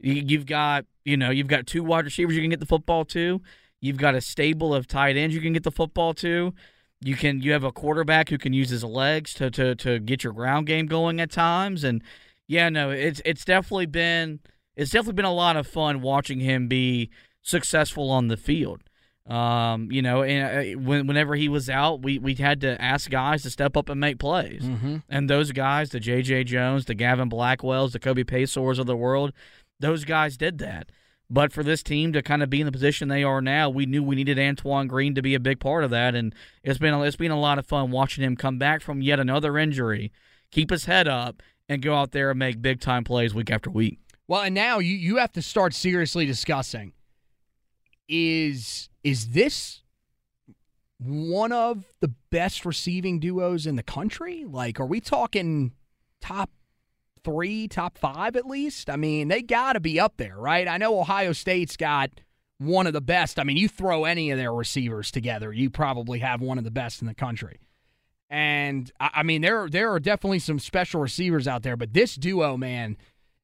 you- 0.00 0.24
you've 0.26 0.46
got 0.46 0.86
you 1.04 1.16
know 1.16 1.30
you've 1.30 1.48
got 1.48 1.66
two 1.66 1.82
wide 1.82 2.04
receivers 2.04 2.34
you 2.36 2.40
can 2.40 2.50
get 2.50 2.60
the 2.60 2.66
football 2.66 3.04
to. 3.06 3.42
You've 3.80 3.96
got 3.98 4.14
a 4.14 4.20
stable 4.20 4.72
of 4.74 4.86
tight 4.86 5.16
ends 5.16 5.34
you 5.34 5.40
can 5.40 5.52
get 5.52 5.64
the 5.64 5.70
football 5.72 6.14
to. 6.14 6.54
You 7.04 7.16
can 7.16 7.42
you 7.42 7.52
have 7.52 7.64
a 7.64 7.72
quarterback 7.72 8.28
who 8.30 8.38
can 8.38 8.52
use 8.52 8.70
his 8.70 8.84
legs 8.84 9.34
to 9.34 9.50
to 9.50 9.74
to 9.74 9.98
get 9.98 10.22
your 10.24 10.32
ground 10.32 10.66
game 10.66 10.86
going 10.86 11.20
at 11.20 11.30
times. 11.30 11.82
And 11.84 12.02
yeah, 12.46 12.68
no, 12.68 12.90
it's 12.90 13.20
it's 13.24 13.44
definitely 13.44 13.86
been 13.86 14.38
it's 14.76 14.90
definitely 14.90 15.14
been 15.14 15.24
a 15.24 15.32
lot 15.32 15.56
of 15.56 15.66
fun 15.66 16.00
watching 16.00 16.40
him 16.40 16.68
be 16.68 17.10
successful 17.42 18.10
on 18.10 18.28
the 18.28 18.36
field. 18.36 18.82
Um, 19.26 19.92
you 19.92 20.02
know, 20.02 20.24
and 20.24 20.76
uh, 20.76 20.80
whenever 20.80 21.36
he 21.36 21.48
was 21.48 21.70
out, 21.70 22.02
we 22.02 22.18
we 22.18 22.34
had 22.34 22.60
to 22.62 22.80
ask 22.82 23.08
guys 23.08 23.42
to 23.44 23.50
step 23.50 23.76
up 23.76 23.88
and 23.88 24.00
make 24.00 24.18
plays. 24.18 24.62
And 25.08 25.30
those 25.30 25.52
guys, 25.52 25.90
the 25.90 26.00
J.J. 26.00 26.44
Jones, 26.44 26.86
the 26.86 26.94
Gavin 26.94 27.30
Blackwells, 27.30 27.92
the 27.92 28.00
Kobe 28.00 28.24
Paysours 28.24 28.78
of 28.80 28.86
the 28.86 28.96
world, 28.96 29.32
those 29.78 30.04
guys 30.04 30.36
did 30.36 30.58
that. 30.58 30.90
But 31.30 31.52
for 31.52 31.62
this 31.62 31.82
team 31.82 32.12
to 32.12 32.20
kind 32.20 32.42
of 32.42 32.50
be 32.50 32.60
in 32.60 32.66
the 32.66 32.72
position 32.72 33.08
they 33.08 33.22
are 33.22 33.40
now, 33.40 33.70
we 33.70 33.86
knew 33.86 34.02
we 34.02 34.16
needed 34.16 34.38
Antoine 34.38 34.86
Green 34.86 35.14
to 35.14 35.22
be 35.22 35.34
a 35.34 35.40
big 35.40 35.60
part 35.60 35.84
of 35.84 35.90
that, 35.90 36.14
and 36.14 36.34
it's 36.64 36.78
been 36.78 36.92
it's 36.94 37.16
been 37.16 37.30
a 37.30 37.40
lot 37.40 37.58
of 37.58 37.66
fun 37.66 37.92
watching 37.92 38.24
him 38.24 38.36
come 38.36 38.58
back 38.58 38.82
from 38.82 39.00
yet 39.00 39.20
another 39.20 39.56
injury, 39.56 40.12
keep 40.50 40.70
his 40.70 40.86
head 40.86 41.06
up, 41.06 41.42
and 41.68 41.80
go 41.80 41.94
out 41.94 42.10
there 42.10 42.30
and 42.30 42.38
make 42.40 42.60
big 42.60 42.80
time 42.80 43.04
plays 43.04 43.34
week 43.34 43.50
after 43.50 43.70
week. 43.70 44.00
Well, 44.28 44.42
and 44.42 44.54
now 44.54 44.78
you, 44.78 44.94
you 44.94 45.16
have 45.16 45.32
to 45.32 45.42
start 45.42 45.74
seriously 45.74 46.26
discussing 46.26 46.92
is 48.08 48.88
is 49.02 49.28
this 49.28 49.82
one 50.98 51.50
of 51.52 51.84
the 52.00 52.12
best 52.30 52.64
receiving 52.64 53.18
duos 53.18 53.66
in 53.66 53.76
the 53.76 53.82
country? 53.82 54.44
Like, 54.46 54.78
are 54.78 54.86
we 54.86 55.00
talking 55.00 55.72
top 56.20 56.50
three, 57.24 57.66
top 57.68 57.98
five 57.98 58.36
at 58.36 58.46
least? 58.46 58.88
I 58.88 58.96
mean, 58.96 59.28
they 59.28 59.42
got 59.42 59.72
to 59.72 59.80
be 59.80 59.98
up 59.98 60.16
there, 60.16 60.36
right? 60.36 60.68
I 60.68 60.76
know 60.76 61.00
Ohio 61.00 61.32
State's 61.32 61.76
got 61.76 62.10
one 62.58 62.86
of 62.86 62.92
the 62.92 63.00
best. 63.00 63.38
I 63.38 63.44
mean, 63.44 63.56
you 63.56 63.68
throw 63.68 64.04
any 64.04 64.30
of 64.30 64.38
their 64.38 64.52
receivers 64.52 65.10
together, 65.10 65.52
you 65.52 65.70
probably 65.70 66.20
have 66.20 66.40
one 66.40 66.58
of 66.58 66.64
the 66.64 66.70
best 66.70 67.00
in 67.00 67.08
the 67.08 67.14
country. 67.14 67.60
And 68.30 68.90
I 68.98 69.24
mean, 69.24 69.42
there 69.42 69.68
there 69.68 69.92
are 69.92 70.00
definitely 70.00 70.38
some 70.38 70.58
special 70.58 71.00
receivers 71.02 71.46
out 71.46 71.62
there, 71.62 71.76
but 71.76 71.92
this 71.92 72.14
duo, 72.14 72.56
man, 72.56 72.96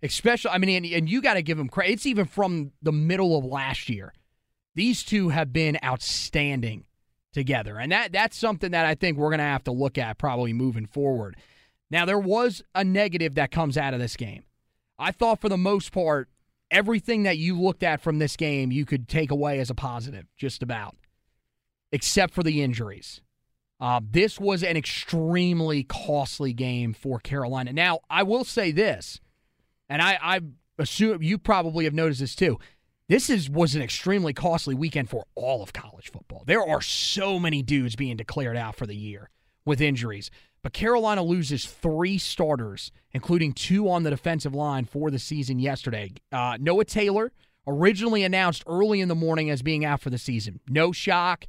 especially, 0.03 0.51
I 0.51 0.59
mean, 0.59 0.84
and, 0.84 0.86
and 0.86 1.11
you 1.11 1.20
got 1.20 1.34
to 1.34 1.42
give 1.42 1.59
them 1.59 1.68
credit. 1.68 1.92
It's 1.92 2.07
even 2.07 2.26
from 2.26 2.72
the 2.82 2.92
middle 2.92 3.36
of 3.38 3.44
last 3.44 3.88
year. 3.88 4.12
These 4.74 5.03
two 5.03 5.30
have 5.30 5.53
been 5.53 5.78
outstanding 5.84 6.84
together, 7.32 7.78
and 7.78 7.90
that 7.92 8.12
that's 8.12 8.36
something 8.36 8.70
that 8.70 8.86
I 8.86 8.94
think 8.94 9.18
we're 9.18 9.30
going 9.30 9.38
to 9.38 9.44
have 9.44 9.64
to 9.64 9.72
look 9.72 9.99
at 9.99 10.18
probably 10.18 10.53
moving 10.53 10.86
forward. 10.86 11.36
Now, 11.90 12.05
there 12.05 12.18
was 12.18 12.62
a 12.74 12.84
negative 12.84 13.34
that 13.36 13.51
comes 13.51 13.76
out 13.76 13.94
of 13.94 14.01
this 14.01 14.16
game. 14.16 14.44
I 14.99 15.11
thought 15.11 15.40
for 15.40 15.49
the 15.49 15.57
most 15.57 15.90
part, 15.90 16.28
everything 16.70 17.22
that 17.22 17.38
you 17.38 17.59
looked 17.61 17.82
at 17.82 18.01
from 18.01 18.18
this 18.18 18.36
game, 18.36 18.70
you 18.70 18.84
could 18.84 19.09
take 19.09 19.30
away 19.30 19.59
as 19.59 19.70
a 19.70 19.74
positive, 19.74 20.26
just 20.36 20.62
about, 20.62 20.96
except 21.92 22.34
for 22.34 22.42
the 22.42 22.62
injuries. 22.62 23.20
Uh, 23.80 24.01
this 24.11 24.40
was 24.40 24.62
an 24.62 24.76
extremely 24.76 25.84
costly 25.84 26.53
game 26.53 26.92
for 26.92 27.20
Carolina. 27.20 27.72
Now, 27.72 28.01
I 28.11 28.24
will 28.24 28.44
say 28.44 28.72
this, 28.72 29.20
and 29.89 30.03
I, 30.03 30.18
I 30.20 30.41
assume 30.78 31.22
you 31.22 31.39
probably 31.39 31.84
have 31.84 31.95
noticed 31.95 32.20
this 32.20 32.34
too. 32.34 32.59
This 33.09 33.30
is 33.30 33.49
was 33.49 33.74
an 33.74 33.82
extremely 33.82 34.34
costly 34.34 34.74
weekend 34.74 35.09
for 35.09 35.24
all 35.34 35.62
of 35.62 35.72
college 35.72 36.11
football. 36.12 36.45
There 36.47 36.62
are 36.62 36.82
so 36.82 37.39
many 37.39 37.62
dudes 37.62 37.97
being 37.97 38.16
declared 38.16 38.57
out 38.57 38.76
for 38.76 38.86
the 38.86 38.97
year 38.97 39.30
with 39.64 39.80
injuries. 39.80 40.30
But 40.62 40.72
Carolina 40.72 41.22
loses 41.22 41.64
three 41.64 42.18
starters, 42.18 42.91
including 43.12 43.53
two 43.53 43.89
on 43.89 44.03
the 44.03 44.11
defensive 44.11 44.55
line 44.55 44.84
for 44.84 45.11
the 45.11 45.18
season 45.18 45.59
yesterday. 45.61 46.12
Uh, 46.32 46.59
Noah 46.61 46.84
Taylor, 46.84 47.32
originally 47.66 48.24
announced 48.24 48.64
early 48.66 49.01
in 49.01 49.09
the 49.09 49.14
morning 49.14 49.51
as 49.51 49.62
being 49.62 49.84
out 49.84 50.01
for 50.01 50.11
the 50.11 50.18
season. 50.18 50.59
No 50.68 50.91
shock, 50.91 51.47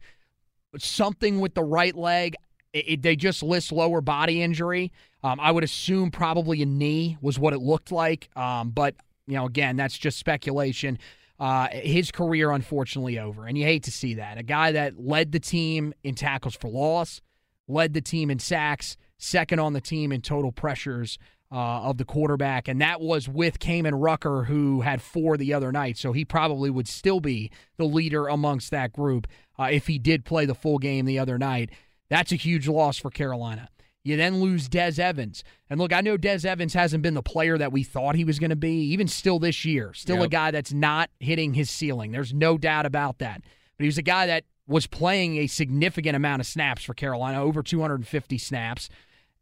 something 0.77 1.39
with 1.39 1.55
the 1.55 1.63
right 1.63 1.95
leg. 1.95 2.35
It, 2.73 2.85
it, 2.87 3.01
they 3.01 3.15
just 3.15 3.41
list 3.41 3.71
lower 3.71 4.01
body 4.01 4.43
injury. 4.43 4.91
Um, 5.23 5.39
I 5.39 5.51
would 5.51 5.63
assume 5.63 6.11
probably 6.11 6.61
a 6.61 6.65
knee 6.65 7.17
was 7.21 7.37
what 7.37 7.53
it 7.53 7.59
looked 7.59 7.91
like. 7.91 8.29
Um, 8.35 8.69
but, 8.69 8.95
you 9.27 9.35
know, 9.35 9.45
again, 9.45 9.75
that's 9.75 9.97
just 9.97 10.17
speculation. 10.17 10.97
Uh, 11.39 11.67
his 11.71 12.11
career, 12.11 12.51
unfortunately, 12.51 13.19
over. 13.19 13.45
And 13.45 13.57
you 13.57 13.65
hate 13.65 13.83
to 13.83 13.91
see 13.91 14.15
that. 14.15 14.37
A 14.37 14.43
guy 14.43 14.71
that 14.73 14.99
led 14.99 15.31
the 15.31 15.39
team 15.39 15.93
in 16.03 16.15
tackles 16.15 16.55
for 16.55 16.69
loss, 16.69 17.21
led 17.67 17.93
the 17.93 18.01
team 18.01 18.29
in 18.29 18.39
sacks, 18.39 18.97
second 19.17 19.59
on 19.59 19.73
the 19.73 19.81
team 19.81 20.11
in 20.11 20.21
total 20.21 20.51
pressures 20.51 21.17
uh, 21.51 21.81
of 21.81 21.97
the 21.97 22.05
quarterback. 22.05 22.67
And 22.67 22.81
that 22.81 23.01
was 23.01 23.27
with 23.27 23.59
Kaimon 23.59 24.01
Rucker, 24.01 24.43
who 24.43 24.81
had 24.81 25.01
four 25.01 25.37
the 25.37 25.53
other 25.53 25.71
night. 25.71 25.97
So 25.97 26.11
he 26.13 26.25
probably 26.25 26.69
would 26.69 26.87
still 26.87 27.19
be 27.19 27.51
the 27.77 27.85
leader 27.85 28.27
amongst 28.27 28.71
that 28.71 28.93
group 28.93 29.27
uh, 29.57 29.69
if 29.71 29.87
he 29.87 29.97
did 29.97 30.25
play 30.25 30.45
the 30.45 30.55
full 30.55 30.77
game 30.77 31.05
the 31.05 31.19
other 31.19 31.37
night. 31.37 31.71
That's 32.09 32.31
a 32.31 32.35
huge 32.37 32.67
loss 32.67 32.97
for 32.97 33.09
Carolina. 33.09 33.69
You 34.03 34.15
then 34.15 34.39
lose 34.39 34.69
Des 34.69 35.01
Evans. 35.01 35.43
And 35.69 35.79
look, 35.79 35.91
I 35.91 36.01
know 36.01 36.17
Des 36.17 36.47
Evans 36.47 36.73
hasn't 36.73 37.03
been 37.03 37.13
the 37.13 37.21
player 37.21 37.57
that 37.57 37.71
we 37.71 37.83
thought 37.83 38.15
he 38.15 38.23
was 38.23 38.39
going 38.39 38.49
to 38.49 38.55
be, 38.55 38.81
even 38.91 39.07
still 39.07 39.39
this 39.39 39.65
year. 39.65 39.93
Still 39.93 40.17
yep. 40.17 40.25
a 40.25 40.29
guy 40.29 40.51
that's 40.51 40.73
not 40.73 41.09
hitting 41.19 41.53
his 41.53 41.69
ceiling. 41.69 42.11
There's 42.11 42.33
no 42.33 42.57
doubt 42.57 42.85
about 42.85 43.19
that. 43.19 43.41
But 43.77 43.83
he 43.83 43.87
was 43.87 43.97
a 43.97 44.03
guy 44.03 44.25
that 44.27 44.45
was 44.67 44.87
playing 44.87 45.37
a 45.37 45.47
significant 45.47 46.15
amount 46.15 46.39
of 46.39 46.45
snaps 46.45 46.83
for 46.83 46.93
Carolina, 46.93 47.41
over 47.43 47.61
250 47.61 48.37
snaps, 48.37 48.89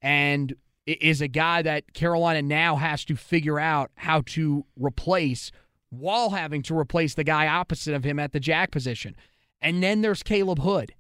and 0.02 0.56
is 0.88 1.22
a 1.22 1.28
guy 1.28 1.62
that 1.62 1.94
Carolina 1.94 2.42
now 2.42 2.78
has 2.78 3.04
to 3.06 3.16
figure 3.16 3.60
out 3.60 3.92
how 3.96 4.22
to 4.22 4.66
replace 4.78 5.52
while 5.90 6.32
having 6.32 6.62
to 6.64 6.78
replace 6.78 7.14
the 7.14 7.24
guy 7.24 7.48
opposite 7.48 7.94
of 7.94 8.04
him 8.04 8.20
at 8.20 8.32
the 8.32 8.40
jack 8.40 8.72
position. 8.72 9.16
And 9.62 9.84
then 9.84 10.02
there's 10.02 10.24
Caleb 10.24 10.60
Hood. 10.60 10.94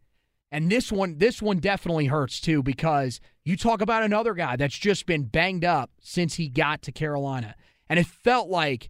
And 0.51 0.71
this 0.71 0.91
one 0.91 1.17
this 1.17 1.41
one 1.41 1.59
definitely 1.59 2.05
hurts 2.05 2.39
too 2.39 2.63
because 2.63 3.19
you 3.43 3.57
talk 3.57 3.81
about 3.81 4.03
another 4.03 4.33
guy 4.33 4.55
that's 4.55 4.77
just 4.77 5.05
been 5.05 5.23
banged 5.23 5.65
up 5.65 5.91
since 6.01 6.35
he 6.35 6.47
got 6.47 6.81
to 6.83 6.91
Carolina. 6.91 7.55
And 7.89 7.99
it 7.99 8.05
felt 8.05 8.49
like 8.49 8.89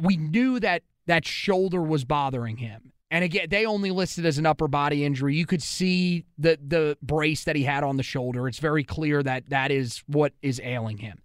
we 0.00 0.16
knew 0.16 0.60
that 0.60 0.82
that 1.06 1.26
shoulder 1.26 1.82
was 1.82 2.04
bothering 2.04 2.58
him. 2.58 2.92
And 3.10 3.24
again, 3.24 3.48
they 3.50 3.66
only 3.66 3.90
listed 3.90 4.24
as 4.24 4.38
an 4.38 4.46
upper 4.46 4.68
body 4.68 5.04
injury. 5.04 5.36
You 5.36 5.46
could 5.46 5.62
see 5.62 6.24
the 6.38 6.58
the 6.64 6.96
brace 7.02 7.44
that 7.44 7.56
he 7.56 7.64
had 7.64 7.84
on 7.84 7.96
the 7.96 8.02
shoulder. 8.02 8.48
It's 8.48 8.58
very 8.58 8.84
clear 8.84 9.22
that 9.22 9.50
that 9.50 9.70
is 9.70 10.02
what 10.06 10.32
is 10.42 10.60
ailing 10.62 10.98
him. 10.98 11.22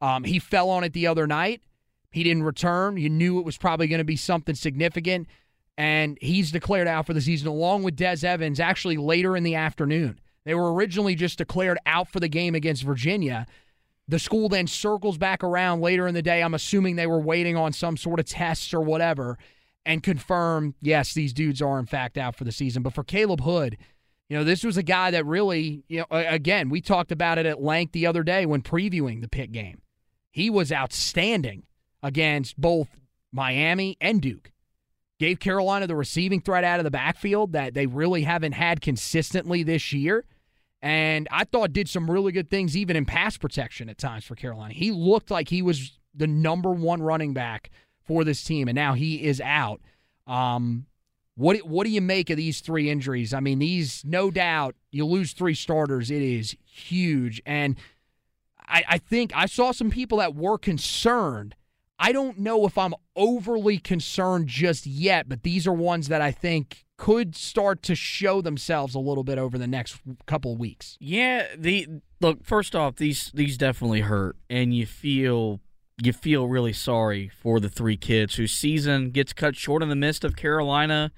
Um, 0.00 0.24
he 0.24 0.38
fell 0.38 0.68
on 0.70 0.84
it 0.84 0.92
the 0.92 1.06
other 1.06 1.26
night. 1.26 1.62
He 2.12 2.22
didn't 2.22 2.44
return. 2.44 2.96
You 2.96 3.10
knew 3.10 3.38
it 3.38 3.44
was 3.44 3.56
probably 3.58 3.88
going 3.88 3.98
to 3.98 4.04
be 4.04 4.16
something 4.16 4.54
significant 4.54 5.26
and 5.78 6.16
he's 6.20 6.50
declared 6.50 6.88
out 6.88 7.06
for 7.06 7.14
the 7.14 7.20
season 7.20 7.48
along 7.48 7.82
with 7.82 7.96
Des 7.96 8.26
Evans 8.26 8.60
actually 8.60 8.96
later 8.96 9.36
in 9.36 9.42
the 9.42 9.54
afternoon. 9.54 10.18
They 10.44 10.54
were 10.54 10.72
originally 10.72 11.14
just 11.14 11.38
declared 11.38 11.78
out 11.86 12.08
for 12.08 12.20
the 12.20 12.28
game 12.28 12.54
against 12.54 12.82
Virginia. 12.82 13.46
The 14.08 14.18
school 14.18 14.48
then 14.48 14.68
circles 14.68 15.18
back 15.18 15.42
around 15.42 15.80
later 15.80 16.06
in 16.06 16.14
the 16.14 16.22
day. 16.22 16.42
I'm 16.42 16.54
assuming 16.54 16.96
they 16.96 17.08
were 17.08 17.20
waiting 17.20 17.56
on 17.56 17.72
some 17.72 17.96
sort 17.96 18.20
of 18.20 18.26
tests 18.26 18.72
or 18.72 18.80
whatever 18.80 19.36
and 19.84 20.02
confirm, 20.02 20.74
yes, 20.80 21.14
these 21.14 21.32
dudes 21.32 21.60
are 21.60 21.78
in 21.78 21.86
fact 21.86 22.16
out 22.16 22.36
for 22.36 22.44
the 22.44 22.52
season. 22.52 22.82
But 22.82 22.94
for 22.94 23.04
Caleb 23.04 23.40
Hood, 23.40 23.76
you 24.28 24.36
know, 24.36 24.44
this 24.44 24.64
was 24.64 24.76
a 24.76 24.82
guy 24.82 25.10
that 25.10 25.26
really, 25.26 25.84
you 25.88 25.98
know, 25.98 26.06
again, 26.10 26.68
we 26.70 26.80
talked 26.80 27.12
about 27.12 27.38
it 27.38 27.46
at 27.46 27.62
length 27.62 27.92
the 27.92 28.06
other 28.06 28.22
day 28.22 28.46
when 28.46 28.62
previewing 28.62 29.20
the 29.20 29.28
Pitt 29.28 29.52
game. 29.52 29.82
He 30.30 30.50
was 30.50 30.72
outstanding 30.72 31.64
against 32.02 32.60
both 32.60 32.88
Miami 33.32 33.96
and 34.00 34.20
Duke 34.20 34.52
gave 35.18 35.40
Carolina 35.40 35.86
the 35.86 35.96
receiving 35.96 36.40
threat 36.40 36.64
out 36.64 36.80
of 36.80 36.84
the 36.84 36.90
backfield 36.90 37.52
that 37.52 37.74
they 37.74 37.86
really 37.86 38.22
haven't 38.22 38.52
had 38.52 38.80
consistently 38.80 39.62
this 39.62 39.92
year. 39.92 40.24
And 40.82 41.26
I 41.30 41.44
thought 41.44 41.72
did 41.72 41.88
some 41.88 42.10
really 42.10 42.32
good 42.32 42.50
things 42.50 42.76
even 42.76 42.96
in 42.96 43.06
pass 43.06 43.36
protection 43.36 43.88
at 43.88 43.98
times 43.98 44.24
for 44.24 44.34
Carolina. 44.34 44.74
He 44.74 44.92
looked 44.92 45.30
like 45.30 45.48
he 45.48 45.62
was 45.62 45.98
the 46.14 46.26
number 46.26 46.70
one 46.70 47.02
running 47.02 47.32
back 47.32 47.70
for 48.04 48.24
this 48.24 48.44
team, 48.44 48.68
and 48.68 48.76
now 48.76 48.94
he 48.94 49.24
is 49.24 49.40
out. 49.40 49.80
Um, 50.26 50.86
what 51.34 51.58
what 51.66 51.84
do 51.84 51.90
you 51.90 52.00
make 52.00 52.30
of 52.30 52.36
these 52.36 52.60
three 52.60 52.88
injuries? 52.88 53.34
I 53.34 53.40
mean, 53.40 53.58
these 53.58 54.02
no 54.04 54.30
doubt 54.30 54.74
you 54.90 55.04
lose 55.04 55.32
three 55.32 55.54
starters. 55.54 56.10
It 56.10 56.22
is 56.22 56.56
huge, 56.64 57.42
and 57.44 57.76
I, 58.66 58.84
I 58.88 58.98
think 58.98 59.32
I 59.34 59.46
saw 59.46 59.72
some 59.72 59.90
people 59.90 60.18
that 60.18 60.34
were 60.34 60.58
concerned 60.58 61.54
I 61.98 62.12
don't 62.12 62.38
know 62.38 62.66
if 62.66 62.76
I'm 62.76 62.94
overly 63.14 63.78
concerned 63.78 64.48
just 64.48 64.86
yet, 64.86 65.28
but 65.28 65.42
these 65.42 65.66
are 65.66 65.72
ones 65.72 66.08
that 66.08 66.20
I 66.20 66.30
think 66.30 66.84
could 66.98 67.34
start 67.34 67.82
to 67.84 67.94
show 67.94 68.40
themselves 68.40 68.94
a 68.94 68.98
little 68.98 69.24
bit 69.24 69.38
over 69.38 69.56
the 69.56 69.66
next 69.66 69.98
couple 70.26 70.52
of 70.52 70.58
weeks. 70.58 70.96
Yeah, 71.00 71.46
the 71.56 71.88
look, 72.20 72.44
first 72.44 72.74
off, 72.74 72.96
these 72.96 73.30
these 73.34 73.56
definitely 73.56 74.00
hurt 74.00 74.36
and 74.50 74.74
you 74.74 74.86
feel 74.86 75.60
you 76.02 76.12
feel 76.12 76.46
really 76.48 76.74
sorry 76.74 77.28
for 77.28 77.60
the 77.60 77.70
three 77.70 77.96
kids 77.96 78.34
whose 78.34 78.52
season 78.52 79.10
gets 79.10 79.32
cut 79.32 79.56
short 79.56 79.82
in 79.82 79.88
the 79.88 79.96
midst 79.96 80.24
of 80.24 80.36
Carolina 80.36 81.12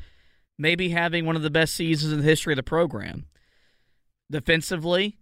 maybe 0.59 0.91
having 0.91 1.25
one 1.25 1.37
of 1.37 1.43
the 1.43 1.51
best 1.51 1.75
seasons 1.75 2.13
in 2.13 2.19
the 2.19 2.25
history 2.25 2.53
of 2.53 2.57
the 2.57 2.63
program. 2.63 3.27
Defensively, 4.31 5.19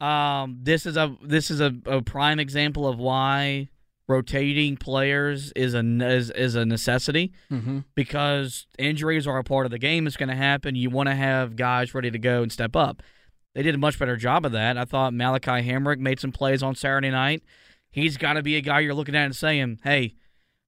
um, 0.00 0.58
this 0.62 0.86
is 0.86 0.96
a 0.96 1.16
this 1.22 1.50
is 1.50 1.60
a, 1.60 1.74
a 1.86 2.02
prime 2.02 2.38
example 2.38 2.86
of 2.86 2.98
why 2.98 3.70
rotating 4.08 4.76
players 4.76 5.52
is 5.56 5.74
a 5.74 5.80
is, 5.80 6.30
is 6.30 6.54
a 6.54 6.64
necessity 6.64 7.32
mm-hmm. 7.50 7.80
because 7.94 8.66
injuries 8.78 9.26
are 9.26 9.38
a 9.38 9.44
part 9.44 9.66
of 9.66 9.70
the 9.70 9.78
game. 9.78 10.06
It's 10.06 10.16
going 10.16 10.28
to 10.28 10.36
happen. 10.36 10.76
You 10.76 10.90
want 10.90 11.08
to 11.08 11.14
have 11.14 11.56
guys 11.56 11.94
ready 11.94 12.10
to 12.10 12.18
go 12.18 12.42
and 12.42 12.52
step 12.52 12.76
up. 12.76 13.02
They 13.54 13.62
did 13.62 13.74
a 13.74 13.78
much 13.78 13.98
better 13.98 14.16
job 14.16 14.44
of 14.44 14.52
that. 14.52 14.76
I 14.76 14.84
thought 14.84 15.14
Malachi 15.14 15.66
Hamrick 15.66 15.98
made 15.98 16.20
some 16.20 16.32
plays 16.32 16.62
on 16.62 16.74
Saturday 16.74 17.10
night. 17.10 17.42
He's 17.90 18.16
got 18.16 18.34
to 18.34 18.42
be 18.42 18.56
a 18.56 18.60
guy 18.60 18.80
you're 18.80 18.94
looking 18.94 19.16
at 19.16 19.24
and 19.24 19.34
saying, 19.34 19.80
"Hey, 19.82 20.14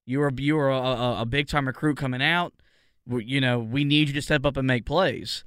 you 0.05 0.21
are 0.21 0.31
you 0.35 0.57
are 0.57 0.71
a, 0.71 0.77
a, 0.77 1.21
a 1.21 1.25
big 1.25 1.47
time 1.47 1.67
recruit 1.67 1.97
coming 1.97 2.23
out. 2.23 2.53
You 3.07 3.41
know, 3.41 3.59
we 3.59 3.83
need 3.83 4.07
you 4.07 4.13
to 4.15 4.21
step 4.21 4.45
up 4.45 4.57
and 4.57 4.65
make 4.65 4.85
plays." 4.85 5.43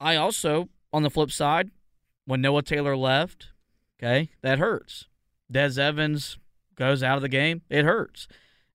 I 0.00 0.16
also, 0.16 0.68
on 0.92 1.04
the 1.04 1.10
flip 1.10 1.30
side, 1.30 1.70
when 2.24 2.40
Noah 2.40 2.62
Taylor 2.62 2.96
left, 2.96 3.48
okay, 4.02 4.30
that 4.40 4.58
hurts. 4.58 5.06
Des 5.50 5.78
Evans 5.78 6.38
goes 6.76 7.02
out 7.02 7.16
of 7.16 7.22
the 7.22 7.28
game, 7.28 7.62
it 7.68 7.84
hurts. 7.84 8.28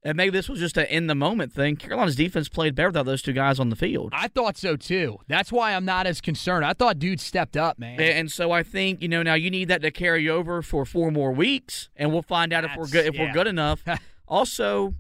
And 0.04 0.16
maybe 0.16 0.30
this 0.30 0.48
was 0.48 0.60
just 0.60 0.78
an 0.78 0.86
in 0.86 1.08
the 1.08 1.16
moment 1.16 1.52
thing. 1.52 1.76
Carolina's 1.76 2.16
defense 2.16 2.48
played 2.48 2.76
better 2.76 2.90
without 2.90 3.06
those 3.06 3.22
two 3.22 3.34
guys 3.34 3.60
on 3.60 3.70
the 3.70 3.76
field. 3.76 4.12
I 4.14 4.28
thought 4.28 4.56
so 4.56 4.76
too. 4.76 5.18
That's 5.28 5.52
why 5.52 5.74
I'm 5.74 5.86
not 5.86 6.08
as 6.08 6.22
concerned. 6.22 6.64
I 6.64 6.74
thought 6.74 6.98
dude 7.00 7.20
stepped 7.20 7.58
up, 7.58 7.78
man. 7.80 8.00
And 8.00 8.32
so 8.32 8.52
I 8.52 8.64
think 8.64 9.02
you 9.02 9.10
know 9.10 9.24
now 9.24 9.34
you 9.34 9.50
need 9.50 9.68
that 9.68 9.82
to 9.82 9.92
carry 9.92 10.30
over 10.30 10.62
for 10.62 10.86
four 10.86 11.12
more 11.12 11.32
weeks, 11.32 11.90
and 11.96 12.14
we'll 12.14 12.22
find 12.22 12.54
out 12.54 12.62
That's, 12.62 12.74
if 12.74 12.78
we're 12.78 12.88
good 12.88 13.06
if 13.06 13.16
yeah. 13.16 13.26
we're 13.26 13.34
good 13.34 13.48
enough. 13.48 13.84
also, 14.28 14.94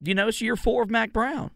you 0.00 0.14
know 0.14 0.28
it's 0.28 0.40
year 0.40 0.56
four 0.56 0.84
of 0.84 0.90
Mack 0.90 1.12
Brown. 1.12 1.50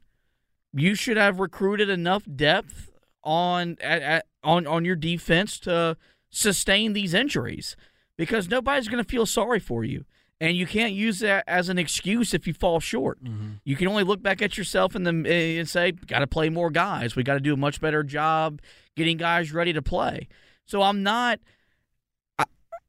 You 0.75 0.95
should 0.95 1.17
have 1.17 1.41
recruited 1.41 1.89
enough 1.89 2.25
depth 2.37 2.91
on 3.23 3.77
at, 3.81 4.03
at, 4.03 4.27
on 4.43 4.67
on 4.67 4.85
your 4.85 4.97
defense 4.97 5.59
to 5.61 5.97
sustain 6.29 6.93
these 6.93 7.15
injuries 7.15 7.77
because 8.17 8.51
nobody's 8.51 8.89
going 8.89 9.03
to 9.03 9.09
feel 9.09 9.27
sorry 9.27 9.59
for 9.59 9.85
you 9.85 10.05
and 10.41 10.57
you 10.57 10.67
can't 10.67 10.95
use 10.95 11.21
that 11.21 11.45
as 11.47 11.69
an 11.69 11.79
excuse 11.79 12.33
if 12.33 12.47
you 12.47 12.55
fall 12.55 12.81
short. 12.81 13.23
Mm-hmm. 13.23 13.51
You 13.65 13.77
can 13.77 13.89
only 13.89 14.05
look 14.05 14.23
back 14.23 14.41
at 14.41 14.57
yourself 14.57 14.95
and 14.95 15.07
then 15.07 15.27
eh, 15.27 15.59
and 15.59 15.69
say, 15.69 15.93
"Got 15.93 16.21
to 16.21 16.27
play 16.27 16.49
more 16.49 16.71
guys. 16.71 17.15
We 17.15 17.23
got 17.23 17.35
to 17.35 17.41
do 17.41 17.53
a 17.53 17.59
much 17.59 17.81
better 17.81 18.03
job 18.03 18.61
getting 18.97 19.19
guys 19.19 19.53
ready 19.53 19.73
to 19.73 19.83
play." 19.83 20.29
So 20.65 20.83
I'm 20.83 21.03
not. 21.03 21.41
I, 22.39 22.45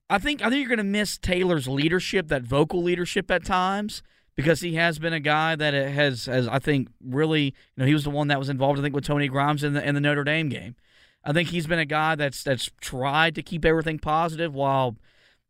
I 0.09 0.17
think 0.17 0.41
I 0.41 0.49
think 0.49 0.59
you're 0.59 0.75
going 0.75 0.77
to 0.77 0.83
miss 0.83 1.17
Taylor's 1.17 1.67
leadership, 1.67 2.29
that 2.29 2.43
vocal 2.43 2.81
leadership 2.81 3.29
at 3.29 3.43
times, 3.43 4.01
because 4.35 4.61
he 4.61 4.75
has 4.75 4.97
been 4.97 5.13
a 5.13 5.19
guy 5.19 5.57
that 5.57 5.73
has 5.73 6.25
has 6.27 6.47
I 6.47 6.59
think 6.59 6.87
really 7.03 7.43
you 7.43 7.51
know 7.77 7.85
he 7.85 7.93
was 7.93 8.05
the 8.05 8.09
one 8.09 8.29
that 8.29 8.39
was 8.39 8.49
involved 8.49 8.79
I 8.79 8.81
think 8.81 8.95
with 8.95 9.05
Tony 9.05 9.27
Grimes 9.27 9.63
in 9.63 9.73
the 9.73 9.85
in 9.85 9.93
the 9.95 10.01
Notre 10.01 10.23
Dame 10.23 10.47
game. 10.47 10.75
I 11.23 11.33
think 11.33 11.49
he's 11.49 11.67
been 11.67 11.79
a 11.79 11.85
guy 11.85 12.15
that's 12.15 12.43
that's 12.43 12.71
tried 12.79 13.35
to 13.35 13.43
keep 13.43 13.65
everything 13.65 13.99
positive 13.99 14.55
while 14.55 14.95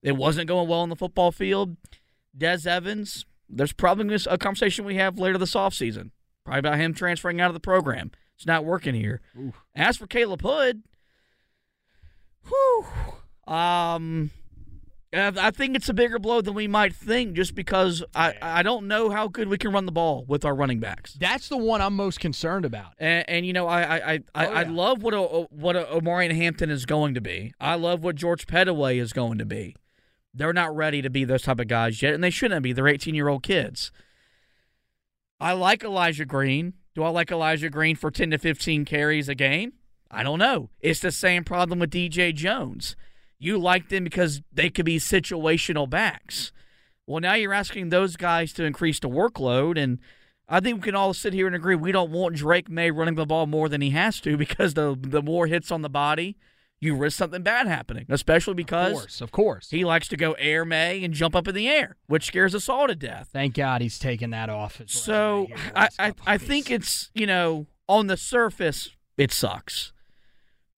it 0.01 0.13
wasn't 0.13 0.47
going 0.47 0.67
well 0.67 0.81
on 0.81 0.89
the 0.89 0.95
football 0.95 1.31
field. 1.31 1.77
Des 2.37 2.67
Evans, 2.67 3.25
there's 3.49 3.73
probably 3.73 4.15
a 4.27 4.37
conversation 4.37 4.85
we 4.85 4.95
have 4.95 5.19
later 5.19 5.37
this 5.37 5.53
offseason, 5.53 6.11
probably 6.45 6.59
about 6.59 6.77
him 6.77 6.93
transferring 6.93 7.41
out 7.41 7.49
of 7.49 7.53
the 7.53 7.59
program. 7.59 8.11
It's 8.35 8.45
not 8.45 8.65
working 8.65 8.95
here. 8.95 9.21
Ooh. 9.37 9.53
As 9.75 9.97
for 9.97 10.07
Caleb 10.07 10.41
Hood, 10.41 10.83
whew, 12.47 13.53
um, 13.53 14.31
I 15.13 15.51
think 15.51 15.75
it's 15.75 15.89
a 15.89 15.93
bigger 15.93 16.19
blow 16.19 16.39
than 16.39 16.53
we 16.53 16.69
might 16.69 16.95
think, 16.95 17.33
just 17.33 17.53
because 17.53 18.01
I, 18.15 18.33
I 18.41 18.63
don't 18.63 18.87
know 18.87 19.09
how 19.09 19.27
good 19.27 19.49
we 19.49 19.57
can 19.57 19.73
run 19.73 19.85
the 19.85 19.91
ball 19.91 20.23
with 20.25 20.45
our 20.45 20.55
running 20.55 20.79
backs. 20.79 21.15
That's 21.19 21.49
the 21.49 21.57
one 21.57 21.81
I'm 21.81 21.97
most 21.97 22.21
concerned 22.21 22.63
about. 22.63 22.93
And, 22.97 23.29
and 23.29 23.45
you 23.45 23.51
know, 23.51 23.67
I 23.67 23.81
I 23.81 23.97
I, 23.97 24.15
oh, 24.15 24.21
I, 24.33 24.43
yeah. 24.43 24.51
I 24.51 24.63
love 24.63 25.03
what 25.03 25.13
a, 25.13 25.19
what 25.51 25.75
a 25.75 25.83
Omarion 25.83 26.33
Hampton 26.33 26.69
is 26.69 26.85
going 26.85 27.13
to 27.15 27.21
be. 27.21 27.53
I 27.59 27.75
love 27.75 28.05
what 28.05 28.15
George 28.15 28.47
Pettaway 28.47 29.01
is 29.01 29.11
going 29.11 29.37
to 29.39 29.45
be. 29.45 29.75
They're 30.33 30.53
not 30.53 30.75
ready 30.75 31.01
to 31.01 31.09
be 31.09 31.23
those 31.25 31.43
type 31.43 31.59
of 31.59 31.67
guys 31.67 32.01
yet, 32.01 32.13
and 32.13 32.23
they 32.23 32.29
shouldn't 32.29 32.63
be. 32.63 32.73
They're 32.73 32.87
18 32.87 33.15
year 33.15 33.27
old 33.27 33.43
kids. 33.43 33.91
I 35.39 35.53
like 35.53 35.83
Elijah 35.83 36.25
Green. 36.25 36.73
Do 36.93 37.03
I 37.03 37.09
like 37.09 37.31
Elijah 37.31 37.69
Green 37.69 37.95
for 37.95 38.11
10 38.11 38.31
to 38.31 38.37
15 38.37 38.85
carries 38.85 39.27
a 39.27 39.35
game? 39.35 39.73
I 40.09 40.23
don't 40.23 40.39
know. 40.39 40.69
It's 40.81 40.99
the 40.99 41.11
same 41.11 41.43
problem 41.43 41.79
with 41.79 41.91
DJ 41.91 42.33
Jones. 42.33 42.95
You 43.39 43.57
like 43.57 43.89
them 43.89 44.03
because 44.03 44.41
they 44.53 44.69
could 44.69 44.85
be 44.85 44.99
situational 44.99 45.89
backs. 45.89 46.51
Well, 47.07 47.21
now 47.21 47.33
you're 47.33 47.53
asking 47.53 47.89
those 47.89 48.15
guys 48.15 48.53
to 48.53 48.65
increase 48.65 48.99
the 48.99 49.09
workload, 49.09 49.81
and 49.81 49.99
I 50.47 50.59
think 50.59 50.77
we 50.77 50.83
can 50.83 50.95
all 50.95 51.13
sit 51.13 51.33
here 51.33 51.47
and 51.47 51.55
agree 51.55 51.75
we 51.75 51.91
don't 51.91 52.11
want 52.11 52.35
Drake 52.35 52.69
Maye 52.69 52.91
running 52.91 53.15
the 53.15 53.25
ball 53.25 53.47
more 53.47 53.67
than 53.67 53.81
he 53.81 53.89
has 53.91 54.19
to 54.21 54.37
because 54.37 54.75
the 54.75 54.97
the 54.99 55.21
more 55.21 55.47
hits 55.47 55.71
on 55.71 55.81
the 55.81 55.89
body, 55.89 56.37
you 56.81 56.95
risk 56.95 57.17
something 57.17 57.43
bad 57.43 57.67
happening, 57.67 58.05
especially 58.09 58.55
because 58.55 58.91
Of 58.93 58.97
course, 58.97 59.21
of 59.21 59.31
course. 59.31 59.69
he 59.69 59.85
likes 59.85 60.07
to 60.09 60.17
go 60.17 60.33
air 60.33 60.65
May 60.65 61.03
and 61.03 61.13
jump 61.13 61.35
up 61.35 61.47
in 61.47 61.53
the 61.55 61.69
air, 61.69 61.95
which 62.07 62.25
scares 62.25 62.53
us 62.55 62.67
all 62.67 62.87
to 62.87 62.95
death. 62.95 63.29
Thank 63.31 63.53
God 63.53 63.81
he's 63.81 63.99
taken 63.99 64.31
that 64.31 64.49
off. 64.49 64.81
So 64.87 65.41
resume 65.43 65.47
here 65.47 65.71
the 65.73 65.79
I, 65.79 65.89
I, 65.99 66.13
I 66.25 66.37
think 66.39 66.71
it's, 66.71 67.11
you 67.13 67.27
know, 67.27 67.67
on 67.87 68.07
the 68.07 68.17
surface, 68.17 68.89
it 69.17 69.31
sucks. 69.31 69.93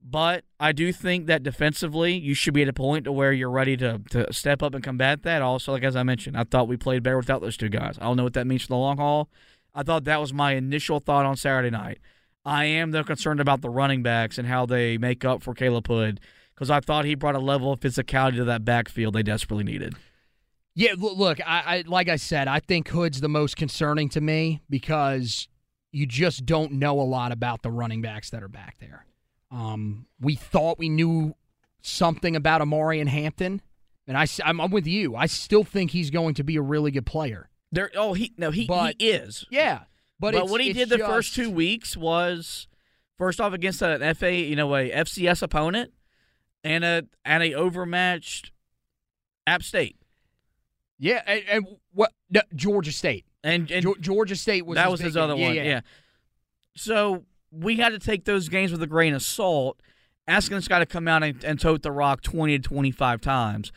But 0.05 0.43
I 0.59 0.73
do 0.73 0.91
think 0.91 1.27
that 1.27 1.43
defensively, 1.43 2.11
you 2.13 2.33
should 2.33 2.53
be 2.53 2.63
at 2.63 2.67
a 2.67 2.73
point 2.73 3.05
to 3.05 3.11
where 3.13 3.31
you're 3.31 3.49
ready 3.49 3.77
to, 3.77 4.01
to 4.09 4.33
step 4.33 4.61
up 4.61 4.75
and 4.75 4.83
combat 4.83 5.23
that. 5.23 5.41
Also, 5.41 5.71
like 5.71 5.83
as 5.83 5.95
I 5.95 6.03
mentioned, 6.03 6.35
I 6.35 6.43
thought 6.43 6.67
we 6.67 6.75
played 6.75 7.03
better 7.03 7.15
without 7.15 7.39
those 7.39 7.55
two 7.55 7.69
guys. 7.69 7.97
I 8.01 8.03
don't 8.03 8.17
know 8.17 8.25
what 8.25 8.33
that 8.33 8.45
means 8.45 8.63
for 8.63 8.67
the 8.69 8.75
long 8.75 8.97
haul. 8.97 9.29
I 9.73 9.83
thought 9.83 10.03
that 10.03 10.19
was 10.19 10.33
my 10.33 10.55
initial 10.55 10.99
thought 10.99 11.25
on 11.25 11.37
Saturday 11.37 11.69
night. 11.69 11.99
I 12.45 12.65
am 12.65 12.91
though 12.91 13.03
concerned 13.03 13.39
about 13.39 13.61
the 13.61 13.69
running 13.69 14.03
backs 14.03 14.37
and 14.37 14.47
how 14.47 14.65
they 14.65 14.97
make 14.97 15.23
up 15.23 15.41
for 15.41 15.53
Caleb 15.53 15.87
Hood 15.87 16.19
because 16.53 16.69
I 16.69 16.79
thought 16.79 17.05
he 17.05 17.15
brought 17.15 17.35
a 17.35 17.39
level 17.39 17.71
of 17.71 17.79
physicality 17.79 18.35
to 18.35 18.45
that 18.45 18.65
backfield 18.65 19.13
they 19.13 19.23
desperately 19.23 19.63
needed. 19.63 19.95
Yeah, 20.75 20.93
look, 20.97 21.17
look 21.17 21.39
I, 21.41 21.63
I 21.65 21.83
like 21.87 22.09
I 22.09 22.15
said, 22.15 22.47
I 22.47 22.59
think 22.59 22.89
Hood's 22.89 23.21
the 23.21 23.29
most 23.29 23.55
concerning 23.55 24.09
to 24.09 24.21
me 24.21 24.61
because 24.69 25.47
you 25.91 26.05
just 26.05 26.45
don't 26.45 26.73
know 26.73 26.99
a 26.99 27.03
lot 27.03 27.31
about 27.31 27.61
the 27.61 27.71
running 27.71 28.01
backs 28.01 28.31
that 28.31 28.43
are 28.43 28.49
back 28.49 28.77
there. 28.79 29.05
Um, 29.51 30.07
we 30.19 30.35
thought 30.35 30.79
we 30.79 30.89
knew 30.89 31.35
something 31.81 32.35
about 32.35 32.61
Omarion 32.61 33.07
Hampton, 33.07 33.61
and 34.07 34.17
I, 34.17 34.25
am 34.43 34.59
I'm 34.59 34.71
with 34.71 34.87
you. 34.87 35.15
I 35.15 35.27
still 35.27 35.63
think 35.63 35.91
he's 35.91 36.09
going 36.09 36.33
to 36.35 36.43
be 36.43 36.55
a 36.55 36.61
really 36.61 36.89
good 36.89 37.05
player. 37.05 37.49
There, 37.71 37.91
oh, 37.95 38.13
he 38.13 38.33
no, 38.37 38.49
he, 38.51 38.65
But- 38.65 38.95
he 38.99 39.09
is. 39.09 39.45
Yeah, 39.51 39.83
but, 40.23 40.33
But, 40.33 40.49
what 40.49 40.61
he 40.61 40.71
did 40.71 40.87
the 40.89 40.99
first 40.99 41.35
two 41.35 41.49
weeks 41.49 41.97
was 41.97 42.67
first 43.17 43.41
off 43.41 43.51
against 43.53 43.81
an 43.81 44.15
FA, 44.15 44.33
you 44.33 44.55
know, 44.55 44.73
a 44.75 44.89
FCS 44.89 45.41
opponent 45.43 45.91
and 46.63 46.83
a 46.85 47.03
and 47.25 47.43
a 47.43 47.53
overmatched 47.53 48.51
App 49.45 49.63
State. 49.63 49.97
yeah, 50.97 51.21
and, 51.27 51.43
and 51.51 51.67
what 51.93 52.11
no, 52.29 52.41
Georgia 52.55 52.93
State, 52.93 53.25
And, 53.43 53.69
and 53.69 53.85
Geor- 53.85 53.99
Georgia 53.99 54.35
State 54.37 54.65
was 54.65 54.75
that 54.77 54.85
his 54.85 54.91
was 54.91 54.99
his 55.01 55.13
game. 55.15 55.23
other 55.23 55.35
yeah, 55.35 55.45
one. 55.45 55.55
Yeah. 55.55 55.63
Yeah. 55.63 55.81
So 56.75 57.25
we 57.51 57.75
had 57.75 57.89
to 57.89 57.99
take 57.99 58.23
those 58.23 58.47
games 58.47 58.71
with 58.71 58.81
a 58.81 58.87
grain 58.87 59.13
of 59.13 59.21
salt. 59.21 59.79
Asking 60.25 60.55
this 60.55 60.69
guy 60.69 60.79
to 60.79 60.85
come 60.85 61.09
out 61.09 61.21
and, 61.21 61.43
and 61.43 61.59
tote 61.59 61.81
the 61.81 61.91
rock 61.91 62.21
twenty 62.21 62.57
to 62.57 62.63
twenty 62.63 62.91
five 62.91 63.19
times. 63.19 63.73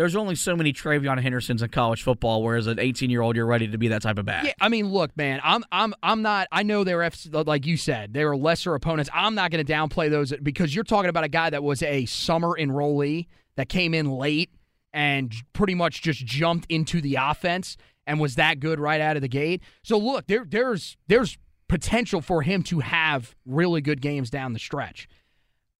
There's 0.00 0.16
only 0.16 0.34
so 0.34 0.56
many 0.56 0.72
TreVeyon 0.72 1.20
Hendersons 1.20 1.60
in 1.60 1.68
college 1.68 2.02
football, 2.02 2.42
whereas 2.42 2.66
an 2.66 2.78
18 2.78 3.10
year 3.10 3.20
old, 3.20 3.36
you're 3.36 3.44
ready 3.44 3.68
to 3.68 3.76
be 3.76 3.88
that 3.88 4.00
type 4.00 4.16
of 4.16 4.24
back. 4.24 4.44
Yeah, 4.46 4.52
I 4.58 4.70
mean, 4.70 4.88
look, 4.88 5.14
man, 5.14 5.42
I'm 5.44 5.62
I'm 5.70 5.92
I'm 6.02 6.22
not. 6.22 6.48
I 6.50 6.62
know 6.62 6.84
they're 6.84 7.00
FC, 7.00 7.46
like 7.46 7.66
you 7.66 7.76
said, 7.76 8.14
they 8.14 8.24
were 8.24 8.34
lesser 8.34 8.74
opponents. 8.74 9.10
I'm 9.12 9.34
not 9.34 9.50
going 9.50 9.62
to 9.62 9.70
downplay 9.70 10.08
those 10.08 10.32
because 10.42 10.74
you're 10.74 10.84
talking 10.84 11.10
about 11.10 11.24
a 11.24 11.28
guy 11.28 11.50
that 11.50 11.62
was 11.62 11.82
a 11.82 12.06
summer 12.06 12.56
enrollee 12.58 13.26
that 13.56 13.68
came 13.68 13.92
in 13.92 14.10
late 14.10 14.54
and 14.94 15.34
pretty 15.52 15.74
much 15.74 16.00
just 16.00 16.24
jumped 16.24 16.64
into 16.70 17.02
the 17.02 17.16
offense 17.16 17.76
and 18.06 18.18
was 18.18 18.36
that 18.36 18.58
good 18.58 18.80
right 18.80 19.02
out 19.02 19.16
of 19.16 19.20
the 19.20 19.28
gate. 19.28 19.60
So 19.82 19.98
look, 19.98 20.26
there 20.28 20.46
there's 20.48 20.96
there's 21.08 21.36
potential 21.68 22.22
for 22.22 22.40
him 22.40 22.62
to 22.62 22.80
have 22.80 23.36
really 23.44 23.82
good 23.82 24.00
games 24.00 24.30
down 24.30 24.54
the 24.54 24.60
stretch. 24.60 25.08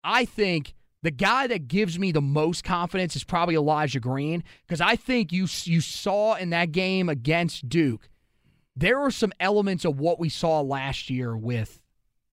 I 0.05 0.27
think 0.27 0.75
the 1.03 1.11
guy 1.11 1.47
that 1.47 1.69
gives 1.69 1.99
me 1.99 2.13
the 2.13 2.21
most 2.21 2.65
confidence 2.65 3.17
is 3.17 3.25
probably 3.25 3.55
Elijah 3.55 4.01
Green 4.01 4.45
because 4.67 4.81
I 4.81 4.97
think 4.97 5.33
you 5.33 5.47
you 5.65 5.81
saw 5.81 6.35
in 6.35 6.51
that 6.51 6.73
game 6.73 7.09
against 7.09 7.69
Duke 7.69 8.09
there 8.77 8.99
are 8.99 9.11
some 9.11 9.33
elements 9.41 9.85
of 9.85 10.01
what 10.01 10.19
we 10.19 10.29
saw 10.29 10.61
last 10.61 11.11
year 11.11 11.37
with 11.37 11.81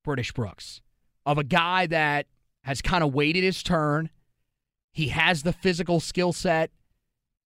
British 0.04 0.32
Brooks 0.32 0.82
of 1.26 1.38
a 1.38 1.44
guy 1.44 1.88
that 1.88 2.28
has 2.64 2.82
kind 2.82 3.04
of 3.04 3.14
waited 3.14 3.44
his 3.44 3.62
turn. 3.64 4.10
He 4.92 5.10
has 5.10 5.44
the 5.44 5.54
physical 5.54 6.00
skill 6.00 6.34
set, 6.34 6.72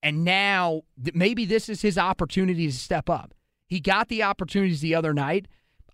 and 0.04 0.24
now 0.24 0.82
maybe 1.14 1.46
this 1.46 1.68
is 1.68 1.82
his 1.82 1.98
opportunity 1.98 2.68
to 2.68 2.74
step 2.74 3.10
up. 3.10 3.34
He 3.66 3.80
got 3.80 4.08
the 4.10 4.24
opportunities 4.24 4.82
the 4.82 4.96
other 4.96 5.14
night. 5.14 5.48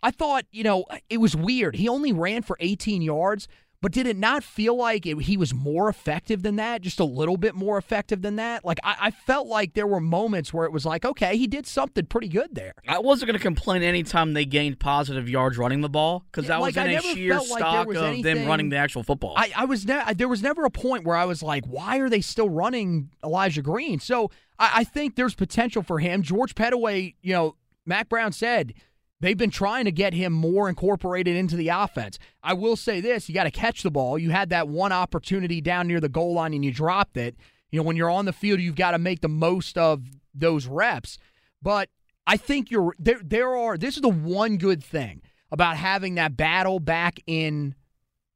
I 0.03 0.11
thought, 0.11 0.45
you 0.51 0.63
know, 0.63 0.85
it 1.09 1.17
was 1.17 1.35
weird. 1.35 1.75
He 1.75 1.87
only 1.87 2.11
ran 2.11 2.41
for 2.41 2.57
18 2.59 3.01
yards, 3.01 3.47
but 3.81 3.91
did 3.91 4.07
it 4.07 4.17
not 4.17 4.43
feel 4.43 4.75
like 4.75 5.05
it, 5.05 5.21
he 5.21 5.37
was 5.37 5.53
more 5.53 5.87
effective 5.87 6.41
than 6.41 6.55
that? 6.55 6.81
Just 6.81 6.99
a 6.99 7.03
little 7.03 7.37
bit 7.37 7.53
more 7.53 7.77
effective 7.77 8.23
than 8.23 8.37
that? 8.37 8.65
Like, 8.65 8.79
I, 8.83 8.95
I 8.99 9.11
felt 9.11 9.47
like 9.47 9.73
there 9.73 9.85
were 9.85 9.99
moments 9.99 10.51
where 10.51 10.65
it 10.65 10.71
was 10.71 10.85
like, 10.85 11.05
okay, 11.05 11.37
he 11.37 11.45
did 11.45 11.67
something 11.67 12.05
pretty 12.07 12.27
good 12.27 12.55
there. 12.55 12.73
I 12.87 12.99
wasn't 12.99 13.27
going 13.27 13.37
to 13.37 13.43
complain 13.43 13.83
anytime 13.83 14.33
they 14.33 14.45
gained 14.45 14.79
positive 14.79 15.29
yards 15.29 15.57
running 15.57 15.81
the 15.81 15.89
ball 15.89 16.25
because 16.31 16.45
Yeah, 16.45 16.55
that 16.57 16.61
was 16.61 16.75
like, 16.75 16.87
I 16.87 16.91
in 16.91 16.97
a 16.97 17.01
sheer 17.01 17.33
felt 17.33 17.49
like 17.49 17.59
stock 17.59 17.87
of 17.93 18.23
them 18.23 18.47
running 18.47 18.69
the 18.69 18.77
actual 18.77 19.03
football. 19.03 19.35
I, 19.37 19.51
I 19.55 19.65
was 19.65 19.85
ne- 19.85 20.13
there 20.15 20.27
was 20.27 20.41
never 20.41 20.65
a 20.65 20.71
point 20.71 21.03
where 21.03 21.15
I 21.15 21.25
was 21.25 21.43
like, 21.43 21.65
why 21.65 21.99
are 21.99 22.09
they 22.09 22.21
still 22.21 22.49
running 22.49 23.11
Elijah 23.23 23.61
Green? 23.61 23.99
So 23.99 24.31
I, 24.57 24.71
I 24.77 24.83
think 24.85 25.15
there's 25.15 25.35
potential 25.35 25.83
for 25.83 25.99
him. 25.99 26.23
George 26.23 26.55
Pettaway, 26.55 27.13
you 27.21 27.33
know, 27.33 27.55
Mack 27.85 28.09
Brown 28.09 28.31
said 28.31 28.73
they've 29.19 29.37
been 29.37 29.51
trying 29.51 29.85
to 29.85 29.91
get 29.91 30.13
him 30.13 30.33
more 30.33 30.69
incorporated 30.69 31.35
into 31.35 31.55
the 31.55 31.69
offense. 31.69 32.19
I 32.43 32.53
will 32.53 32.75
say 32.75 33.01
this: 33.01 33.27
you 33.27 33.35
got 33.35 33.45
to 33.45 33.51
catch 33.51 33.83
the 33.83 33.91
ball. 33.91 34.17
You 34.17 34.31
had 34.31 34.49
that 34.49 34.67
one 34.67 34.91
opportunity 34.91 35.61
down 35.61 35.87
near 35.87 35.99
the 35.99 36.09
goal 36.09 36.33
line 36.33 36.53
and 36.53 36.63
you 36.63 36.71
dropped 36.71 37.17
it. 37.17 37.35
You 37.71 37.79
know, 37.79 37.83
when 37.83 37.97
you're 37.97 38.09
on 38.09 38.25
the 38.25 38.33
field, 38.33 38.61
you've 38.61 38.75
got 38.75 38.91
to 38.91 38.97
make 38.97 39.21
the 39.21 39.27
most 39.27 39.77
of 39.77 40.03
those 40.33 40.67
reps. 40.67 41.17
But 41.61 41.89
I 42.25 42.37
think 42.37 42.71
you're 42.71 42.95
there. 42.99 43.19
There 43.23 43.55
are. 43.55 43.77
This 43.77 43.95
is 43.95 44.01
the 44.01 44.09
one 44.09 44.57
good 44.57 44.83
thing 44.83 45.21
about 45.51 45.77
having 45.77 46.15
that 46.15 46.37
battle 46.37 46.79
back 46.79 47.19
in 47.25 47.75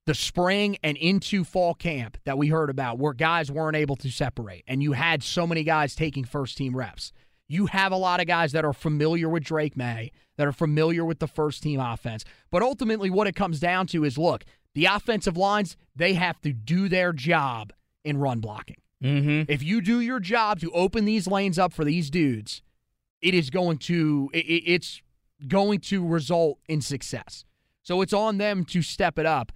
the 0.06 0.16
spring 0.16 0.78
and 0.84 0.98
into 0.98 1.44
fall 1.44 1.74
camp 1.74 2.18
that 2.26 2.38
we 2.38 2.48
heard 2.48 2.70
about 2.70 2.98
where 2.98 3.14
guys 3.14 3.52
weren't 3.52 3.78
able 3.78 3.96
to 3.96 4.10
separate 4.10 4.64
and 4.68 4.82
you 4.82 4.94
had 4.94 5.22
so 5.22 5.46
many 5.46 5.64
guys 5.64 5.94
taking 5.94 6.24
first 6.26 6.58
team 6.58 6.76
reps. 6.76 7.14
You 7.52 7.66
have 7.66 7.92
a 7.92 7.98
lot 7.98 8.22
of 8.22 8.28
guys 8.28 8.54
that 8.54 8.64
are 8.64 8.72
familiar 8.74 9.28
with 9.28 9.44
Drake 9.44 9.76
Maye, 9.76 10.12
that 10.38 10.48
are 10.48 10.54
familiar 10.54 11.04
with 11.04 11.20
the 11.20 11.28
first 11.28 11.62
team 11.62 11.80
offense. 11.82 12.24
But 12.50 12.62
ultimately, 12.64 13.10
what 13.10 13.28
it 13.28 13.36
comes 13.36 13.60
down 13.60 13.88
to 13.88 14.06
is 14.06 14.18
look, 14.18 14.46
the 14.74 14.86
offensive 14.86 15.36
lines, 15.36 15.76
they 15.94 16.14
have 16.14 16.40
to 16.42 16.54
do 16.54 16.88
their 16.88 17.12
job 17.12 17.74
in 18.06 18.18
run 18.20 18.40
blocking. 18.40 18.78
mm-hmm. 19.04 19.52
If 19.52 19.62
you 19.64 19.82
do 19.82 20.00
your 20.00 20.22
job 20.22 20.60
to 20.62 20.72
open 20.72 21.04
these 21.04 21.28
lanes 21.28 21.60
up 21.60 21.74
for 21.74 21.84
these 21.84 22.10
dudes, 22.10 22.62
it 23.22 23.34
is 23.34 23.50
going 23.50 23.80
to 23.80 24.30
it, 24.34 24.46
it- 24.46 24.64
it's 24.74 25.02
going 25.48 25.80
to 25.82 26.08
result 26.08 26.58
in 26.70 26.80
success. 26.82 27.44
So 27.84 28.02
it's 28.02 28.14
on 28.14 28.38
them 28.38 28.64
to 28.66 28.82
step 28.82 29.20
it 29.20 29.26
up. 29.26 29.52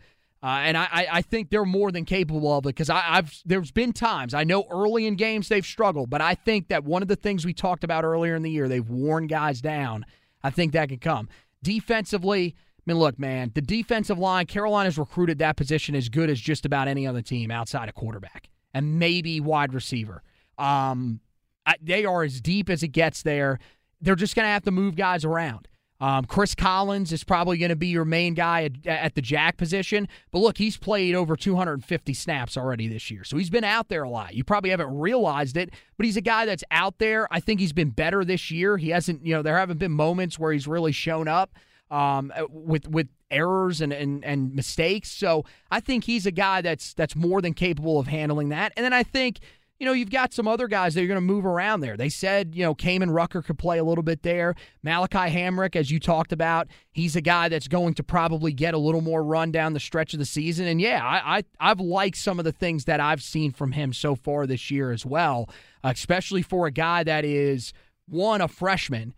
Uh, 0.45 0.59
and 0.59 0.77
I, 0.77 1.07
I- 1.11 1.21
think 1.23 1.49
they're 1.49 1.65
more 1.65 1.91
than 1.91 2.05
capable 2.05 2.53
of 2.55 2.65
it 2.65 2.69
because 2.69 2.91
I've 2.91 3.35
there's 3.45 3.71
been 3.71 3.93
times 3.93 4.35
I 4.35 4.43
know 4.43 4.65
early 4.69 5.07
in 5.07 5.15
games 5.15 5.49
they've 5.49 5.65
struggled, 5.65 6.11
but 6.11 6.21
I 6.21 6.35
think 6.35 6.67
that 6.67 6.83
one 6.83 7.01
of 7.01 7.07
the 7.07 7.15
things 7.15 7.45
we 7.47 7.53
talked 7.53 7.83
about 7.83 8.03
earlier 8.03 8.35
in 8.35 8.43
the 8.43 8.51
year 8.51 8.67
they've 8.67 8.87
worn 8.87 9.25
guys 9.25 9.59
down. 9.59 10.05
I 10.43 10.51
think 10.51 10.73
that 10.73 10.89
could 10.89 11.01
come 11.01 11.29
defensively. 11.63 12.55
I 12.55 12.81
mean, 12.85 12.99
look, 12.99 13.17
man, 13.17 13.51
the 13.55 13.61
defensive 13.61 14.19
line 14.19 14.45
Carolina's 14.45 14.99
recruited 14.99 15.39
that 15.39 15.57
position 15.57 15.95
as 15.95 16.09
good 16.09 16.29
as 16.29 16.39
just 16.39 16.63
about 16.63 16.87
any 16.87 17.07
other 17.07 17.23
team 17.23 17.49
outside 17.49 17.89
of 17.89 17.95
quarterback 17.95 18.49
and 18.71 18.99
maybe 18.99 19.39
wide 19.41 19.73
receiver. 19.73 20.21
Um, 20.59 21.21
I, 21.65 21.73
they 21.81 22.05
are 22.05 22.21
as 22.23 22.39
deep 22.39 22.69
as 22.69 22.83
it 22.83 22.89
gets 22.89 23.23
there. 23.23 23.57
They're 23.99 24.15
just 24.15 24.35
going 24.35 24.45
to 24.45 24.49
have 24.51 24.63
to 24.65 24.71
move 24.71 24.95
guys 24.95 25.25
around. 25.25 25.67
Um, 26.05 26.25
Chris 26.25 26.53
Collins 26.53 27.11
is 27.11 27.23
probably 27.23 27.57
going 27.57 27.69
to 27.69 27.75
be 27.75 27.87
your 27.87 28.05
main 28.05 28.35
guy 28.35 28.65
at, 28.65 28.85
at 28.85 29.15
the 29.15 29.23
jack 29.23 29.57
position. 29.57 30.07
But 30.29 30.37
look, 30.37 30.59
he's 30.59 30.77
played 30.77 31.15
over 31.15 31.35
250 31.35 32.13
snaps 32.13 32.55
already 32.55 32.87
this 32.87 33.09
year. 33.09 33.23
So 33.23 33.37
he's 33.37 33.49
been 33.49 33.63
out 33.63 33.89
there 33.89 34.03
a 34.03 34.09
lot. 34.09 34.35
You 34.35 34.43
probably 34.43 34.69
haven't 34.69 34.95
realized 34.95 35.57
it, 35.57 35.71
but 35.97 36.05
he's 36.05 36.15
a 36.15 36.21
guy 36.21 36.45
that's 36.45 36.63
out 36.69 36.99
there. 36.99 37.27
I 37.31 37.39
think 37.39 37.59
he's 37.59 37.73
been 37.73 37.89
better 37.89 38.23
this 38.23 38.51
year. 38.51 38.77
He 38.77 38.89
hasn't, 38.89 39.25
you 39.25 39.33
know, 39.33 39.41
there 39.41 39.57
haven't 39.57 39.79
been 39.79 39.93
moments 39.93 40.37
where 40.37 40.51
he's 40.51 40.67
really 40.67 40.91
shown 40.91 41.27
up 41.27 41.55
um, 41.89 42.31
with 42.51 42.87
with 42.87 43.07
errors 43.31 43.81
and, 43.81 43.91
and 43.91 44.23
and 44.23 44.53
mistakes. 44.53 45.09
So 45.09 45.43
I 45.71 45.79
think 45.79 46.03
he's 46.03 46.27
a 46.27 46.31
guy 46.31 46.61
that's 46.61 46.93
that's 46.93 47.15
more 47.15 47.41
than 47.41 47.55
capable 47.55 47.99
of 47.99 48.05
handling 48.05 48.49
that. 48.49 48.73
And 48.77 48.83
then 48.83 48.93
I 48.93 49.01
think 49.01 49.39
you 49.79 49.85
know, 49.85 49.91
you've 49.91 50.09
got 50.09 50.33
some 50.33 50.47
other 50.47 50.67
guys 50.67 50.93
that 50.93 51.03
are 51.03 51.07
going 51.07 51.15
to 51.15 51.21
move 51.21 51.45
around 51.45 51.81
there. 51.81 51.97
They 51.97 52.07
said, 52.07 52.55
you 52.55 52.63
know, 52.63 52.73
Kaimon 52.73 53.13
Rucker 53.13 53.41
could 53.41 53.57
play 53.57 53.77
a 53.77 53.83
little 53.83 54.03
bit 54.03 54.23
there. 54.23 54.55
Malachi 54.83 55.33
Hamrick, 55.35 55.75
as 55.75 55.91
you 55.91 55.99
talked 55.99 56.31
about, 56.31 56.67
he's 56.91 57.15
a 57.15 57.21
guy 57.21 57.49
that's 57.49 57.67
going 57.67 57.93
to 57.95 58.03
probably 58.03 58.53
get 58.53 58.73
a 58.73 58.77
little 58.77 59.01
more 59.01 59.23
run 59.23 59.51
down 59.51 59.73
the 59.73 59.79
stretch 59.79 60.13
of 60.13 60.19
the 60.19 60.25
season. 60.25 60.65
And 60.65 60.79
yeah, 60.79 61.03
I, 61.03 61.37
I 61.37 61.43
I've 61.59 61.81
liked 61.81 62.17
some 62.17 62.39
of 62.39 62.45
the 62.45 62.53
things 62.53 62.85
that 62.85 63.01
I've 63.01 63.21
seen 63.21 63.51
from 63.51 63.73
him 63.73 63.91
so 63.91 64.15
far 64.15 64.47
this 64.47 64.71
year 64.71 64.91
as 64.91 65.05
well, 65.05 65.49
especially 65.83 66.41
for 66.41 66.67
a 66.67 66.71
guy 66.71 67.03
that 67.03 67.25
is 67.25 67.73
one 68.07 68.39
a 68.39 68.47
freshman 68.47 69.13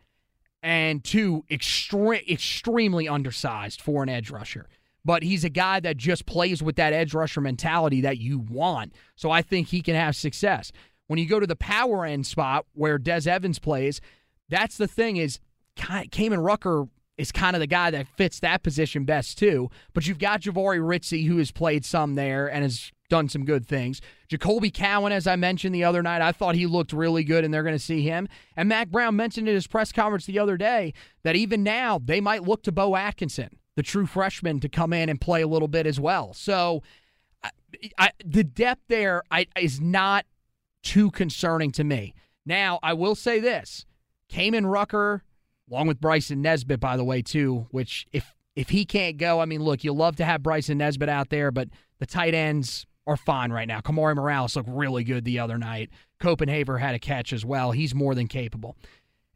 and 0.64 1.04
two, 1.04 1.46
extre- 1.52 2.28
extremely 2.28 3.08
undersized 3.08 3.80
for 3.80 4.02
an 4.02 4.10
edge 4.10 4.32
rusher. 4.32 4.68
But 5.08 5.24
he's 5.24 5.46
a 5.46 5.50
guy 5.50 5.80
that 5.80 5.96
just 5.96 6.26
plays 6.26 6.62
with 6.62 6.76
that 6.76 6.92
edge 6.92 7.14
rusher 7.14 7.40
mentality 7.40 8.02
that 8.02 8.18
you 8.18 8.40
want. 8.40 8.92
So 9.16 9.32
I 9.32 9.42
think 9.42 9.70
he 9.70 9.82
can 9.82 9.96
have 9.96 10.18
success. 10.18 10.74
When 11.08 11.18
you 11.18 11.26
go 11.26 11.40
to 11.40 11.48
the 11.48 11.56
power 11.56 12.04
end 12.04 12.28
spot 12.28 12.66
where 12.74 12.98
Des 12.98 13.30
Evans 13.30 13.58
plays, 13.58 14.02
that's 14.50 14.76
the 14.76 14.86
thing 14.86 15.16
is 15.16 15.40
Kaimon 15.78 16.46
Rucker 16.46 16.90
is 17.18 17.32
kind 17.32 17.56
of 17.56 17.62
the 17.62 17.68
guy 17.68 17.90
that 17.90 18.06
fits 18.18 18.42
that 18.42 18.64
position 18.64 19.06
best 19.06 19.38
too. 19.38 19.70
But 19.94 20.08
you've 20.08 20.20
got 20.20 20.42
Jahvaree 20.42 20.80
Ritzie 20.80 21.26
who 21.26 21.38
has 21.38 21.52
played 21.52 21.86
some 21.86 22.16
there 22.16 22.48
and 22.48 22.64
has 22.64 22.92
done 23.10 23.30
some 23.30 23.46
good 23.46 23.66
things. 23.66 24.02
Jacoby 24.28 24.72
Cowan, 24.72 25.14
as 25.14 25.26
I 25.26 25.38
mentioned 25.38 25.74
the 25.74 25.86
other 25.86 26.04
night, 26.04 26.22
I 26.22 26.34
thought 26.34 26.56
he 26.56 26.66
looked 26.66 26.92
really 26.92 27.24
good, 27.24 27.46
and 27.46 27.54
they're 27.54 27.64
going 27.64 27.74
to 27.74 27.80
see 27.80 28.02
him. 28.02 28.28
And 28.58 28.68
Mack 28.68 28.90
Brown 28.90 29.16
mentioned 29.16 29.48
in 29.48 29.56
his 29.56 29.68
press 29.68 29.94
conference 29.94 30.26
the 30.26 30.40
other 30.40 30.58
day 30.58 30.94
that 31.24 31.38
even 31.38 31.64
now 31.64 32.02
they 32.04 32.20
might 32.20 32.44
look 32.44 32.64
to 32.64 32.74
Beau 32.74 32.98
Atkinson, 32.98 33.58
the 33.78 33.84
true 33.84 34.08
freshman, 34.08 34.60
to 34.60 34.68
come 34.68 34.92
in 34.92 35.08
and 35.08 35.22
play 35.22 35.44
a 35.44 35.48
little 35.48 35.68
bit 35.68 35.86
as 35.86 36.00
well. 36.00 36.34
So 36.34 36.82
I, 38.00 38.10
the 38.26 38.44
depth 38.44 38.82
there 38.88 39.22
I, 39.30 39.46
is 39.56 39.80
not 39.80 40.26
too 40.82 41.12
concerning 41.12 41.72
to 41.74 41.84
me. 41.84 42.16
Now, 42.44 42.80
I 42.82 42.94
will 42.94 43.14
say 43.14 43.40
this 43.40 43.86
Kaimon 44.32 44.70
Rucker, 44.70 45.24
along 45.70 45.88
with 45.88 46.02
Bryson 46.02 46.42
Nesbitt, 46.42 46.80
by 46.80 46.98
the 46.98 47.04
way, 47.04 47.22
too, 47.22 47.68
which 47.70 48.08
if 48.12 48.36
if 48.56 48.70
he 48.70 48.84
can't 48.84 49.18
go, 49.18 49.40
I 49.40 49.46
mean, 49.46 49.62
look, 49.62 49.84
you 49.84 49.94
love 49.94 50.16
to 50.16 50.26
have 50.26 50.42
Bryson 50.42 50.80
Nesbitt 50.80 51.08
out 51.08 51.30
there, 51.30 51.52
but 51.52 51.70
the 52.00 52.08
tight 52.08 52.34
ends 52.34 52.88
are 53.06 53.16
fine 53.16 53.52
right 53.52 53.68
now. 53.68 53.80
Kamari 53.80 54.16
Morales 54.16 54.56
looked 54.56 54.70
really 54.70 55.04
good 55.04 55.24
the 55.24 55.38
other 55.38 55.60
night. 55.60 55.92
Copenhaver 56.20 56.80
had 56.80 56.96
a 56.96 57.00
catch 57.00 57.32
as 57.32 57.46
well. 57.46 57.74
He's 57.74 57.94
more 57.94 58.16
than 58.16 58.28
capable. 58.28 58.76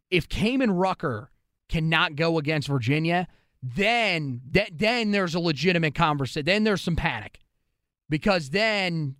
If 0.09 0.27
Kaimon 0.27 0.71
Rucker 0.81 1.29
cannot 1.69 2.15
go 2.15 2.39
against 2.39 2.67
Virginia, 2.67 3.27
then 3.63 4.41
then 4.71 5.11
there's 5.11 5.35
a 5.35 5.39
legitimate 5.39 5.95
conversation. 5.95 6.45
Then 6.45 6.63
there's 6.63 6.81
some 6.81 6.95
panic 6.95 7.39
because 8.09 8.49
then 8.49 9.15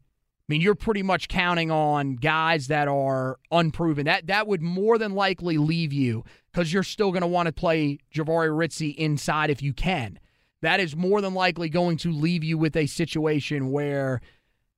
I 0.52 0.54
mean, 0.54 0.62
you're 0.62 0.76
pretty 0.76 1.04
much 1.04 1.30
counting 1.30 1.72
on 1.72 2.16
guys 2.16 2.68
that 2.68 2.88
are 2.88 3.38
unproven. 3.52 4.06
That 4.06 4.28
that 4.28 4.48
would 4.48 4.62
more 4.62 4.98
than 4.98 5.14
likely 5.14 5.58
leave 5.58 5.94
you 5.94 6.26
because 6.52 6.74
you're 6.74 6.84
still 6.84 7.12
going 7.12 7.22
to 7.22 7.28
want 7.28 7.48
to 7.48 7.54
play 7.54 8.00
Jahvaree 8.14 8.50
Ritzie 8.50 8.96
inside 8.96 9.50
if 9.50 9.62
you 9.62 9.74
can. 9.74 10.20
That 10.62 10.80
is 10.80 10.96
more 10.96 11.22
than 11.22 11.34
likely 11.34 11.70
going 11.70 11.98
to 11.98 12.12
leave 12.12 12.44
you 12.44 12.58
with 12.58 12.76
a 12.76 12.86
situation 12.86 13.72
where 13.72 14.22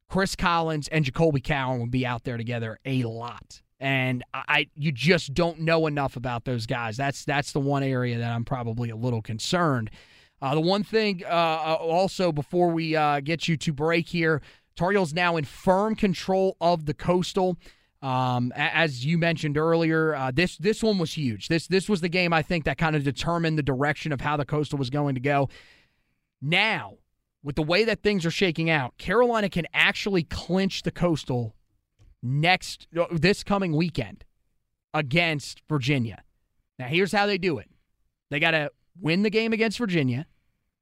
Chris 0.10 0.36
Collins 0.36 0.88
and 0.90 1.04
Jacoby 1.04 1.42
Cowan 1.42 1.80
will 1.80 1.88
be 1.88 2.06
out 2.06 2.24
there 2.24 2.38
together 2.38 2.78
a 2.86 3.04
lot. 3.04 3.62
And 3.84 4.24
I, 4.34 4.70
you 4.78 4.94
just 4.94 5.34
don't 5.34 5.60
know 5.60 5.88
enough 5.88 6.16
about 6.16 6.46
those 6.46 6.66
guys. 6.66 6.96
That's 6.96 7.26
that's 7.26 7.52
the 7.52 7.60
one 7.60 7.84
area 7.84 8.18
that 8.18 8.32
I'm 8.32 8.46
probably 8.46 8.90
a 8.90 8.96
little 8.96 9.22
concerned. 9.22 9.92
Uh, 10.42 10.56
the 10.56 10.62
one 10.62 10.86
thing, 10.86 11.22
uh, 11.26 11.28
uh 11.28 11.78
also, 11.82 12.32
before 12.32 12.70
we 12.70 12.96
uh, 12.96 13.20
get 13.20 13.50
you 13.50 13.58
to 13.58 13.74
break 13.74 14.08
here, 14.08 14.42
Tar 14.78 14.92
Heels 14.92 15.14
now 15.14 15.36
in 15.36 15.44
firm 15.44 15.96
control 15.96 16.56
of 16.62 16.86
the 16.86 16.94
Coastal. 16.94 17.58
Um, 18.02 18.54
as 18.56 19.06
you 19.06 19.18
mentioned 19.18 19.58
earlier, 19.58 20.16
uh, 20.16 20.32
this 20.32 20.56
this 20.56 20.82
one 20.82 20.98
was 20.98 21.12
huge. 21.12 21.50
This 21.50 21.68
this 21.68 21.90
was 21.90 22.00
the 22.00 22.08
game 22.08 22.32
I 22.32 22.42
think 22.42 22.64
that 22.64 22.78
kind 22.78 22.96
of 22.96 23.04
determined 23.04 23.58
the 23.58 23.64
direction 23.64 24.14
of 24.14 24.22
how 24.22 24.38
the 24.38 24.46
Coastal 24.46 24.80
was 24.80 24.90
going 24.90 25.16
to 25.16 25.22
go. 25.22 25.50
Now, 26.42 27.00
with 27.44 27.58
the 27.58 27.64
way 27.64 27.84
that 27.84 28.02
things 28.02 28.26
are 28.26 28.32
shaking 28.32 28.70
out, 28.70 28.98
Carolina 28.98 29.50
can 29.50 29.68
actually 29.74 30.24
clinch 30.24 30.84
the 30.84 30.92
Coastal 30.92 31.54
next 32.24 32.88
this 33.12 33.44
coming 33.44 33.76
weekend 33.76 34.26
against 34.94 35.62
Virginia. 35.70 36.24
Now, 36.80 36.88
here's 36.88 37.12
how 37.12 37.28
they 37.28 37.38
do 37.38 37.60
it: 37.60 37.70
they 38.32 38.40
got 38.40 38.52
to 38.52 38.72
win 39.00 39.22
the 39.22 39.30
game 39.30 39.54
against 39.54 39.78
Virginia. 39.78 40.26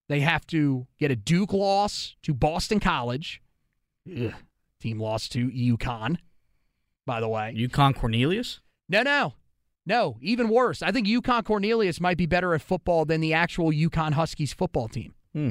They 0.07 0.21
have 0.21 0.45
to 0.47 0.87
get 0.99 1.11
a 1.11 1.15
Duke 1.15 1.53
loss 1.53 2.15
to 2.23 2.33
Boston 2.33 2.79
College 2.79 3.41
Ugh. 4.09 4.33
Team 4.79 4.99
lost 4.99 5.31
to 5.33 5.49
UConn, 5.49 6.17
by 7.05 7.19
the 7.19 7.29
way. 7.29 7.53
UConn 7.55 7.95
Cornelius? 7.95 8.61
No, 8.89 9.03
no. 9.03 9.33
No, 9.85 10.17
even 10.21 10.49
worse. 10.49 10.81
I 10.81 10.91
think 10.91 11.07
UConn 11.07 11.43
Cornelius 11.43 11.99
might 11.99 12.17
be 12.17 12.25
better 12.25 12.53
at 12.53 12.61
football 12.61 13.05
than 13.05 13.21
the 13.21 13.33
actual 13.33 13.71
UConn 13.71 14.13
Huskies 14.13 14.53
football 14.53 14.87
team. 14.87 15.13
Hmm. 15.33 15.49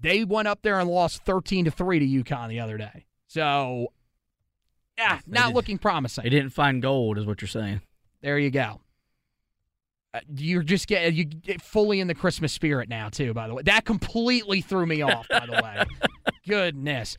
They 0.00 0.24
went 0.24 0.48
up 0.48 0.62
there 0.62 0.80
and 0.80 0.90
lost 0.90 1.22
13 1.24 1.64
to 1.66 1.70
3 1.70 1.98
to 1.98 2.06
UConn 2.24 2.48
the 2.48 2.60
other 2.60 2.76
day. 2.76 3.06
So, 3.26 3.92
yeah, 4.98 5.20
not 5.26 5.48
did, 5.48 5.54
looking 5.54 5.78
promising. 5.78 6.24
They 6.24 6.30
didn't 6.30 6.50
find 6.50 6.80
gold, 6.80 7.18
is 7.18 7.26
what 7.26 7.40
you're 7.40 7.48
saying. 7.48 7.80
There 8.22 8.38
you 8.38 8.50
go. 8.50 8.80
Uh, 10.12 10.20
you're 10.36 10.62
just 10.62 10.86
getting 10.86 11.14
you 11.14 11.24
get 11.24 11.60
fully 11.60 12.00
in 12.00 12.06
the 12.06 12.14
Christmas 12.14 12.52
spirit 12.52 12.88
now, 12.88 13.08
too, 13.08 13.34
by 13.34 13.48
the 13.48 13.54
way. 13.54 13.62
That 13.64 13.84
completely 13.84 14.60
threw 14.60 14.86
me 14.86 15.02
off, 15.02 15.26
by 15.28 15.46
the 15.46 15.52
way. 15.52 15.84
goodness. 16.46 17.16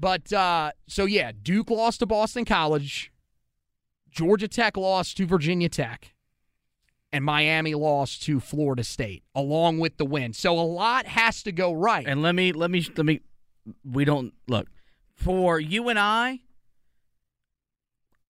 But 0.00 0.32
uh, 0.32 0.72
so 0.86 1.04
yeah, 1.04 1.32
Duke 1.42 1.70
lost 1.70 2.00
to 2.00 2.06
Boston 2.06 2.44
College, 2.44 3.12
Georgia 4.10 4.48
Tech 4.48 4.76
lost 4.76 5.16
to 5.18 5.26
Virginia 5.26 5.68
Tech, 5.68 6.14
and 7.12 7.24
Miami 7.24 7.74
lost 7.74 8.22
to 8.24 8.40
Florida 8.40 8.84
State, 8.84 9.24
along 9.34 9.78
with 9.78 9.96
the 9.96 10.04
win. 10.04 10.32
So 10.32 10.58
a 10.58 10.62
lot 10.62 11.06
has 11.06 11.42
to 11.44 11.52
go 11.52 11.72
right. 11.72 12.06
And 12.06 12.22
let 12.22 12.34
me 12.34 12.52
let 12.52 12.70
me 12.70 12.86
let 12.96 13.06
me 13.06 13.20
we 13.84 14.04
don't 14.04 14.32
look 14.46 14.68
for 15.14 15.60
you 15.60 15.88
and 15.88 15.98
I. 15.98 16.40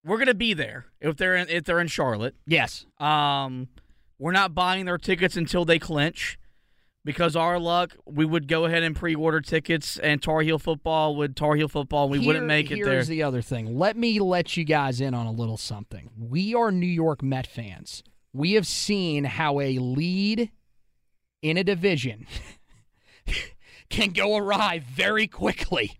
We're 0.09 0.17
gonna 0.17 0.33
be 0.33 0.55
there 0.55 0.87
if 0.99 1.17
they're 1.17 1.35
in 1.35 1.49
if 1.49 1.65
they're 1.65 1.79
in 1.79 1.87
Charlotte. 1.87 2.35
Yes. 2.47 2.87
Um, 2.97 3.67
we're 4.17 4.31
not 4.31 4.55
buying 4.55 4.85
their 4.85 4.97
tickets 4.97 5.37
until 5.37 5.65
they 5.65 5.77
clinch 5.77 6.39
because 7.05 7.35
our 7.35 7.59
luck, 7.59 7.95
we 8.07 8.25
would 8.25 8.47
go 8.47 8.65
ahead 8.65 8.81
and 8.81 8.95
pre-order 8.95 9.39
tickets, 9.39 9.99
and 9.99 10.19
Tar 10.19 10.41
Heel 10.41 10.57
football 10.57 11.15
would 11.17 11.35
Tar 11.35 11.55
Heel 11.55 11.67
football. 11.67 12.05
And 12.05 12.11
we 12.11 12.19
Here, 12.19 12.27
wouldn't 12.27 12.47
make 12.47 12.71
it 12.71 12.83
there. 12.83 12.93
Here's 12.93 13.07
the 13.07 13.21
other 13.21 13.43
thing. 13.43 13.77
Let 13.77 13.95
me 13.95 14.19
let 14.19 14.57
you 14.57 14.63
guys 14.63 14.99
in 14.99 15.13
on 15.13 15.27
a 15.27 15.31
little 15.31 15.57
something. 15.57 16.09
We 16.17 16.55
are 16.55 16.71
New 16.71 16.87
York 16.87 17.21
Met 17.21 17.45
fans. 17.45 18.03
We 18.33 18.53
have 18.53 18.65
seen 18.65 19.25
how 19.25 19.59
a 19.59 19.77
lead 19.77 20.49
in 21.43 21.55
a 21.55 21.63
division 21.63 22.25
can 23.91 24.09
go 24.09 24.35
awry 24.35 24.79
very 24.79 25.27
quickly 25.27 25.99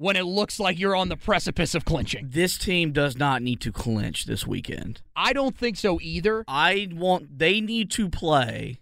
when 0.00 0.16
it 0.16 0.24
looks 0.24 0.58
like 0.58 0.78
you're 0.78 0.96
on 0.96 1.10
the 1.10 1.16
precipice 1.16 1.74
of 1.74 1.84
clinching. 1.84 2.30
This 2.30 2.56
team 2.56 2.90
does 2.90 3.18
not 3.18 3.42
need 3.42 3.60
to 3.60 3.70
clinch 3.70 4.24
this 4.24 4.46
weekend. 4.46 5.02
I 5.14 5.34
don't 5.34 5.54
think 5.54 5.76
so 5.76 5.98
either. 6.00 6.42
I 6.48 6.88
want 6.90 7.38
they 7.38 7.60
need 7.60 7.90
to 7.90 8.08
play 8.08 8.80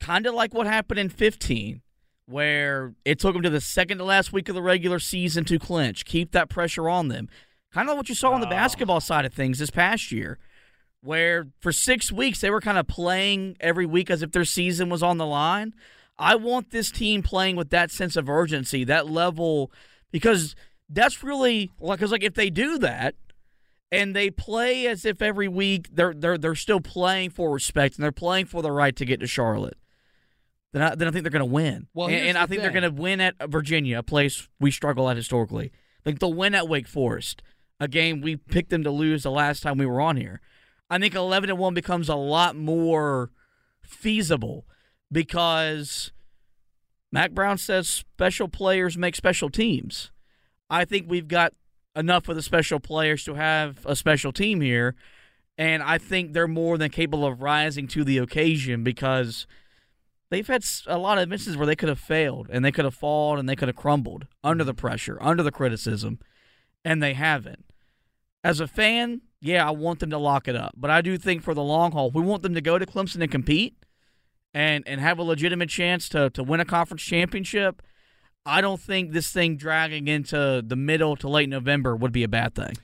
kind 0.00 0.26
of 0.26 0.34
like 0.34 0.52
what 0.52 0.66
happened 0.66 0.98
in 0.98 1.10
15, 1.10 1.80
where 2.26 2.92
it 3.04 3.20
took 3.20 3.34
them 3.34 3.42
to 3.44 3.50
the 3.50 3.60
second 3.60 3.98
to 3.98 4.04
last 4.04 4.32
week 4.32 4.48
of 4.48 4.56
the 4.56 4.62
regular 4.62 4.98
season 4.98 5.44
to 5.44 5.60
clinch, 5.60 6.04
keep 6.04 6.32
that 6.32 6.48
pressure 6.48 6.88
on 6.88 7.06
them. 7.06 7.28
Kind 7.72 7.88
of 7.88 7.92
like 7.92 7.98
what 7.98 8.08
you 8.08 8.16
saw 8.16 8.32
on 8.32 8.40
the 8.40 8.48
oh. 8.48 8.50
basketball 8.50 9.00
side 9.00 9.26
of 9.26 9.32
things 9.32 9.60
this 9.60 9.70
past 9.70 10.10
year, 10.10 10.40
where 11.02 11.46
for 11.60 11.70
six 11.70 12.10
weeks 12.10 12.40
they 12.40 12.50
were 12.50 12.60
kind 12.60 12.78
of 12.78 12.88
playing 12.88 13.56
every 13.60 13.86
week 13.86 14.10
as 14.10 14.22
if 14.22 14.32
their 14.32 14.44
season 14.44 14.88
was 14.88 15.04
on 15.04 15.18
the 15.18 15.26
line. 15.26 15.72
I 16.18 16.34
want 16.34 16.70
this 16.70 16.90
team 16.90 17.22
playing 17.22 17.54
with 17.54 17.70
that 17.70 17.92
sense 17.92 18.16
of 18.16 18.28
urgency, 18.28 18.82
that 18.82 19.08
level, 19.08 19.70
because 20.16 20.54
that's 20.88 21.22
really 21.22 21.70
like, 21.78 21.98
because 21.98 22.12
like 22.12 22.24
if 22.24 22.34
they 22.34 22.50
do 22.50 22.78
that, 22.78 23.14
and 23.92 24.16
they 24.16 24.30
play 24.30 24.86
as 24.86 25.04
if 25.04 25.20
every 25.20 25.48
week 25.48 25.88
they're 25.92 26.14
they're 26.14 26.38
they're 26.38 26.54
still 26.54 26.80
playing 26.80 27.30
for 27.30 27.52
respect 27.52 27.96
and 27.96 28.04
they're 28.04 28.12
playing 28.12 28.46
for 28.46 28.62
the 28.62 28.72
right 28.72 28.96
to 28.96 29.04
get 29.04 29.20
to 29.20 29.26
Charlotte 29.26 29.78
then 30.76 30.82
I, 30.82 30.94
then 30.94 31.08
I 31.08 31.10
think 31.10 31.22
they're 31.22 31.30
going 31.30 31.40
to 31.40 31.46
win. 31.46 31.86
Well, 31.94 32.08
and, 32.08 32.16
and 32.16 32.38
I 32.38 32.42
think 32.42 32.60
thing. 32.60 32.60
they're 32.60 32.80
going 32.80 32.94
to 32.94 33.00
win 33.00 33.18
at 33.20 33.34
Virginia, 33.48 33.98
a 33.98 34.02
place 34.02 34.46
we 34.60 34.70
struggle 34.70 35.08
at 35.08 35.16
historically. 35.16 35.72
I 35.72 36.02
think 36.04 36.20
they'll 36.20 36.34
win 36.34 36.54
at 36.54 36.68
Wake 36.68 36.86
Forest, 36.86 37.42
a 37.80 37.88
game 37.88 38.20
we 38.20 38.36
picked 38.36 38.68
them 38.68 38.84
to 38.84 38.90
lose 38.90 39.22
the 39.22 39.30
last 39.30 39.62
time 39.62 39.78
we 39.78 39.86
were 39.86 40.02
on 40.02 40.18
here. 40.18 40.42
I 40.90 40.98
think 40.98 41.14
11 41.14 41.48
and 41.48 41.58
1 41.58 41.72
becomes 41.72 42.10
a 42.10 42.14
lot 42.14 42.56
more 42.56 43.30
feasible 43.80 44.66
because 45.10 46.12
Mack 47.16 47.32
Brown 47.32 47.58
says 47.58 47.88
special 47.88 48.48
players 48.48 48.96
make 48.96 49.16
special 49.16 49.50
teams. 49.50 50.10
I 50.68 50.84
think 50.84 51.06
we've 51.08 51.28
got 51.28 51.52
enough 51.94 52.28
of 52.28 52.36
the 52.36 52.42
special 52.42 52.80
players 52.80 53.24
to 53.24 53.34
have 53.34 53.84
a 53.86 53.96
special 53.96 54.32
team 54.32 54.60
here. 54.60 54.94
And 55.58 55.82
I 55.82 55.98
think 55.98 56.32
they're 56.32 56.46
more 56.46 56.76
than 56.76 56.90
capable 56.90 57.26
of 57.26 57.40
rising 57.40 57.88
to 57.88 58.04
the 58.04 58.18
occasion 58.18 58.84
because– 58.84 59.46
they've 60.30 60.46
had 60.46 60.64
a 60.86 60.98
lot 60.98 61.18
of 61.18 61.28
misses 61.28 61.56
where 61.56 61.66
they 61.66 61.76
could 61.76 61.88
have 61.88 61.98
failed 61.98 62.48
and 62.50 62.64
they 62.64 62.72
could 62.72 62.84
have 62.84 62.94
fallen 62.94 63.38
and 63.38 63.48
they 63.48 63.56
could 63.56 63.68
have 63.68 63.76
crumbled 63.76 64.26
under 64.42 64.64
the 64.64 64.74
pressure, 64.74 65.18
under 65.20 65.42
the 65.42 65.52
criticism, 65.52 66.18
and 66.84 67.02
they 67.02 67.14
haven't. 67.14 67.64
As 68.42 68.60
a 68.60 68.66
fan, 68.66 69.22
yeah, 69.40 69.66
I 69.66 69.70
want 69.70 70.00
them 70.00 70.10
to 70.10 70.18
lock 70.18 70.48
it 70.48 70.56
up, 70.56 70.74
but 70.76 70.90
I 70.90 71.00
do 71.00 71.18
think 71.18 71.42
for 71.42 71.54
the 71.54 71.62
long 71.62 71.92
haul, 71.92 72.10
we 72.10 72.22
want 72.22 72.42
them 72.42 72.54
to 72.54 72.60
go 72.60 72.78
to 72.78 72.86
Clemson 72.86 73.22
and 73.22 73.30
compete 73.30 73.76
and 74.56 74.88
and 74.88 75.02
have 75.02 75.18
a 75.18 75.22
legitimate 75.22 75.68
chance 75.68 76.08
to 76.08 76.30
to 76.30 76.42
win 76.42 76.60
a 76.60 76.64
conference 76.64 77.02
championship. 77.02 77.82
I 78.46 78.62
don't 78.62 78.80
think 78.80 79.12
this 79.12 79.30
thing 79.30 79.58
dragging 79.58 80.08
into 80.08 80.62
the 80.66 80.76
middle 80.76 81.14
to 81.16 81.28
late 81.28 81.50
November 81.50 81.94
would 81.94 82.12
be 82.12 82.22
a 82.22 82.28
bad 82.28 82.54
thing. 82.54 82.74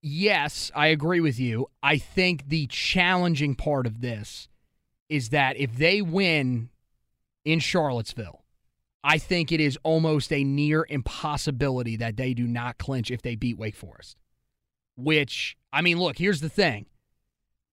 yes, 0.00 0.70
I 0.74 0.88
agree 0.88 1.20
with 1.20 1.40
you. 1.40 1.66
I 1.82 1.96
think 1.98 2.48
the 2.48 2.66
challenging 2.68 3.54
part 3.56 3.86
of 3.86 4.00
this 4.00 4.48
is 5.08 5.30
that 5.30 5.56
if 5.56 5.76
they 5.76 6.02
win 6.02 6.68
in 7.44 7.58
Charlottesville, 7.58 8.44
I 9.02 9.18
think 9.18 9.50
it 9.50 9.60
is 9.60 9.78
almost 9.82 10.32
a 10.32 10.44
near 10.44 10.86
impossibility 10.88 11.96
that 11.96 12.16
they 12.16 12.32
do 12.32 12.46
not 12.46 12.78
clinch 12.78 13.10
if 13.10 13.22
they 13.22 13.34
beat 13.34 13.58
Wake 13.58 13.76
Forest. 13.76 14.18
Which, 14.96 15.56
I 15.72 15.82
mean, 15.82 15.98
look, 15.98 16.18
here's 16.18 16.40
the 16.40 16.48
thing 16.48 16.86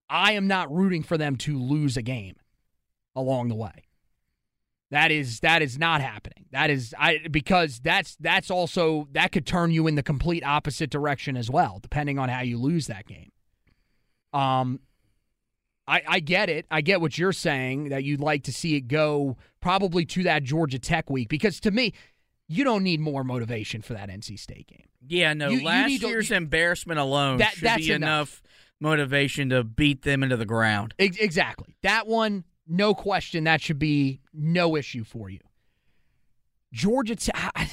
I 0.08 0.32
am 0.32 0.46
not 0.48 0.74
rooting 0.74 1.02
for 1.02 1.16
them 1.16 1.36
to 1.36 1.58
lose 1.58 1.96
a 1.96 2.02
game 2.02 2.36
along 3.14 3.48
the 3.48 3.54
way. 3.54 3.84
That 4.90 5.10
is 5.10 5.40
that 5.40 5.62
is 5.62 5.78
not 5.78 6.02
happening. 6.02 6.44
That 6.52 6.68
is 6.68 6.94
I 6.98 7.20
because 7.30 7.80
that's 7.80 8.14
that's 8.20 8.50
also 8.50 9.08
that 9.12 9.32
could 9.32 9.46
turn 9.46 9.70
you 9.70 9.86
in 9.86 9.94
the 9.94 10.02
complete 10.02 10.44
opposite 10.44 10.90
direction 10.90 11.36
as 11.36 11.50
well, 11.50 11.78
depending 11.80 12.18
on 12.18 12.28
how 12.28 12.42
you 12.42 12.58
lose 12.58 12.88
that 12.88 13.06
game. 13.06 13.32
Um 14.32 14.80
I, 15.88 16.02
I 16.06 16.20
get 16.20 16.48
it. 16.48 16.66
I 16.70 16.80
get 16.80 17.00
what 17.00 17.18
you're 17.18 17.32
saying 17.32 17.88
that 17.88 18.04
you'd 18.04 18.20
like 18.20 18.44
to 18.44 18.52
see 18.52 18.76
it 18.76 18.82
go 18.82 19.36
probably 19.60 20.04
to 20.06 20.22
that 20.24 20.44
Georgia 20.44 20.78
Tech 20.78 21.10
week 21.10 21.28
because 21.28 21.58
to 21.60 21.70
me, 21.72 21.92
you 22.48 22.62
don't 22.62 22.84
need 22.84 23.00
more 23.00 23.24
motivation 23.24 23.82
for 23.82 23.94
that 23.94 24.08
NC 24.08 24.38
State 24.38 24.68
game. 24.68 24.86
Yeah, 25.06 25.32
no. 25.34 25.48
You- 25.48 25.58
you 25.58 25.64
last 25.64 26.00
to- 26.02 26.06
year's 26.06 26.30
embarrassment 26.30 27.00
alone 27.00 27.38
That- 27.38 27.54
should 27.54 27.62
that's 27.64 27.86
be 27.86 27.92
enough. 27.92 28.42
enough 28.42 28.42
motivation 28.80 29.48
to 29.48 29.64
beat 29.64 30.02
them 30.02 30.22
into 30.22 30.36
the 30.36 30.46
ground. 30.46 30.94
Ex- 31.00 31.16
Exactly. 31.16 31.74
That 31.82 32.06
one, 32.06 32.44
no 32.72 32.94
question, 32.94 33.44
that 33.44 33.60
should 33.60 33.78
be 33.78 34.20
no 34.32 34.76
issue 34.76 35.04
for 35.04 35.28
you. 35.28 35.40
Georgia 36.72 37.14
Tech, 37.14 37.34
I, 37.54 37.70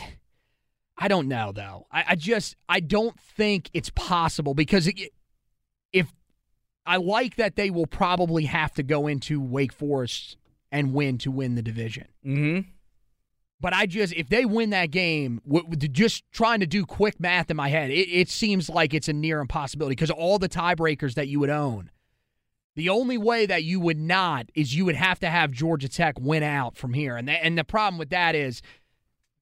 I 0.98 1.08
don't 1.08 1.28
know 1.28 1.52
though. 1.54 1.88
I, 1.92 2.04
I 2.10 2.16
just 2.16 2.56
I 2.68 2.82
don't 2.82 3.18
think 3.20 3.70
it's 3.74 3.90
possible 3.92 4.54
because 4.54 4.88
it, 4.88 5.14
if 5.94 6.14
I 6.86 6.98
like 6.98 7.38
that 7.38 7.56
they 7.56 7.70
will 7.70 7.88
probably 7.88 8.46
have 8.46 8.74
to 8.74 8.84
go 8.84 9.08
into 9.08 9.40
Wake 9.40 9.72
Forest 9.72 10.38
and 10.72 10.94
win 10.94 11.18
to 11.20 11.32
win 11.32 11.56
the 11.56 11.62
division. 11.62 12.08
Mm-hmm. 12.26 12.70
But 13.62 13.74
I 13.74 13.86
just, 13.86 14.14
if 14.14 14.30
they 14.30 14.46
win 14.46 14.70
that 14.70 14.90
game, 14.92 15.42
w- 15.46 15.64
w- 15.64 15.88
just 15.90 16.24
trying 16.32 16.62
to 16.62 16.68
do 16.68 16.86
quick 16.86 17.20
math 17.20 17.52
in 17.52 17.58
my 17.58 17.68
head, 17.68 17.90
it, 17.92 18.08
it 18.08 18.30
seems 18.30 18.70
like 18.70 18.94
it's 18.94 19.10
a 19.10 19.14
near 19.14 19.42
impossibility 19.42 19.96
because 19.96 20.12
all 20.12 20.40
the 20.40 20.48
tiebreakers 20.48 21.16
that 21.16 21.28
you 21.28 21.40
would 21.40 21.50
own. 21.50 21.90
The 22.80 22.88
only 22.88 23.18
way 23.18 23.46
that 23.46 23.66
you 23.66 23.82
would 23.82 24.00
not 24.00 24.50
is 24.56 24.74
you 24.74 24.86
would 24.86 24.96
have 24.96 25.20
to 25.20 25.30
have 25.30 25.52
Georgia 25.52 25.90
Tech 25.90 26.18
win 26.18 26.44
out 26.44 26.78
from 26.78 26.94
here, 26.94 27.18
and 27.18 27.30
and 27.30 27.58
the 27.58 27.66
problem 27.66 28.00
with 28.00 28.10
that 28.12 28.36
is 28.36 28.62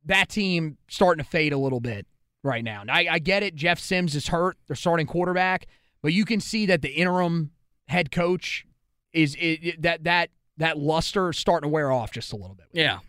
that 0.05 0.27
team 0.29 0.79
starting 0.87 1.23
to 1.23 1.29
fade 1.29 1.53
a 1.53 1.57
little 1.59 1.79
bit 1.79 2.07
right 2.41 2.63
now. 2.63 2.81
And 2.81 2.89
I, 2.89 3.05
I 3.11 3.19
get 3.19 3.43
it. 3.43 3.53
Jeff 3.53 3.77
Sims 3.77 4.15
is 4.15 4.29
hurt. 4.29 4.57
They're 4.65 4.75
starting 4.75 5.05
quarterback, 5.05 5.67
but 6.01 6.13
you 6.13 6.25
can 6.25 6.39
see 6.39 6.65
that 6.65 6.81
the 6.81 6.89
interim 6.89 7.51
head 7.87 8.09
coach 8.09 8.65
is 9.13 9.37
it, 9.39 9.83
that 9.83 10.05
that 10.05 10.31
that 10.57 10.79
luster 10.79 11.31
starting 11.31 11.69
to 11.69 11.71
wear 11.71 11.91
off 11.91 12.11
just 12.11 12.33
a 12.33 12.37
little 12.37 12.55
bit. 12.55 12.65
Yeah. 12.71 13.01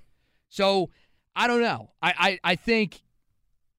So 0.51 0.91
I 1.35 1.47
don't 1.47 1.62
know. 1.62 1.93
I, 2.03 2.12
I, 2.18 2.53
I 2.53 2.57
think 2.57 3.01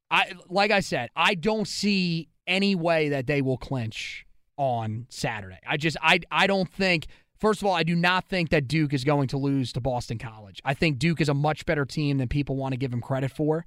I 0.10 0.32
like 0.48 0.72
I 0.72 0.80
said, 0.80 1.12
I 1.16 1.36
don't 1.36 1.68
see 1.68 2.28
any 2.48 2.74
way 2.74 3.10
that 3.10 3.28
they 3.28 3.44
will 3.44 3.60
clinch 3.60 4.26
on 4.60 5.08
Saturday. 5.10 5.58
I 5.66 5.78
just 5.78 5.98
I 6.04 6.20
I 6.30 6.46
don't 6.46 6.72
think 6.72 7.08
first 7.40 7.62
of 7.62 7.68
all, 7.68 7.74
I 7.74 7.84
do 7.84 7.96
not 7.96 8.26
think 8.26 8.50
that 8.50 8.68
Duke 8.68 8.94
is 8.94 9.04
going 9.04 9.30
to 9.30 9.38
lose 9.38 9.74
to 9.74 9.82
Boston 9.82 10.20
College. 10.20 10.62
I 10.64 10.76
think 10.76 11.00
Duke 11.00 11.22
is 11.22 11.30
a 11.30 11.34
much 11.34 11.66
better 11.66 11.86
team 11.86 12.18
than 12.18 12.28
people 12.28 12.58
want 12.58 12.74
to 12.74 12.78
give 12.78 12.94
him 12.94 13.02
credit 13.02 13.32
for. 13.32 13.66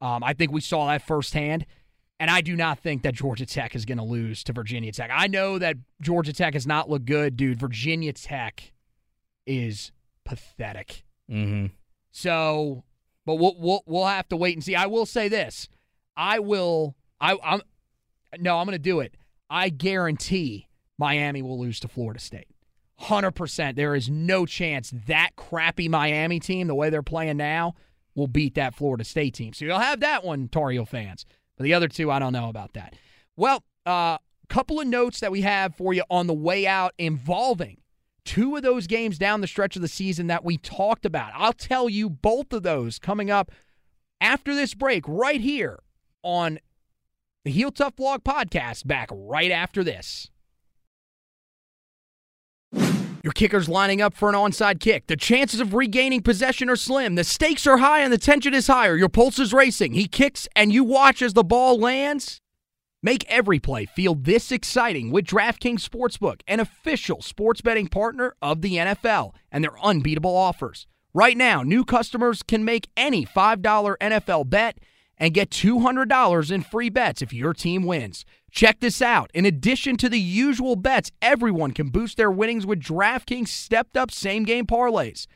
Um, 0.00 0.24
I 0.24 0.32
think 0.32 0.50
we 0.50 0.60
saw 0.60 0.88
that 0.88 1.06
firsthand. 1.06 1.66
And 2.18 2.30
I 2.30 2.40
do 2.40 2.56
not 2.56 2.78
think 2.78 3.02
that 3.02 3.14
Georgia 3.14 3.44
Tech 3.44 3.74
is 3.74 3.84
going 3.84 3.98
to 3.98 4.04
lose 4.04 4.44
to 4.44 4.52
Virginia 4.52 4.92
Tech. 4.92 5.10
I 5.12 5.26
know 5.26 5.58
that 5.58 5.76
Georgia 6.00 6.32
Tech 6.32 6.54
has 6.54 6.66
not 6.66 6.88
looked 6.88 7.06
good, 7.06 7.36
dude. 7.36 7.58
Virginia 7.58 8.12
Tech 8.12 8.72
is 9.46 9.92
pathetic. 10.24 11.04
Mm-hmm. 11.30 11.66
So, 12.12 12.84
but 13.26 13.34
we'll 13.34 13.56
we'll 13.58 13.82
we'll 13.86 14.06
have 14.06 14.28
to 14.28 14.36
wait 14.36 14.54
and 14.54 14.62
see. 14.62 14.76
I 14.76 14.86
will 14.86 15.06
say 15.06 15.28
this: 15.28 15.68
I 16.16 16.38
will. 16.38 16.94
I 17.20 17.36
I'm 17.42 17.60
no, 18.38 18.58
I'm 18.58 18.66
going 18.66 18.74
to 18.74 18.78
do 18.78 19.00
it. 19.00 19.16
I 19.50 19.68
guarantee 19.68 20.68
Miami 20.98 21.42
will 21.42 21.58
lose 21.58 21.80
to 21.80 21.88
Florida 21.88 22.20
State. 22.20 22.48
Hundred 22.96 23.32
percent. 23.32 23.76
There 23.76 23.94
is 23.94 24.08
no 24.08 24.46
chance 24.46 24.92
that 25.06 25.30
crappy 25.36 25.88
Miami 25.88 26.38
team, 26.40 26.68
the 26.68 26.74
way 26.74 26.90
they're 26.90 27.02
playing 27.02 27.36
now, 27.36 27.74
will 28.14 28.28
beat 28.28 28.54
that 28.54 28.74
Florida 28.74 29.04
State 29.04 29.34
team. 29.34 29.52
So 29.52 29.64
you'll 29.64 29.78
have 29.78 30.00
that 30.00 30.24
one, 30.24 30.48
Tar 30.48 30.70
Heel 30.70 30.86
fans. 30.86 31.26
But 31.56 31.64
the 31.64 31.74
other 31.74 31.88
two, 31.88 32.10
I 32.10 32.18
don't 32.18 32.32
know 32.32 32.48
about 32.48 32.74
that. 32.74 32.94
Well, 33.36 33.64
a 33.86 33.90
uh, 33.90 34.18
couple 34.48 34.80
of 34.80 34.86
notes 34.86 35.20
that 35.20 35.32
we 35.32 35.40
have 35.42 35.74
for 35.74 35.92
you 35.92 36.04
on 36.08 36.26
the 36.26 36.34
way 36.34 36.66
out 36.66 36.94
involving 36.98 37.78
two 38.24 38.56
of 38.56 38.62
those 38.62 38.86
games 38.86 39.18
down 39.18 39.40
the 39.40 39.46
stretch 39.46 39.76
of 39.76 39.82
the 39.82 39.88
season 39.88 40.28
that 40.28 40.44
we 40.44 40.56
talked 40.56 41.04
about. 41.04 41.32
I'll 41.34 41.52
tell 41.52 41.88
you 41.88 42.08
both 42.08 42.52
of 42.52 42.62
those 42.62 42.98
coming 42.98 43.30
up 43.30 43.50
after 44.20 44.54
this 44.54 44.74
break 44.74 45.04
right 45.06 45.40
here 45.40 45.80
on 46.22 46.58
the 47.44 47.50
Heel 47.50 47.70
Tough 47.70 47.96
Blog 47.96 48.24
podcast 48.24 48.86
back 48.86 49.08
right 49.12 49.50
after 49.50 49.84
this. 49.84 50.30
Your 52.72 53.32
kicker's 53.32 53.68
lining 53.68 54.02
up 54.02 54.14
for 54.14 54.28
an 54.28 54.34
onside 54.34 54.80
kick. 54.80 55.06
The 55.06 55.16
chances 55.16 55.60
of 55.60 55.72
regaining 55.72 56.22
possession 56.22 56.68
are 56.68 56.76
slim. 56.76 57.14
The 57.14 57.24
stakes 57.24 57.66
are 57.66 57.78
high 57.78 58.00
and 58.00 58.12
the 58.12 58.18
tension 58.18 58.52
is 58.52 58.66
higher. 58.66 58.96
Your 58.96 59.08
pulse 59.08 59.38
is 59.38 59.54
racing. 59.54 59.94
He 59.94 60.08
kicks 60.08 60.46
and 60.56 60.72
you 60.72 60.84
watch 60.84 61.22
as 61.22 61.32
the 61.32 61.44
ball 61.44 61.78
lands. 61.78 62.40
Make 63.02 63.24
every 63.28 63.58
play 63.58 63.86
feel 63.86 64.14
this 64.14 64.50
exciting 64.50 65.10
with 65.10 65.26
DraftKings 65.26 65.86
Sportsbook, 65.86 66.40
an 66.46 66.60
official 66.60 67.20
sports 67.20 67.60
betting 67.60 67.88
partner 67.88 68.34
of 68.40 68.62
the 68.62 68.76
NFL, 68.76 69.32
and 69.52 69.62
their 69.62 69.78
unbeatable 69.82 70.34
offers. 70.34 70.86
Right 71.12 71.36
now, 71.36 71.62
new 71.62 71.84
customers 71.84 72.42
can 72.42 72.64
make 72.64 72.88
any 72.96 73.26
$5 73.26 73.96
NFL 74.00 74.48
bet 74.48 74.78
and 75.24 75.32
get 75.32 75.48
$200 75.48 76.50
in 76.50 76.62
free 76.62 76.90
bets 76.90 77.22
if 77.22 77.32
your 77.32 77.54
team 77.54 77.84
wins. 77.84 78.26
Check 78.50 78.80
this 78.80 79.00
out. 79.00 79.30
In 79.32 79.46
addition 79.46 79.96
to 79.96 80.10
the 80.10 80.20
usual 80.20 80.76
bets, 80.76 81.10
everyone 81.22 81.72
can 81.72 81.88
boost 81.88 82.18
their 82.18 82.30
winnings 82.30 82.66
with 82.66 82.82
DraftKings 82.82 83.48
stepped 83.48 83.96
up 83.96 84.10
same 84.10 84.44
game 84.44 84.66
parlays. 84.66 85.26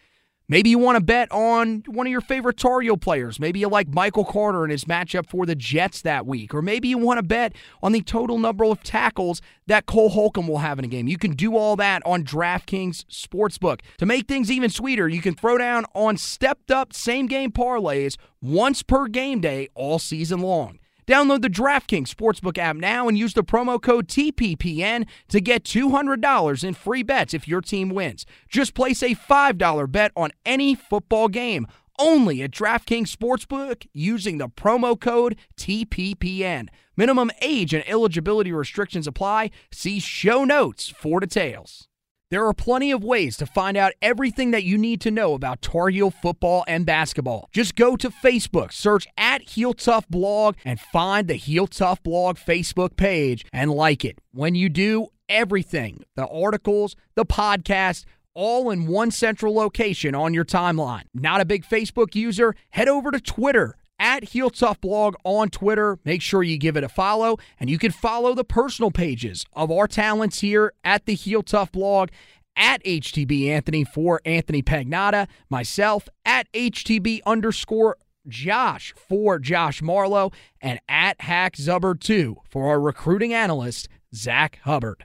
Maybe 0.51 0.71
you 0.71 0.79
want 0.79 0.97
to 0.97 1.05
bet 1.05 1.31
on 1.31 1.83
one 1.87 2.07
of 2.07 2.11
your 2.11 2.23
favorite 2.23 2.57
Tar 2.57 2.81
Heel 2.81 2.97
players. 2.97 3.39
Maybe 3.39 3.61
you 3.61 3.69
like 3.69 3.89
Michael 3.89 4.25
Carter 4.25 4.65
and 4.65 4.73
his 4.73 4.87
matchup 4.87 5.29
for 5.29 5.45
the 5.45 5.55
Jets 5.55 6.01
that 6.03 6.25
week. 6.25 6.55
Or 6.55 6.63
maybe 6.63 6.89
you 6.89 6.97
want 6.97 7.19
to 7.19 7.23
bet 7.23 7.55
on 7.83 7.93
the 7.93 8.01
total 8.01 8.39
number 8.39 8.65
of 8.65 8.83
tackles 8.83 9.43
that 9.67 9.85
Cole 9.85 10.09
Holcomb 10.09 10.49
will 10.49 10.59
have 10.59 10.79
in 10.79 10.87
a 10.87 10.89
game. 10.89 11.07
You 11.07 11.19
can 11.19 11.33
do 11.33 11.55
all 11.55 11.77
that 11.77 12.01
on 12.07 12.25
DraftKings 12.25 13.05
Sportsbook. 13.11 13.81
To 13.99 14.07
make 14.07 14.27
things 14.27 14.51
even 14.51 14.71
sweeter, 14.71 15.07
you 15.07 15.21
can 15.21 15.35
throw 15.35 15.59
down 15.59 15.85
on 15.95 16.17
stepped 16.17 16.71
up 16.71 16.95
same 16.95 17.27
game 17.27 17.53
parlays 17.53 18.17
once 18.41 18.83
per 18.83 19.07
game 19.07 19.43
day 19.43 19.69
all 19.75 19.99
season 19.99 20.41
long. 20.41 20.79
Download 21.09 21.41
the 21.41 21.49
DraftKings 21.49 22.15
Sportsbook 22.15 22.59
app 22.59 22.77
now 22.77 23.09
and 23.09 23.17
use 23.17 23.33
the 23.33 23.43
promo 23.43 23.81
code 23.81 24.09
TPPN 24.09 25.09
to 25.29 25.41
get 25.41 25.65
$200 25.65 26.65
in 26.65 26.75
free 26.75 27.03
bets 27.03 27.33
if 27.33 27.49
your 27.49 27.63
team 27.63 27.89
wins. 27.89 28.27
Just 28.47 28.75
place 28.75 29.03
a 29.03 29.15
$5 29.15 29.91
bet 29.91 30.13
on 30.15 30.33
any 30.45 30.75
football 30.75 31.29
game 31.29 31.67
only 31.99 32.43
at 32.43 32.51
DraftKings 32.51 33.11
Sportsbook 33.11 33.87
using 33.95 34.37
the 34.37 34.51
promo 34.51 35.01
code 35.01 35.37
TPPN. 35.57 36.69
Minimum 36.95 37.31
age 37.41 37.73
and 37.73 37.89
eligibility 37.89 38.53
restrictions 38.53 39.07
apply. 39.07 39.51
See 39.73 40.01
show 40.01 40.45
notes 40.45 40.89
for 40.89 41.21
details. 41.21 41.88
There 42.31 42.45
are 42.45 42.53
plenty 42.53 42.91
of 42.91 43.03
ways 43.03 43.39
to 43.39 43.47
find 43.47 43.74
out 43.74 43.95
everything 44.03 44.51
that 44.51 44.62
you 44.62 44.76
need 44.76 45.01
to 45.01 45.11
know 45.11 45.33
about 45.33 45.62
Tar 45.62 45.89
Heel 45.89 46.11
football 46.11 46.62
and 46.68 46.85
basketball. 46.85 47.49
Just 47.53 47.74
go 47.74 47.97
to 47.97 48.11
Facebook, 48.11 48.70
search 48.70 49.07
at 49.16 49.41
Heel 49.41 49.72
Tough 49.72 50.07
Blog, 50.11 50.57
and 50.62 50.79
find 50.79 51.26
the 51.26 51.37
Heel 51.37 51.66
Tough 51.66 52.03
Blog 52.03 52.37
Facebook 52.37 52.97
page 52.97 53.47
and 53.51 53.70
like 53.70 54.05
it. 54.05 54.18
When 54.33 54.55
you 54.55 54.68
do, 54.68 55.07
everything 55.31 56.05
the 56.16 56.26
articles, 56.26 56.97
the 57.14 57.24
podcast, 57.24 58.05
all 58.35 58.70
in 58.70 58.87
one 58.87 59.11
central 59.11 59.55
location 59.55 60.14
on 60.14 60.35
your 60.35 60.45
timeline. 60.45 61.05
Not 61.14 61.41
a 61.41 61.47
big 61.47 61.64
Facebook 61.64 62.14
user? 62.14 62.55
Head 62.70 62.89
over 62.89 63.11
to 63.11 63.20
Twitter 63.20 63.78
at 63.99 64.25
Heel 64.25 64.51
Tough 64.51 64.81
Blog 64.81 65.15
on 65.25 65.49
Twitter. 65.49 65.99
Make 66.05 66.23
sure 66.23 66.43
you 66.43 66.59
give 66.59 66.77
it 66.77 66.85
a 66.85 66.89
follow, 66.89 67.39
and 67.59 67.69
you 67.69 67.79
can 67.79 67.93
follow 67.93 68.35
the 68.35 68.45
personal 68.45 68.91
pages 68.91 69.45
of 69.53 69.71
our 69.71 69.87
talents 69.87 70.41
here 70.41 70.73
at 70.85 71.07
the 71.07 71.15
Heel 71.15 71.43
Tough 71.43 71.73
Blog 71.73 72.11
at 72.57 72.83
HTB 72.85 73.49
Anthony 73.49 73.85
for 73.85 74.21
Anthony 74.25 74.63
Pagnotta, 74.63 75.29
myself 75.49 76.09
at 76.25 76.51
HTB 76.53 77.21
underscore 77.25 77.97
Josh 78.27 78.93
for 78.97 79.39
Josh 79.39 79.81
Marlowe, 79.81 80.33
and 80.61 80.81
at 80.89 81.21
Hack 81.21 81.57
Zubbard 81.57 82.01
2 82.01 82.37
for 82.49 82.69
our 82.69 82.81
recruiting 82.81 83.33
analyst, 83.33 83.89
Zach 84.15 84.59
Hubbard. 84.65 85.05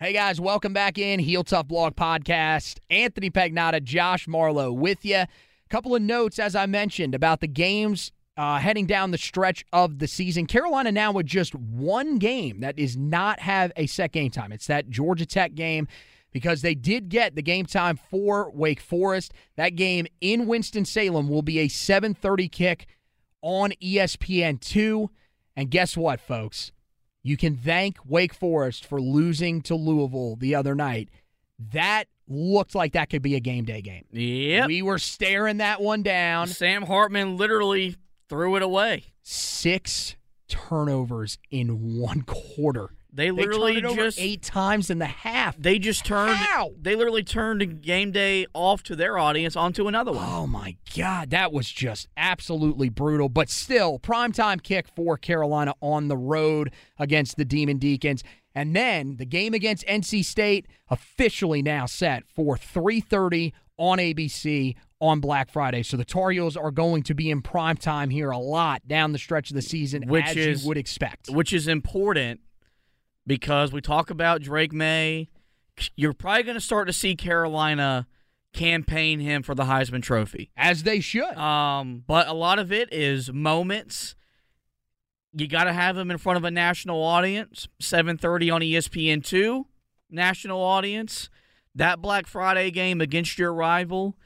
Hey 0.00 0.12
guys, 0.12 0.40
welcome 0.40 0.72
back 0.72 0.98
in 0.98 1.18
Heel 1.18 1.44
Tough 1.44 1.66
Blog 1.66 1.96
Podcast. 1.96 2.78
Anthony 2.90 3.30
Pagnotta, 3.30 3.82
Josh 3.82 4.28
Marlowe 4.28 4.72
with 4.72 5.04
you. 5.04 5.24
Couple 5.70 5.94
of 5.94 6.02
notes, 6.02 6.38
as 6.38 6.54
I 6.54 6.66
mentioned, 6.66 7.14
about 7.14 7.40
the 7.40 7.48
games 7.48 8.12
uh, 8.36 8.58
heading 8.58 8.86
down 8.86 9.10
the 9.10 9.18
stretch 9.18 9.64
of 9.72 9.98
the 9.98 10.08
season. 10.08 10.46
Carolina 10.46 10.92
now 10.92 11.12
with 11.12 11.26
just 11.26 11.54
one 11.54 12.18
game 12.18 12.60
that 12.60 12.76
does 12.76 12.96
not 12.96 13.40
have 13.40 13.72
a 13.76 13.86
set 13.86 14.12
game 14.12 14.30
time. 14.30 14.52
It's 14.52 14.66
that 14.66 14.88
Georgia 14.90 15.26
Tech 15.26 15.54
game 15.54 15.88
because 16.32 16.62
they 16.62 16.74
did 16.74 17.08
get 17.08 17.36
the 17.36 17.42
game 17.42 17.64
time 17.64 17.98
for 18.10 18.50
Wake 18.50 18.80
Forest. 18.80 19.32
That 19.56 19.76
game 19.76 20.06
in 20.20 20.46
Winston-Salem 20.46 21.28
will 21.28 21.42
be 21.42 21.60
a 21.60 21.68
7:30 21.68 22.48
kick 22.48 22.86
on 23.40 23.72
ESPN2. 23.80 25.08
And 25.56 25.70
guess 25.70 25.96
what, 25.96 26.20
folks? 26.20 26.72
You 27.22 27.36
can 27.36 27.56
thank 27.56 27.98
Wake 28.04 28.34
Forest 28.34 28.84
for 28.84 29.00
losing 29.00 29.62
to 29.62 29.76
Louisville 29.76 30.36
the 30.36 30.54
other 30.54 30.74
night. 30.74 31.08
That 31.58 32.08
looked 32.28 32.74
like 32.74 32.92
that 32.92 33.10
could 33.10 33.22
be 33.22 33.34
a 33.34 33.40
game 33.40 33.64
day 33.64 33.82
game. 33.82 34.04
Yeah. 34.12 34.66
We 34.66 34.82
were 34.82 34.98
staring 34.98 35.58
that 35.58 35.80
one 35.80 36.02
down. 36.02 36.46
Sam 36.48 36.82
Hartman 36.82 37.36
literally 37.36 37.96
threw 38.28 38.56
it 38.56 38.62
away. 38.62 39.04
Six 39.22 40.16
turnovers 40.48 41.38
in 41.50 41.98
one 41.98 42.22
quarter. 42.22 42.90
They 43.12 43.26
They 43.26 43.30
literally 43.30 43.84
over 43.84 43.94
just 44.06 44.18
eight 44.18 44.42
times 44.42 44.90
in 44.90 44.98
the 44.98 45.06
half. 45.06 45.56
they 45.56 45.78
just 45.78 46.04
turned 46.04 46.32
How? 46.34 46.72
they 46.80 46.96
literally 46.96 47.22
turned 47.22 47.80
game 47.80 48.10
day 48.10 48.44
off 48.54 48.82
to 48.84 48.96
their 48.96 49.18
audience 49.18 49.54
onto 49.54 49.86
another 49.86 50.10
one. 50.10 50.24
Oh 50.28 50.48
my 50.48 50.76
God, 50.96 51.30
that 51.30 51.52
was 51.52 51.70
just 51.70 52.08
absolutely 52.16 52.88
brutal. 52.88 53.28
But 53.28 53.48
still, 53.50 54.00
primetime 54.00 54.60
kick 54.60 54.86
for 54.96 55.16
Carolina 55.16 55.74
on 55.80 56.08
the 56.08 56.16
road 56.16 56.72
against 56.98 57.36
the 57.36 57.44
Demon 57.44 57.78
Deacons. 57.78 58.24
And 58.54 58.74
then 58.74 59.16
the 59.16 59.24
game 59.26 59.52
against 59.54 59.84
NC 59.86 60.24
State 60.24 60.66
officially 60.88 61.60
now 61.62 61.86
set 61.86 62.24
for 62.28 62.56
3:30 62.56 63.52
on 63.76 63.98
ABC 63.98 64.76
on 65.00 65.18
Black 65.20 65.50
Friday. 65.50 65.82
So 65.82 65.96
the 65.96 66.04
Tar 66.04 66.30
Heels 66.30 66.56
are 66.56 66.70
going 66.70 67.02
to 67.04 67.14
be 67.14 67.30
in 67.30 67.42
prime 67.42 67.76
time 67.76 68.10
here 68.10 68.30
a 68.30 68.38
lot 68.38 68.86
down 68.86 69.12
the 69.12 69.18
stretch 69.18 69.50
of 69.50 69.56
the 69.56 69.62
season, 69.62 70.06
Which 70.06 70.24
as 70.24 70.36
is- 70.36 70.62
you 70.62 70.68
would 70.68 70.78
expect. 70.78 71.28
which 71.30 71.52
is 71.52 71.66
important 71.66 72.40
because 73.26 73.72
we 73.72 73.80
talk 73.80 74.10
about 74.10 74.40
Drake 74.42 74.72
Maye. 74.72 75.28
You're 75.96 76.12
probably 76.12 76.44
going 76.44 76.54
to 76.56 76.60
start 76.60 76.86
to 76.86 76.92
see 76.92 77.16
Carolina 77.16 78.06
campaign 78.52 79.18
him 79.18 79.42
for 79.42 79.56
the 79.56 79.64
Heisman 79.64 80.02
Trophy. 80.02 80.52
As 80.56 80.84
they 80.84 81.00
should. 81.00 81.36
Um, 81.36 82.04
but 82.06 82.28
a 82.28 82.32
lot 82.32 82.60
of 82.60 82.70
it 82.70 82.92
is 82.92 83.32
moments. 83.32 84.14
You 85.36 85.48
got 85.48 85.64
to 85.64 85.72
have 85.72 85.98
him 85.98 86.10
in 86.10 86.18
front 86.18 86.36
of 86.36 86.44
a 86.44 86.50
national 86.50 87.02
audience. 87.02 87.66
7:30 87.82 88.54
on 88.54 88.62
E 88.62 88.72
ESPN 88.72 89.24
two, 89.24 89.66
national 90.08 90.60
audience. 90.60 91.28
That 91.74 92.00
Black 92.00 92.28
Friday 92.28 92.70
game 92.70 93.00
against 93.00 93.36
your 93.36 93.52
rival. 93.52 94.16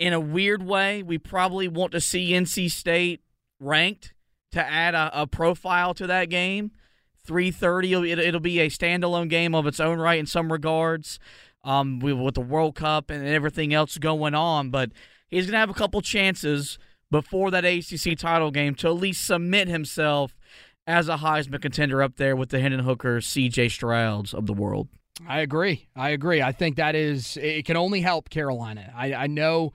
In 0.00 0.12
a 0.12 0.18
weird 0.18 0.64
way, 0.64 1.02
we 1.02 1.16
probably 1.18 1.68
want 1.68 1.92
to 1.92 2.00
see 2.00 2.32
NC 2.32 2.70
State 2.70 3.20
ranked 3.60 4.14
to 4.50 4.66
add 4.66 4.94
a, 4.94 5.10
a 5.22 5.26
profile 5.28 5.94
to 5.94 6.08
that 6.08 6.28
game. 6.28 6.72
3:30. 7.28 8.08
It'll, 8.10 8.18
it'll 8.18 8.40
be 8.40 8.58
a 8.58 8.68
standalone 8.68 9.28
game 9.28 9.54
of 9.54 9.66
its 9.66 9.78
own 9.78 9.98
right 9.98 10.18
in 10.18 10.26
some 10.26 10.50
regards. 10.50 11.20
Um, 11.62 12.00
with, 12.00 12.14
with 12.14 12.36
the 12.36 12.40
World 12.40 12.74
Cup 12.74 13.10
and 13.10 13.26
everything 13.26 13.74
else 13.74 13.98
going 13.98 14.34
on, 14.34 14.70
but 14.70 14.92
he's 15.28 15.44
going 15.44 15.52
to 15.52 15.58
have 15.58 15.68
a 15.68 15.74
couple 15.74 16.00
chances 16.00 16.78
before 17.10 17.50
that 17.50 17.64
ACC 17.64 18.16
title 18.16 18.50
game 18.50 18.74
to 18.76 18.88
at 18.88 18.94
least 18.94 19.24
submit 19.24 19.68
himself 19.68 20.36
as 20.86 21.08
a 21.08 21.18
Heisman 21.18 21.60
contender 21.60 22.02
up 22.02 22.16
there 22.16 22.34
with 22.34 22.50
the 22.50 22.60
Hendon 22.60 22.80
Hooker, 22.80 23.20
C.J. 23.20 23.68
Strouds 23.68 24.34
of 24.34 24.46
the 24.46 24.52
world. 24.52 24.88
I 25.28 25.40
agree. 25.40 25.88
I 25.94 26.10
agree. 26.10 26.40
I 26.40 26.52
think 26.52 26.76
that 26.76 26.94
is 26.94 27.36
it 27.36 27.64
can 27.66 27.76
only 27.76 28.00
help 28.00 28.30
Carolina. 28.30 28.92
I, 28.96 29.14
I 29.14 29.26
know 29.26 29.72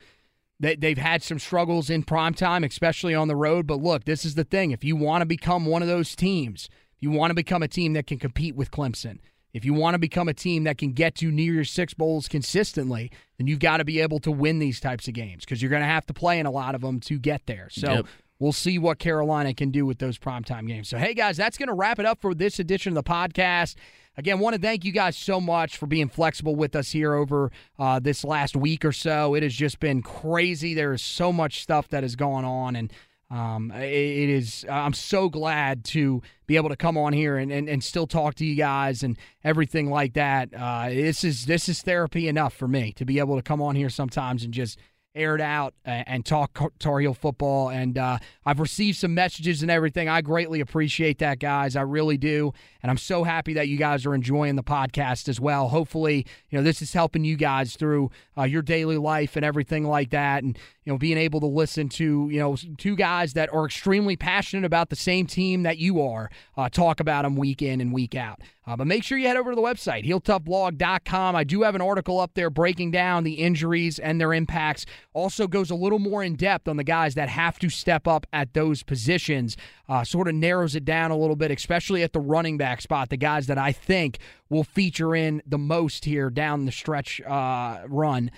that 0.59 0.81
they've 0.81 0.97
had 0.97 1.21
some 1.21 1.39
struggles 1.39 1.89
in 1.89 2.03
prime 2.03 2.33
time, 2.33 2.63
especially 2.63 3.13
on 3.13 3.27
the 3.27 3.35
road. 3.35 3.67
But 3.67 3.81
look, 3.81 4.05
this 4.05 4.25
is 4.25 4.35
the 4.35 4.43
thing. 4.43 4.71
If 4.71 4.83
you 4.83 4.95
want 4.95 5.21
to 5.21 5.25
become 5.25 5.65
one 5.65 5.81
of 5.81 5.87
those 5.87 6.15
teams, 6.15 6.69
if 6.95 7.03
you 7.03 7.11
want 7.11 7.31
to 7.31 7.35
become 7.35 7.61
a 7.61 7.67
team 7.67 7.93
that 7.93 8.07
can 8.07 8.17
compete 8.17 8.55
with 8.55 8.71
Clemson, 8.71 9.19
if 9.55 9.63
you 9.63 9.73
want 9.73 9.93
to 9.93 9.99
become 9.99 10.27
a 10.27 10.33
team 10.33 10.65
that 10.65 10.77
can 10.77 10.91
get 10.91 11.15
to 11.15 11.31
New 11.31 11.53
Year's 11.53 11.71
Six 11.71 11.93
bowls 11.93 12.27
consistently, 12.27 13.09
then 13.37 13.47
you've 13.47 13.59
got 13.59 13.77
to 13.77 13.85
be 13.85 14.01
able 14.01 14.19
to 14.19 14.31
win 14.31 14.59
these 14.59 14.81
types 14.81 15.07
of 15.07 15.13
games 15.13 15.45
because 15.45 15.61
you're 15.61 15.69
going 15.69 15.81
to 15.81 15.87
have 15.87 16.05
to 16.07 16.13
play 16.13 16.39
in 16.39 16.45
a 16.45 16.51
lot 16.51 16.75
of 16.75 16.81
them 16.81 16.99
to 16.99 17.17
get 17.17 17.45
there. 17.45 17.69
So 17.71 17.91
Yep. 17.91 18.05
We'll 18.37 18.51
see 18.51 18.77
what 18.77 18.99
Carolina 18.99 19.53
can 19.53 19.71
do 19.71 19.85
with 19.85 19.99
those 19.99 20.17
primetime 20.17 20.67
games. 20.67 20.89
So, 20.89 20.97
hey, 20.97 21.13
guys, 21.13 21.37
that's 21.37 21.57
going 21.57 21.69
to 21.69 21.73
wrap 21.73 21.99
it 21.99 22.05
up 22.05 22.19
for 22.19 22.35
this 22.35 22.59
edition 22.59 22.91
of 22.91 23.01
the 23.01 23.09
podcast. 23.09 23.75
Again, 24.17 24.39
want 24.39 24.55
to 24.55 24.61
thank 24.61 24.83
you 24.83 24.91
guys 24.91 25.15
so 25.15 25.39
much 25.39 25.77
for 25.77 25.87
being 25.87 26.09
flexible 26.09 26.53
with 26.53 26.75
us 26.75 26.91
here 26.91 27.13
over 27.13 27.49
uh, 27.79 27.99
this 27.99 28.25
last 28.25 28.57
week 28.57 28.83
or 28.83 28.91
so. 28.91 29.35
It 29.35 29.43
has 29.43 29.53
just 29.53 29.79
been 29.79 30.01
crazy. 30.01 30.73
There 30.73 30.91
is 30.91 31.01
so 31.01 31.31
much 31.31 31.61
stuff 31.61 31.87
that 31.89 32.03
has 32.03 32.17
gone 32.17 32.43
on, 32.43 32.75
and 32.75 32.91
um, 33.35 33.71
it, 33.71 33.83
it 33.83 34.29
is. 34.29 34.65
I'm 34.69 34.93
so 34.93 35.29
glad 35.29 35.83
to 35.85 36.21
be 36.47 36.55
able 36.55 36.69
to 36.69 36.77
come 36.77 36.97
on 36.97 37.11
here 37.11 37.37
and, 37.37 37.51
and, 37.51 37.67
and 37.67 37.83
still 37.83 38.07
talk 38.07 38.35
to 38.35 38.45
you 38.45 38.55
guys 38.55 39.03
and 39.03 39.17
everything 39.43 39.89
like 39.89 40.13
that. 40.13 40.49
Uh, 40.53 40.89
this 40.89 41.23
is 41.23 41.45
this 41.45 41.67
is 41.67 41.81
therapy 41.81 42.27
enough 42.27 42.53
for 42.53 42.67
me 42.67 42.91
to 42.93 43.05
be 43.05 43.19
able 43.19 43.35
to 43.35 43.41
come 43.41 43.61
on 43.61 43.75
here 43.75 43.89
sometimes 43.89 44.43
and 44.43 44.53
just 44.53 44.79
air 45.15 45.35
it 45.35 45.41
out 45.41 45.73
and 45.85 46.25
talk 46.25 46.59
Tar 46.77 46.99
Heel 46.99 47.13
football. 47.13 47.69
And 47.69 47.97
uh, 47.97 48.19
I've 48.45 48.59
received 48.59 48.97
some 48.97 49.13
messages 49.13 49.61
and 49.61 49.71
everything. 49.71 50.09
I 50.09 50.21
greatly 50.21 50.59
appreciate 50.59 51.19
that, 51.19 51.39
guys. 51.39 51.75
I 51.75 51.81
really 51.81 52.17
do. 52.17 52.51
And 52.83 52.89
I'm 52.91 52.97
so 52.97 53.23
happy 53.23 53.53
that 53.53 53.69
you 53.69 53.77
guys 53.77 54.05
are 54.05 54.13
enjoying 54.13 54.55
the 54.55 54.63
podcast 54.63 55.29
as 55.29 55.39
well. 55.39 55.69
Hopefully, 55.69 56.25
you 56.49 56.57
know, 56.57 56.63
this 56.63 56.81
is 56.81 56.93
helping 56.93 57.23
you 57.23 57.37
guys 57.37 57.75
through 57.75 58.11
uh, 58.37 58.43
your 58.43 58.61
daily 58.61 58.97
life 58.97 59.35
and 59.35 59.45
everything 59.45 59.85
like 59.85 60.09
that. 60.11 60.43
And, 60.43 60.59
you 60.85 60.93
know, 60.93 60.97
being 60.99 61.17
able 61.17 61.39
to 61.39 61.47
listen 61.47 61.89
to, 61.89 62.29
you 62.31 62.39
know, 62.39 62.55
two 62.77 62.95
guys 62.95 63.33
that 63.33 63.51
are 63.51 63.65
extremely 63.65 64.15
passionate 64.15 64.65
about 64.65 64.89
the 64.89 64.95
same 64.95 65.25
team 65.25 65.63
that 65.63 65.79
you 65.79 65.99
are, 65.99 66.29
uh, 66.55 66.69
talk 66.69 66.99
about 66.99 67.23
them 67.23 67.35
week 67.35 67.63
in 67.63 67.81
and 67.81 67.91
week 67.91 68.13
out. 68.13 68.39
Uh, 68.67 68.75
but 68.75 68.85
make 68.85 69.03
sure 69.03 69.17
you 69.17 69.27
head 69.27 69.35
over 69.35 69.51
to 69.51 69.55
the 69.55 69.61
website, 69.61 70.05
heeltoughblog.com. 70.05 71.35
I 71.35 71.43
do 71.43 71.63
have 71.63 71.73
an 71.75 71.81
article 71.81 72.19
up 72.19 72.35
there 72.35 72.51
breaking 72.51 72.91
down 72.91 73.23
the 73.23 73.33
injuries 73.33 73.97
and 73.97 74.21
their 74.21 74.33
impacts. 74.33 74.85
Also 75.13 75.47
goes 75.47 75.71
a 75.71 75.75
little 75.75 75.99
more 75.99 76.23
in 76.23 76.35
depth 76.35 76.67
on 76.67 76.77
the 76.77 76.83
guys 76.83 77.15
that 77.15 77.29
have 77.29 77.57
to 77.59 77.69
step 77.69 78.07
up 78.07 78.27
at 78.31 78.53
those 78.53 78.83
positions. 78.83 79.57
Uh, 79.89 80.03
sort 80.03 80.27
of 80.27 80.35
narrows 80.35 80.75
it 80.75 80.85
down 80.85 81.09
a 81.09 81.17
little 81.17 81.35
bit, 81.35 81.49
especially 81.49 82.03
at 82.03 82.13
the 82.13 82.19
running 82.19 82.57
back 82.57 82.81
spot. 82.81 83.09
The 83.09 83.17
guys 83.17 83.47
that 83.47 83.57
I 83.57 83.71
think 83.71 84.19
will 84.49 84.63
feature 84.63 85.15
in 85.15 85.41
the 85.47 85.57
most 85.57 86.05
here 86.05 86.29
down 86.29 86.65
the 86.65 86.71
stretch 86.71 87.21
uh, 87.21 87.79
run. 87.87 88.29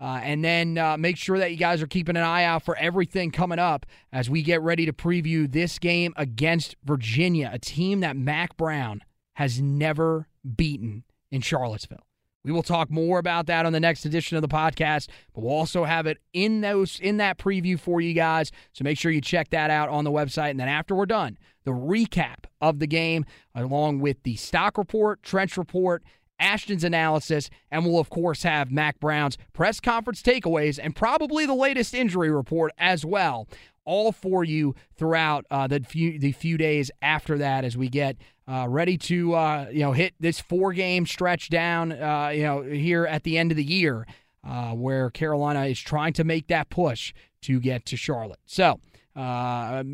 Uh, 0.00 0.20
and 0.22 0.42
then 0.42 0.78
uh, 0.78 0.96
make 0.96 1.16
sure 1.18 1.38
that 1.38 1.50
you 1.50 1.58
guys 1.58 1.82
are 1.82 1.86
keeping 1.86 2.16
an 2.16 2.22
eye 2.22 2.44
out 2.44 2.62
for 2.62 2.74
everything 2.76 3.30
coming 3.30 3.58
up 3.58 3.84
as 4.12 4.30
we 4.30 4.42
get 4.42 4.62
ready 4.62 4.86
to 4.86 4.92
preview 4.92 5.50
this 5.50 5.78
game 5.78 6.14
against 6.16 6.74
Virginia, 6.84 7.50
a 7.52 7.58
team 7.58 8.00
that 8.00 8.16
Mack 8.16 8.56
Brown 8.56 9.02
has 9.34 9.60
never 9.60 10.26
beaten 10.56 11.04
in 11.30 11.42
Charlottesville. 11.42 12.06
We 12.42 12.52
will 12.52 12.62
talk 12.62 12.90
more 12.90 13.18
about 13.18 13.46
that 13.46 13.66
on 13.66 13.74
the 13.74 13.80
next 13.80 14.06
edition 14.06 14.36
of 14.38 14.42
the 14.42 14.48
podcast, 14.48 15.08
but 15.34 15.44
we'll 15.44 15.52
also 15.52 15.84
have 15.84 16.06
it 16.06 16.16
in 16.32 16.62
those 16.62 16.98
in 16.98 17.18
that 17.18 17.36
preview 17.36 17.78
for 17.78 18.00
you 18.00 18.14
guys. 18.14 18.50
So 18.72 18.82
make 18.82 18.96
sure 18.96 19.12
you 19.12 19.20
check 19.20 19.50
that 19.50 19.70
out 19.70 19.90
on 19.90 20.04
the 20.04 20.10
website. 20.10 20.50
And 20.50 20.58
then 20.58 20.68
after 20.68 20.94
we're 20.94 21.04
done, 21.04 21.36
the 21.64 21.72
recap 21.72 22.44
of 22.62 22.78
the 22.78 22.86
game, 22.86 23.26
along 23.54 24.00
with 24.00 24.22
the 24.22 24.36
stock 24.36 24.78
report, 24.78 25.22
trench 25.22 25.58
report, 25.58 26.02
Ashton's 26.40 26.82
analysis, 26.82 27.50
and 27.70 27.84
we'll, 27.84 27.98
of 27.98 28.10
course, 28.10 28.42
have 28.42 28.72
Mack 28.72 28.98
Brown's 28.98 29.38
press 29.52 29.78
conference 29.78 30.22
takeaways 30.22 30.78
and 30.82 30.96
probably 30.96 31.46
the 31.46 31.54
latest 31.54 31.94
injury 31.94 32.30
report 32.30 32.72
as 32.78 33.04
well, 33.04 33.46
all 33.84 34.10
for 34.10 34.42
you 34.42 34.74
throughout 34.96 35.46
uh, 35.50 35.66
the 35.66 35.80
few 35.80 36.18
the 36.18 36.32
few 36.32 36.56
days 36.56 36.90
after 37.02 37.38
that 37.38 37.64
as 37.64 37.76
we 37.76 37.88
get 37.88 38.16
uh, 38.48 38.66
ready 38.68 38.96
to 38.96 39.34
uh, 39.34 39.66
you 39.70 39.80
know 39.80 39.92
hit 39.92 40.14
this 40.18 40.40
four 40.40 40.72
game 40.72 41.06
stretch 41.06 41.50
down 41.50 41.92
uh, 41.92 42.28
you 42.28 42.42
know 42.42 42.62
here 42.62 43.06
at 43.06 43.22
the 43.22 43.38
end 43.38 43.50
of 43.50 43.56
the 43.56 43.64
year 43.64 44.06
uh, 44.44 44.72
where 44.72 45.10
Carolina 45.10 45.66
is 45.66 45.78
trying 45.78 46.12
to 46.14 46.24
make 46.24 46.46
that 46.48 46.70
push 46.70 47.12
to 47.42 47.60
get 47.60 47.84
to 47.86 47.96
Charlotte. 47.96 48.40
So. 48.46 48.80
Uh, 49.20 49.84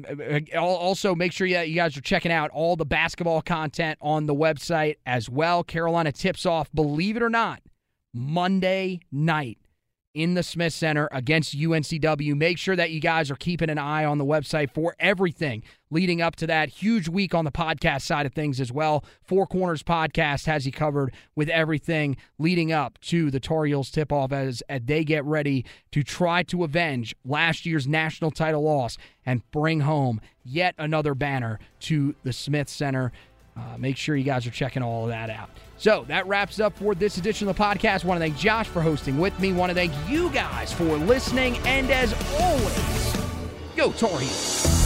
also, 0.57 1.15
make 1.15 1.33
sure 1.33 1.49
you 1.49 1.75
guys 1.75 1.97
are 1.97 2.01
checking 2.01 2.31
out 2.31 2.51
all 2.51 2.77
the 2.77 2.87
basketball 2.87 3.43
content 3.43 3.99
on 4.01 4.27
the 4.27 4.35
website 4.35 4.97
as 5.05 5.29
well. 5.29 5.65
Carolina 5.65 6.13
tips 6.13 6.47
off, 6.47 6.71
believe 6.73 7.17
it 7.17 7.23
or 7.23 7.31
not, 7.31 7.61
Monday 8.15 9.01
night 9.11 9.59
in 10.17 10.33
the 10.33 10.43
Smith 10.43 10.73
Center 10.73 11.11
against 11.13 11.57
UNCW. 11.57 12.35
Make 12.35 12.57
sure 12.57 12.75
that 12.75 12.91
you 12.91 13.01
guys 13.01 13.31
are 13.31 13.37
keeping 13.37 13.69
an 13.69 13.77
eye 13.77 14.07
on 14.07 14.17
the 14.17 14.25
website 14.25 14.73
for 14.73 14.97
everything 14.99 15.63
leading 15.91 16.23
up 16.23 16.35
to 16.37 16.47
that 16.47 16.71
huge 16.71 17.07
week 17.07 17.35
on 17.35 17.45
the 17.45 17.53
podcast 17.53 18.01
side 18.01 18.25
of 18.25 18.33
things 18.33 18.59
as 18.59 18.73
well. 18.73 19.05
Four 19.23 19.47
Corners 19.47 19.83
Podcast 19.83 20.47
has 20.47 20.65
you 20.65 20.73
covered 20.73 21.13
with 21.35 21.51
everything 21.51 22.17
leading 22.39 22.73
up 22.73 22.99
to 23.03 23.31
the 23.31 23.39
Tar 23.39 23.67
Heels 23.67 23.91
tip 23.91 24.11
off 24.11 24.33
as, 24.33 24.63
as 24.71 24.81
they 24.87 25.05
get 25.05 25.23
ready 25.27 25.67
to 25.93 26.03
try 26.03 26.43
to 26.45 26.65
avenge 26.65 27.15
last 27.25 27.67
year's 27.67 27.87
national 27.87 28.31
title 28.31 28.63
loss 28.63 28.97
and 29.27 29.49
bring 29.51 29.81
home 29.81 30.23
yet 30.43 30.75
another 30.79 31.15
banner 31.15 31.59
to 31.81 32.15
the 32.25 32.33
Smith 32.33 32.71
Center. 32.71 33.13
Uh, 33.55 33.77
make 33.77 33.99
sure 33.99 34.17
you 34.17 34.25
guys 34.25 34.47
are 34.47 34.51
checking 34.51 34.83
all 34.83 35.05
of 35.05 35.11
that 35.11 35.29
out. 35.29 35.51
So 35.79 36.05
that 36.09 36.27
wraps 36.27 36.61
up 36.61 36.77
for 36.77 36.95
this 36.95 37.19
edition 37.19 37.49
of 37.49 37.57
the 37.57 37.63
podcast. 37.63 38.05
I 38.05 38.09
Want 38.09 38.21
to 38.21 38.25
thank 38.27 38.37
Josh 38.37 38.67
for 38.67 38.81
hosting 38.81 39.19
with 39.19 39.39
me. 39.39 39.51
I 39.51 39.57
Want 39.57 39.71
to 39.71 39.75
thank 39.75 39.93
you 40.09 40.31
guys 40.31 40.73
for 40.73 40.85
listening. 40.85 41.57
And 41.67 41.91
as 41.91 42.15
always, 42.41 43.17
Go 43.77 43.93
Tar 43.93 44.19
Heels. 44.19 44.86